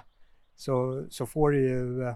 Så, 0.56 1.06
så 1.10 1.26
får 1.26 1.52
du 1.52 1.62
ju, 1.62 2.14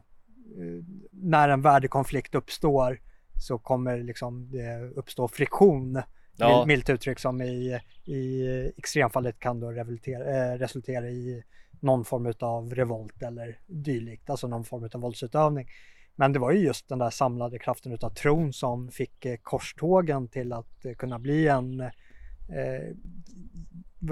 när 1.11 1.49
en 1.49 1.61
värdekonflikt 1.61 2.35
uppstår 2.35 3.01
så 3.39 3.57
kommer 3.57 3.97
liksom 3.97 4.51
det 4.51 4.91
uppstå 4.95 5.27
friktion 5.27 6.01
ja. 6.37 6.65
milt 6.67 6.89
uttryck 6.89 7.19
som 7.19 7.41
i, 7.41 7.79
i 8.05 8.47
extremfallet 8.77 9.39
kan 9.39 9.59
då 9.59 9.71
resultera 9.71 11.09
i 11.09 11.43
någon 11.81 12.05
form 12.05 12.33
av 12.39 12.75
revolt 12.75 13.21
eller 13.21 13.59
dylikt, 13.67 14.29
alltså 14.29 14.47
någon 14.47 14.63
form 14.63 14.89
av 14.93 15.01
våldsutövning. 15.01 15.67
Men 16.15 16.33
det 16.33 16.39
var 16.39 16.51
ju 16.51 16.59
just 16.59 16.89
den 16.89 16.99
där 16.99 17.09
samlade 17.09 17.59
kraften 17.59 17.91
utav 17.91 18.09
tron 18.09 18.53
som 18.53 18.91
fick 18.91 19.25
eh, 19.25 19.37
korstågen 19.43 20.27
till 20.27 20.53
att 20.53 20.85
eh, 20.85 20.93
kunna 20.93 21.19
bli 21.19 21.47
en 21.47 21.79
eh, 21.81 22.95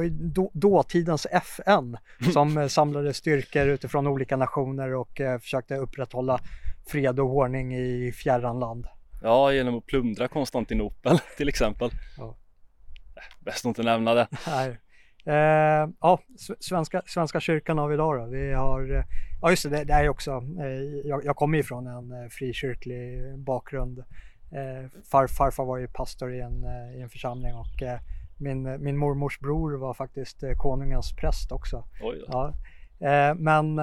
då, 0.09 0.51
dåtidens 0.53 1.27
FN 1.31 1.97
som 2.33 2.57
eh, 2.57 2.67
samlade 2.67 3.13
styrkor 3.13 3.67
utifrån 3.67 4.07
olika 4.07 4.37
nationer 4.37 4.93
och 4.93 5.21
eh, 5.21 5.39
försökte 5.39 5.75
upprätthålla 5.75 6.39
fred 6.87 7.19
och 7.19 7.35
ordning 7.35 7.75
i 7.75 8.11
fjärran 8.11 8.59
land. 8.59 8.87
Ja, 9.21 9.53
genom 9.53 9.77
att 9.77 9.85
plundra 9.85 10.27
Konstantinopel 10.27 11.19
till 11.37 11.49
exempel. 11.49 11.91
Ja. 12.17 12.35
Bäst 13.39 13.65
att 13.65 13.69
inte 13.69 13.83
nämna 13.83 14.13
det. 14.13 14.27
Nej. 14.47 14.77
Eh, 15.25 15.89
ja, 16.01 16.19
svenska, 16.59 17.01
svenska 17.05 17.39
kyrkan 17.39 17.77
har 17.77 17.87
vi 17.87 17.93
idag 17.93 18.19
då. 18.19 18.25
Vi 18.25 18.53
har, 18.53 18.95
eh, 18.95 19.03
ja 19.41 19.49
just 19.49 19.69
det, 19.69 19.83
det 19.83 19.93
är 19.93 20.09
också, 20.09 20.31
eh, 20.59 21.07
jag, 21.09 21.25
jag 21.25 21.35
kommer 21.35 21.57
ju 21.57 21.63
från 21.63 21.87
en 21.87 22.11
eh, 22.11 22.29
frikyrklig 22.29 23.37
bakgrund. 23.37 23.99
Eh, 24.51 24.89
far, 25.11 25.27
farfar 25.27 25.65
var 25.65 25.77
ju 25.77 25.87
pastor 25.87 26.33
i 26.33 26.41
en, 26.41 26.63
eh, 26.63 26.97
i 26.97 27.01
en 27.01 27.09
församling 27.09 27.55
och 27.55 27.83
min, 28.37 28.83
min 28.83 28.97
mormors 28.97 29.39
bror 29.39 29.77
var 29.77 29.93
faktiskt 29.93 30.43
konungens 30.57 31.15
präst 31.15 31.51
också. 31.51 31.83
Oj. 32.01 32.23
Ja. 32.27 32.53
Men 33.35 33.75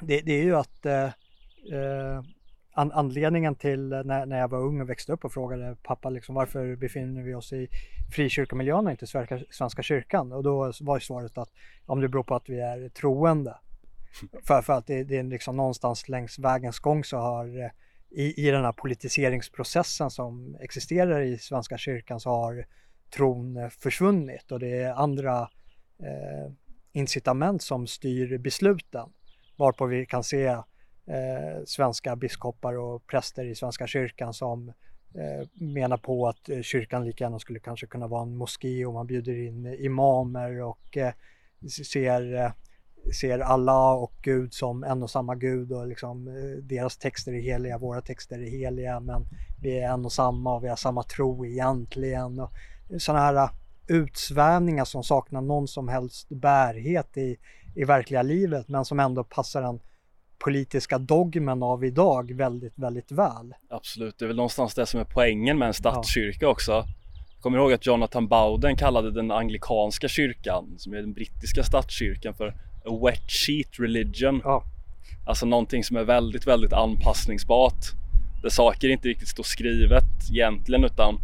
det, 0.00 0.20
det, 0.20 0.32
är 0.32 0.42
ju 0.42 0.56
att 0.56 0.86
an, 2.74 2.92
anledningen 2.92 3.54
till 3.54 3.88
när, 3.88 4.26
när 4.26 4.38
jag 4.38 4.48
var 4.48 4.58
ung 4.58 4.80
och 4.80 4.90
växte 4.90 5.12
upp 5.12 5.24
och 5.24 5.32
frågade 5.32 5.76
pappa 5.82 6.10
liksom, 6.10 6.34
varför 6.34 6.76
befinner 6.76 7.22
vi 7.22 7.34
oss 7.34 7.52
i 7.52 7.68
frikyrkomiljön 8.14 8.86
och 8.86 8.90
inte 8.90 9.06
Svenska, 9.06 9.40
Svenska 9.50 9.82
kyrkan? 9.82 10.32
Och 10.32 10.42
då 10.42 10.72
var 10.80 10.98
svaret 10.98 11.38
att 11.38 11.50
om 11.86 12.00
det 12.00 12.08
beror 12.08 12.22
på 12.22 12.34
att 12.34 12.48
vi 12.48 12.60
är 12.60 12.88
troende. 12.88 13.56
För, 14.46 14.62
för 14.62 14.72
att 14.72 14.86
det, 14.86 15.04
det 15.04 15.16
är 15.16 15.22
liksom 15.22 15.56
någonstans 15.56 16.08
längs 16.08 16.38
vägens 16.38 16.78
gång 16.78 17.04
så 17.04 17.16
har 17.16 17.72
i, 18.10 18.46
i 18.46 18.50
den 18.50 18.64
här 18.64 18.72
politiseringsprocessen 18.72 20.10
som 20.10 20.56
existerar 20.60 21.20
i 21.20 21.38
Svenska 21.38 21.78
kyrkan 21.78 22.20
så 22.20 22.30
har 22.30 22.66
tron 23.10 23.70
försvunnit 23.70 24.52
och 24.52 24.60
det 24.60 24.82
är 24.82 24.92
andra 24.92 25.40
eh, 25.98 26.52
incitament 26.92 27.62
som 27.62 27.86
styr 27.86 28.38
besluten. 28.38 29.08
Varpå 29.56 29.86
vi 29.86 30.06
kan 30.06 30.24
se 30.24 30.56
eh, 31.06 31.64
svenska 31.66 32.16
biskopar 32.16 32.78
och 32.78 33.06
präster 33.06 33.44
i 33.44 33.54
Svenska 33.54 33.86
kyrkan 33.86 34.34
som 34.34 34.68
eh, 35.14 35.48
menar 35.52 35.96
på 35.96 36.28
att 36.28 36.48
eh, 36.48 36.60
kyrkan 36.60 37.04
lika 37.04 37.24
gärna 37.24 37.38
skulle 37.38 37.58
kanske 37.58 37.86
kunna 37.86 38.06
vara 38.06 38.22
en 38.22 38.36
moské 38.36 38.86
och 38.86 38.94
man 38.94 39.06
bjuder 39.06 39.46
in 39.46 39.66
imamer 39.66 40.62
och 40.62 40.96
eh, 40.96 41.12
ser 41.68 42.34
eh, 42.34 42.50
ser 43.12 43.38
Allah 43.38 43.92
och 43.92 44.12
Gud 44.22 44.54
som 44.54 44.84
en 44.84 45.02
och 45.02 45.10
samma 45.10 45.34
Gud 45.34 45.72
och 45.72 45.86
liksom 45.86 46.28
eh, 46.28 46.62
deras 46.62 46.96
texter 46.96 47.32
är 47.32 47.40
heliga, 47.40 47.78
våra 47.78 48.00
texter 48.00 48.38
är 48.38 48.50
heliga 48.50 49.00
men 49.00 49.26
vi 49.62 49.78
är 49.78 49.92
en 49.92 50.04
och 50.04 50.12
samma 50.12 50.54
och 50.54 50.64
vi 50.64 50.68
har 50.68 50.76
samma 50.76 51.02
tro 51.02 51.46
egentligen. 51.46 52.40
Och 52.40 52.52
sådana 52.98 53.24
här 53.24 53.50
utsvävningar 53.86 54.84
som 54.84 55.04
saknar 55.04 55.40
någon 55.40 55.68
som 55.68 55.88
helst 55.88 56.28
bärighet 56.28 57.16
i, 57.16 57.36
i 57.74 57.84
verkliga 57.84 58.22
livet 58.22 58.68
men 58.68 58.84
som 58.84 59.00
ändå 59.00 59.24
passar 59.24 59.62
en 59.62 59.80
politiska 60.38 60.98
dogmen 60.98 61.62
av 61.62 61.84
idag 61.84 62.32
väldigt, 62.32 62.72
väldigt 62.76 63.12
väl. 63.12 63.54
Absolut, 63.70 64.18
det 64.18 64.24
är 64.24 64.26
väl 64.26 64.36
någonstans 64.36 64.74
det 64.74 64.86
som 64.86 65.00
är 65.00 65.04
poängen 65.04 65.58
med 65.58 65.68
en 65.68 65.74
statskyrka 65.74 66.44
ja. 66.44 66.48
också. 66.48 66.84
Kommer 67.40 67.58
ihåg 67.58 67.72
att 67.72 67.86
Jonathan 67.86 68.28
Bowden 68.28 68.76
kallade 68.76 69.10
den 69.10 69.30
anglikanska 69.30 70.08
kyrkan, 70.08 70.74
som 70.78 70.92
är 70.92 70.96
den 70.96 71.12
brittiska 71.12 71.64
statskyrkan, 71.64 72.34
för 72.34 72.48
a 72.84 73.00
wet 73.04 73.30
sheet 73.30 73.80
religion. 73.80 74.40
Ja. 74.44 74.62
Alltså 75.26 75.46
någonting 75.46 75.84
som 75.84 75.96
är 75.96 76.04
väldigt, 76.04 76.46
väldigt 76.46 76.72
anpassningsbart. 76.72 77.84
Där 78.42 78.48
saker 78.48 78.88
inte 78.88 79.08
riktigt 79.08 79.28
står 79.28 79.42
skrivet 79.42 80.04
egentligen 80.30 80.84
utan 80.84 81.20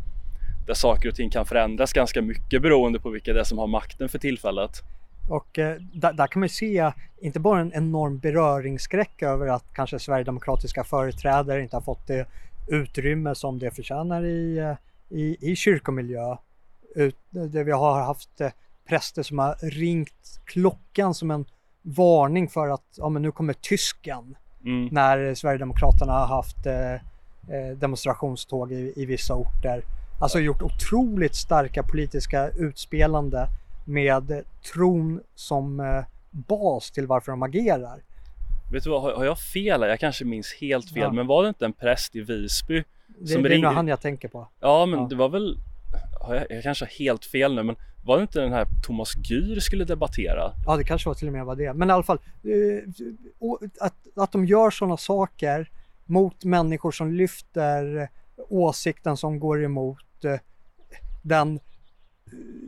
där 0.67 0.75
saker 0.75 1.09
och 1.09 1.15
ting 1.15 1.31
kan 1.31 1.47
förändras 1.47 1.93
ganska 1.93 2.23
mycket 2.23 2.63
beroende 2.63 3.01
på 3.01 3.11
vilka 3.11 3.33
det 3.33 3.41
är 3.41 3.45
som 3.45 3.59
har 3.59 3.67
makten 3.67 4.09
för 4.09 4.19
tillfället. 4.19 4.83
Och 5.29 5.59
eh, 5.59 5.77
där, 5.95 6.12
där, 6.12 6.27
kan 6.27 6.41
man 6.41 6.49
se 6.49 6.93
inte 7.21 7.41
bara 7.41 7.61
en 7.61 7.73
enorm 7.73 8.18
beröringsskräck 8.18 9.23
över 9.23 9.47
att 9.47 9.64
kanske 9.73 9.99
sverigedemokratiska 9.99 10.85
företrädare 10.85 11.62
inte 11.62 11.77
har 11.77 11.81
fått 11.81 12.07
det 12.07 12.27
utrymme 12.68 13.35
som 13.35 13.59
det 13.59 13.71
förtjänar 13.71 14.25
i, 14.25 14.59
eh, 14.59 14.75
i, 15.18 15.37
i 15.41 15.57
kyrkomiljö. 15.57 16.37
Ut, 16.95 17.16
där 17.31 17.64
vi 17.64 17.73
har 17.73 18.03
haft 18.03 18.41
eh, 18.41 18.51
präster 18.89 19.23
som 19.23 19.39
har 19.39 19.55
ringt 19.71 20.41
klockan 20.45 21.14
som 21.14 21.31
en 21.31 21.45
varning 21.83 22.49
för 22.49 22.68
att 22.68 22.85
ja, 22.97 23.09
men 23.09 23.23
nu 23.23 23.33
kommer 23.33 23.53
tysken. 23.53 24.37
Mm. 24.64 24.89
När 24.93 25.35
Sverigedemokraterna 25.35 26.12
har 26.12 26.27
haft 26.27 26.66
eh, 26.66 26.95
eh, 26.95 27.77
demonstrationståg 27.77 28.73
i, 28.73 28.93
i, 28.97 29.07
vissa 29.07 29.35
orter. 29.35 29.83
Alltså 30.21 30.39
gjort 30.39 30.62
otroligt 30.62 31.35
starka 31.35 31.83
politiska 31.83 32.49
utspelande 32.49 33.49
med 33.91 34.45
tron 34.72 35.20
som 35.34 35.80
eh, 35.80 36.05
bas 36.30 36.91
till 36.91 37.07
varför 37.07 37.32
de 37.32 37.43
agerar. 37.43 38.03
Vet 38.72 38.84
du 38.84 38.91
vad, 38.91 39.03
har, 39.03 39.24
jag 39.24 39.38
fel? 39.38 39.80
Jag 39.80 40.01
kanske 40.01 40.24
minns 40.24 40.57
helt 40.61 40.91
fel, 40.91 41.03
ja. 41.03 41.12
men 41.12 41.26
var 41.26 41.43
det 41.43 41.49
inte 41.49 41.64
en 41.64 41.72
präst 41.72 42.16
i 42.16 42.20
Visby? 42.20 42.84
Det, 43.18 43.26
som 43.26 43.43
det 43.43 43.49
är 43.49 43.51
ringde... 43.51 43.68
nog 43.68 43.76
han 43.76 43.88
jag 43.88 44.01
tänker 44.01 44.28
på. 44.28 44.49
Ja, 44.61 44.86
men 44.86 45.01
ja. 45.01 45.07
det 45.07 45.16
var 45.16 45.28
väl, 45.28 45.59
jag, 46.28 46.47
jag 46.51 46.62
kanske 46.62 46.84
har 46.84 46.91
helt 46.91 47.24
fel 47.24 47.55
nu, 47.55 47.62
men 47.62 47.76
var 48.05 48.16
det 48.16 48.22
inte 48.22 48.41
den 48.41 48.53
här 48.53 48.66
Thomas 48.82 49.16
Gyr 49.16 49.61
skulle 49.61 49.84
debattera? 49.84 50.53
Ja, 50.66 50.76
det 50.76 50.84
kanske 50.84 51.09
var 51.09 51.14
till 51.14 51.26
och 51.26 51.32
med 51.32 51.45
var 51.45 51.57
det. 51.57 51.74
Men 51.74 51.91
i 51.91 51.93
alla 51.93 52.03
fall, 52.03 52.18
eh, 52.43 53.09
att, 53.80 53.95
att 54.16 54.32
de 54.32 54.47
gör 54.47 54.70
sådana 54.70 54.97
saker 54.97 55.70
mot 56.05 56.45
människor 56.45 56.91
som 56.91 57.12
lyfter 57.12 58.09
åsikten 58.49 59.16
som 59.16 59.41
går 59.41 59.64
emot 59.64 60.24
eh, 60.24 60.36
den 61.22 61.61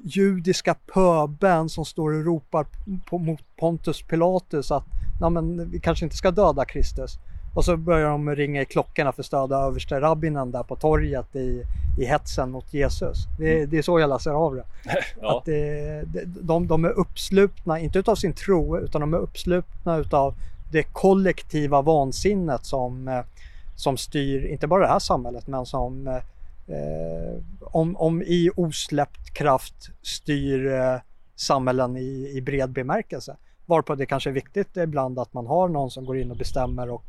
judiska 0.03 0.74
pöben 0.94 1.68
som 1.68 1.84
står 1.84 2.12
och 2.12 2.24
ropar 2.24 2.66
på, 3.07 3.18
mot 3.18 3.40
Pontus 3.57 4.03
Pilatus 4.03 4.70
att 4.70 4.84
men, 5.30 5.70
vi 5.70 5.80
kanske 5.80 6.05
inte 6.05 6.16
ska 6.16 6.30
döda 6.30 6.64
Kristus. 6.64 7.18
Och 7.55 7.64
så 7.64 7.76
börjar 7.76 8.11
de 8.11 8.36
ringa 8.36 8.62
i 8.62 8.64
klockorna 8.64 9.12
för 9.12 9.22
att 9.22 9.26
stödja 9.26 9.57
överste 9.57 10.00
rabbinen 10.00 10.50
där 10.50 10.62
på 10.62 10.76
torget 10.76 11.36
i, 11.36 11.64
i 11.98 12.05
hetsen 12.05 12.50
mot 12.50 12.74
Jesus. 12.74 13.18
Det, 13.38 13.57
mm. 13.57 13.70
det 13.70 13.78
är 13.78 13.82
så 13.82 14.00
jag 14.00 14.11
läser 14.11 14.30
av 14.30 14.55
det. 14.55 14.64
ja. 15.20 15.38
Att 15.38 15.44
det, 15.44 16.03
de, 16.26 16.66
de 16.66 16.84
är 16.84 16.90
uppslutna, 16.90 17.78
inte 17.78 17.98
utav 17.98 18.14
sin 18.14 18.32
tro, 18.32 18.78
utan 18.78 19.00
de 19.00 19.14
är 19.14 19.18
uppslutna 19.18 19.96
utav 19.96 20.34
det 20.72 20.82
kollektiva 20.82 21.82
vansinnet 21.82 22.64
som, 22.66 23.09
eh, 23.09 23.20
som 23.76 23.96
styr, 23.96 24.46
inte 24.46 24.66
bara 24.66 24.80
det 24.80 24.92
här 24.92 24.98
samhället, 24.98 25.46
men 25.46 25.66
som 25.66 26.07
eh, 26.07 26.22
om, 27.60 27.96
om 27.96 28.22
i 28.22 28.50
osläppt 28.56 29.34
kraft 29.34 29.90
styr 30.02 30.66
eh, 30.66 31.00
samhällen 31.36 31.96
i, 31.96 32.32
i 32.36 32.42
bred 32.42 32.70
bemärkelse. 32.70 33.36
Varpå 33.66 33.94
det 33.94 34.06
kanske 34.06 34.30
är 34.30 34.34
viktigt 34.34 34.76
ibland 34.76 35.18
att 35.18 35.32
man 35.32 35.46
har 35.46 35.68
någon 35.68 35.90
som 35.90 36.04
går 36.04 36.18
in 36.18 36.30
och 36.30 36.36
bestämmer 36.36 36.90
och 36.90 37.04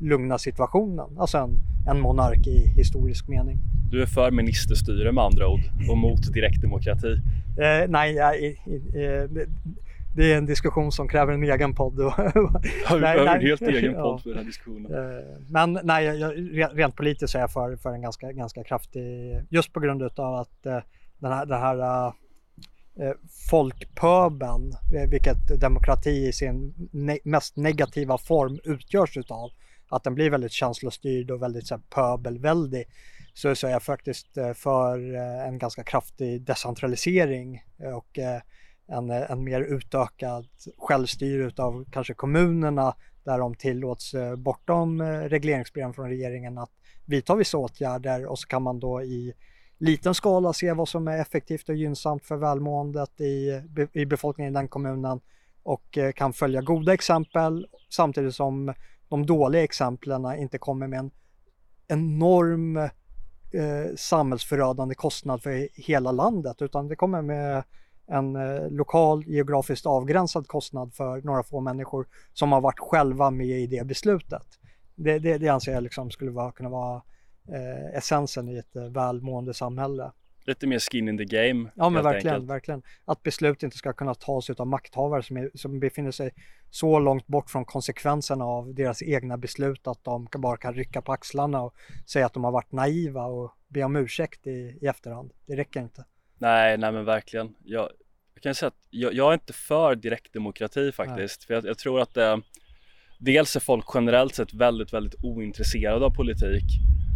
lugna 0.00 0.38
situationen. 0.38 1.18
Alltså 1.18 1.38
en, 1.38 1.60
en 1.90 2.00
monark 2.00 2.46
i 2.46 2.66
historisk 2.76 3.28
mening. 3.28 3.58
Du 3.90 4.02
är 4.02 4.06
för 4.06 4.30
ministerstyre 4.30 5.12
med 5.12 5.24
andra 5.24 5.48
ord 5.48 5.60
och 5.90 5.98
mot 5.98 6.32
direktdemokrati? 6.32 7.12
Eh, 7.58 7.88
nej, 7.88 8.12
jag, 8.12 8.44
eh, 8.44 9.30
det 10.14 10.32
är 10.32 10.38
en 10.38 10.46
diskussion 10.46 10.92
som 10.92 11.08
kräver 11.08 11.32
en 11.32 11.42
egen 11.42 11.74
podd. 11.74 12.00
Och 12.00 12.12
ja, 12.88 12.98
behöver 12.98 13.26
en 13.26 13.40
helt 13.40 13.62
egen 13.62 13.94
podd 13.94 14.02
ja. 14.02 14.18
för 14.18 14.28
den 14.28 14.38
här 14.38 14.44
diskussionen. 14.44 14.94
Eh, 14.94 15.38
men 15.48 15.78
nej, 15.82 16.04
jag, 16.04 16.78
rent 16.78 16.96
politiskt 16.96 17.32
så 17.32 17.38
är 17.38 17.42
jag 17.42 17.52
för, 17.52 17.76
för 17.76 17.92
en 17.92 18.02
ganska, 18.02 18.32
ganska 18.32 18.64
kraftig, 18.64 19.02
just 19.50 19.72
på 19.72 19.80
grund 19.80 20.02
av 20.02 20.34
att 20.34 20.66
eh, 20.66 20.78
den 21.18 21.32
här, 21.32 21.46
den 21.46 21.60
här 21.60 22.06
eh, 23.00 23.12
folkpöben, 23.50 24.72
vilket 25.08 25.60
demokrati 25.60 26.28
i 26.28 26.32
sin 26.32 26.88
ne 26.92 27.18
mest 27.24 27.56
negativa 27.56 28.18
form 28.18 28.60
utgörs 28.64 29.16
utav, 29.16 29.50
att 29.88 30.04
den 30.04 30.14
blir 30.14 30.30
väldigt 30.30 30.52
känslostyrd 30.52 31.30
och 31.30 31.42
väldigt 31.42 31.66
så 31.66 31.74
här, 31.74 31.82
pöbelväldig 31.94 32.84
så, 33.34 33.54
så 33.54 33.66
är 33.66 33.70
jag 33.70 33.82
faktiskt 33.82 34.28
för 34.54 35.14
en 35.46 35.58
ganska 35.58 35.82
kraftig 35.82 36.42
decentralisering 36.42 37.62
och 37.94 38.18
en, 38.92 39.10
en 39.10 39.44
mer 39.44 39.60
utökad 39.60 40.46
självstyre 40.78 41.62
av 41.62 41.84
kanske 41.92 42.14
kommunerna 42.14 42.94
där 43.24 43.38
de 43.38 43.54
tillåts 43.54 44.14
eh, 44.14 44.36
bortom 44.36 45.00
eh, 45.00 45.06
regleringsbreven 45.06 45.94
från 45.94 46.08
regeringen 46.08 46.58
att 46.58 46.70
vidta 47.06 47.34
vissa 47.34 47.58
åtgärder. 47.58 48.26
Och 48.26 48.38
så 48.38 48.48
kan 48.48 48.62
man 48.62 48.80
då 48.80 49.02
i 49.02 49.34
liten 49.78 50.14
skala 50.14 50.52
se 50.52 50.72
vad 50.72 50.88
som 50.88 51.08
är 51.08 51.18
effektivt 51.18 51.68
och 51.68 51.74
gynnsamt 51.74 52.24
för 52.24 52.36
välmåendet 52.36 53.20
i, 53.20 53.62
i 53.92 54.06
befolkningen 54.06 54.52
i 54.52 54.56
den 54.56 54.68
kommunen 54.68 55.20
och 55.62 55.98
eh, 55.98 56.12
kan 56.12 56.32
följa 56.32 56.60
goda 56.60 56.94
exempel 56.94 57.66
samtidigt 57.90 58.34
som 58.34 58.74
de 59.08 59.26
dåliga 59.26 59.62
exemplen 59.62 60.38
inte 60.38 60.58
kommer 60.58 60.86
med 60.86 60.98
en 60.98 61.10
enorm 61.88 62.76
eh, 62.76 63.94
samhällsförödande 63.96 64.94
kostnad 64.94 65.42
för 65.42 65.68
hela 65.74 66.12
landet 66.12 66.62
utan 66.62 66.88
det 66.88 66.96
kommer 66.96 67.22
med 67.22 67.64
en 68.06 68.36
eh, 68.36 68.70
lokal 68.70 69.24
geografiskt 69.26 69.86
avgränsad 69.86 70.48
kostnad 70.48 70.94
för 70.94 71.22
några 71.22 71.42
få 71.42 71.60
människor 71.60 72.06
som 72.32 72.52
har 72.52 72.60
varit 72.60 72.78
själva 72.78 73.30
med 73.30 73.46
i 73.46 73.66
det 73.66 73.86
beslutet. 73.86 74.46
Det, 74.94 75.18
det, 75.18 75.38
det 75.38 75.48
anser 75.48 75.72
jag 75.72 75.82
liksom 75.82 76.10
skulle 76.10 76.30
vara, 76.30 76.52
kunna 76.52 76.68
vara 76.68 77.02
eh, 77.48 77.98
essensen 77.98 78.48
i 78.48 78.56
ett 78.56 78.76
eh, 78.76 78.84
välmående 78.84 79.54
samhälle. 79.54 80.12
Lite 80.46 80.66
mer 80.66 80.78
skin 80.78 81.08
in 81.08 81.18
the 81.18 81.24
game. 81.24 81.70
Ja 81.74 81.90
men 81.90 82.04
verkligen, 82.04 82.34
enkelt. 82.34 82.50
verkligen. 82.50 82.82
Att 83.04 83.22
beslut 83.22 83.62
inte 83.62 83.76
ska 83.76 83.92
kunna 83.92 84.14
tas 84.14 84.50
av 84.50 84.66
makthavare 84.66 85.22
som, 85.22 85.36
är, 85.36 85.50
som 85.54 85.80
befinner 85.80 86.10
sig 86.10 86.30
så 86.70 86.98
långt 86.98 87.26
bort 87.26 87.50
från 87.50 87.64
konsekvenserna 87.64 88.44
av 88.44 88.74
deras 88.74 89.02
egna 89.02 89.38
beslut 89.38 89.86
att 89.86 90.04
de 90.04 90.28
bara 90.38 90.56
kan 90.56 90.74
rycka 90.74 91.02
på 91.02 91.12
axlarna 91.12 91.62
och 91.62 91.74
säga 92.06 92.26
att 92.26 92.34
de 92.34 92.44
har 92.44 92.52
varit 92.52 92.72
naiva 92.72 93.24
och 93.24 93.52
be 93.68 93.84
om 93.84 93.96
ursäkt 93.96 94.46
i, 94.46 94.78
i 94.80 94.86
efterhand. 94.86 95.32
Det 95.46 95.56
räcker 95.56 95.80
inte. 95.80 96.04
Nej, 96.42 96.78
nej 96.78 96.92
men 96.92 97.04
verkligen. 97.04 97.54
Jag, 97.64 97.88
jag 98.34 98.42
kan 98.42 98.54
säga 98.54 98.68
att 98.68 98.86
jag, 98.90 99.14
jag, 99.14 99.30
är 99.30 99.34
inte 99.34 99.52
för 99.52 99.96
direktdemokrati 99.96 100.92
faktiskt. 100.92 101.40
Nej. 101.40 101.46
För 101.46 101.54
jag, 101.54 101.64
jag, 101.64 101.78
tror 101.78 102.00
att 102.00 102.14
det, 102.14 102.40
dels 103.18 103.56
är 103.56 103.60
folk 103.60 103.84
generellt 103.94 104.34
sett 104.34 104.54
väldigt, 104.54 104.92
väldigt 104.92 105.14
ointresserade 105.24 106.06
av 106.06 106.10
politik 106.10 106.64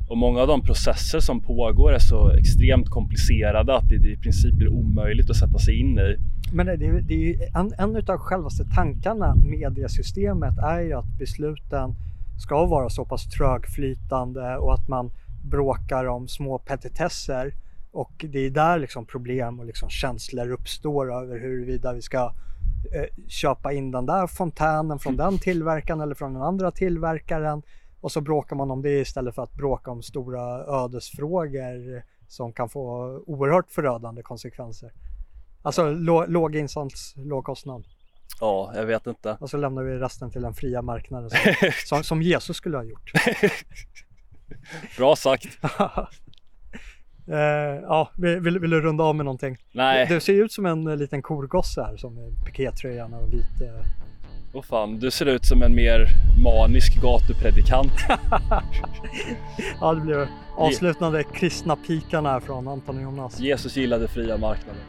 Och 0.08 0.18
många 0.18 0.40
av 0.40 0.48
de 0.48 0.62
processer 0.62 1.20
som 1.20 1.42
pågår 1.42 1.92
är 1.92 1.98
så 1.98 2.30
extremt 2.30 2.90
komplicerade 2.90 3.74
att 3.74 3.88
det, 3.88 3.98
det 3.98 4.08
i 4.08 4.16
princip 4.16 4.54
blir 4.54 4.68
omöjligt 4.68 5.30
att 5.30 5.36
sätta 5.36 5.58
sig 5.58 5.80
in 5.80 5.98
i. 5.98 6.16
Men 6.52 6.66
det, 6.66 6.76
det 7.00 7.14
är 7.14 7.18
ju 7.18 7.34
en, 7.54 7.72
en 7.78 7.96
av 7.96 8.18
självaste 8.18 8.64
tankarna 8.74 9.34
med 9.34 9.72
det 9.72 9.88
systemet 9.88 10.58
är 10.58 10.80
ju 10.80 10.92
att 10.92 11.18
besluten 11.18 11.94
ska 12.44 12.66
vara 12.66 12.88
så 12.88 13.04
pass 13.04 13.28
trögflytande 13.28 14.56
och 14.56 14.74
att 14.74 14.88
man 14.88 15.10
bråkar 15.44 16.04
om 16.04 16.28
små 16.28 16.58
petitesser 16.58 17.52
och 17.96 18.24
det 18.28 18.38
är 18.38 18.50
där 18.50 18.78
liksom 18.78 19.06
problem 19.06 19.60
och 19.60 19.66
liksom 19.66 19.88
känslor 19.88 20.50
uppstår 20.50 21.22
över 21.22 21.38
huruvida 21.38 21.92
vi 21.92 22.02
ska 22.02 22.32
eh, 22.94 23.28
köpa 23.28 23.72
in 23.72 23.90
den 23.90 24.06
där 24.06 24.26
fontänen 24.26 24.98
från 24.98 25.16
den 25.16 25.38
tillverkaren 25.38 26.00
eller 26.00 26.14
från 26.14 26.34
den 26.34 26.42
andra 26.42 26.70
tillverkaren 26.70 27.62
och 28.00 28.12
så 28.12 28.20
bråkar 28.20 28.56
man 28.56 28.70
om 28.70 28.82
det 28.82 29.00
istället 29.00 29.34
för 29.34 29.42
att 29.42 29.52
bråka 29.52 29.90
om 29.90 30.02
stora 30.02 30.42
ödesfrågor 30.84 32.02
som 32.28 32.52
kan 32.52 32.68
få 32.68 32.82
oerhört 33.26 33.70
förödande 33.70 34.22
konsekvenser. 34.22 34.92
Alltså 35.62 35.90
lå, 35.90 36.26
låg 36.26 36.56
insats, 36.56 37.14
låg 37.16 37.44
kostnad. 37.44 37.84
Ja, 38.40 38.72
jag 38.74 38.86
vet 38.86 39.06
inte. 39.06 39.36
Och 39.40 39.50
så 39.50 39.56
lämnar 39.56 39.82
vi 39.82 39.98
resten 39.98 40.30
till 40.30 40.42
den 40.42 40.54
fria 40.54 40.82
marknaden 40.82 41.30
som, 41.30 41.38
som, 41.86 42.04
som 42.04 42.22
Jesus 42.22 42.56
skulle 42.56 42.76
ha 42.76 42.84
gjort. 42.84 43.12
Bra 44.96 45.16
sagt. 45.16 45.58
Uh, 47.28 47.36
ja, 47.82 48.10
vill, 48.16 48.58
vill, 48.58 48.70
du 48.70 48.80
runda 48.80 49.04
av 49.04 49.16
med 49.16 49.24
någonting? 49.24 49.56
Nej. 49.72 50.06
Du 50.08 50.20
ser 50.20 50.32
ut 50.32 50.52
som 50.52 50.66
en 50.66 50.86
uh, 50.86 50.96
liten 50.96 51.22
korgosse 51.22 51.82
här 51.82 51.96
som 51.96 52.36
pikétröjan 52.46 53.14
och 53.14 53.32
vit... 53.32 53.62
Uh... 53.62 53.86
Åh 54.52 54.62
fan, 54.62 54.98
du 54.98 55.10
ser 55.10 55.26
ut 55.26 55.44
som 55.44 55.62
en 55.62 55.74
mer 55.74 56.08
manisk 56.44 57.02
gatupredikant. 57.02 57.92
ja, 59.80 59.94
det 59.94 60.00
blir 60.00 60.28
avslutande 60.56 61.24
kristna 61.24 61.76
pikan 61.76 62.26
här 62.26 62.40
från 62.40 62.68
Anton 62.68 62.96
och 62.96 63.02
Jonas. 63.02 63.40
Jesus 63.40 63.76
gillade 63.76 64.08
fria 64.08 64.36
marknaden. 64.36 64.82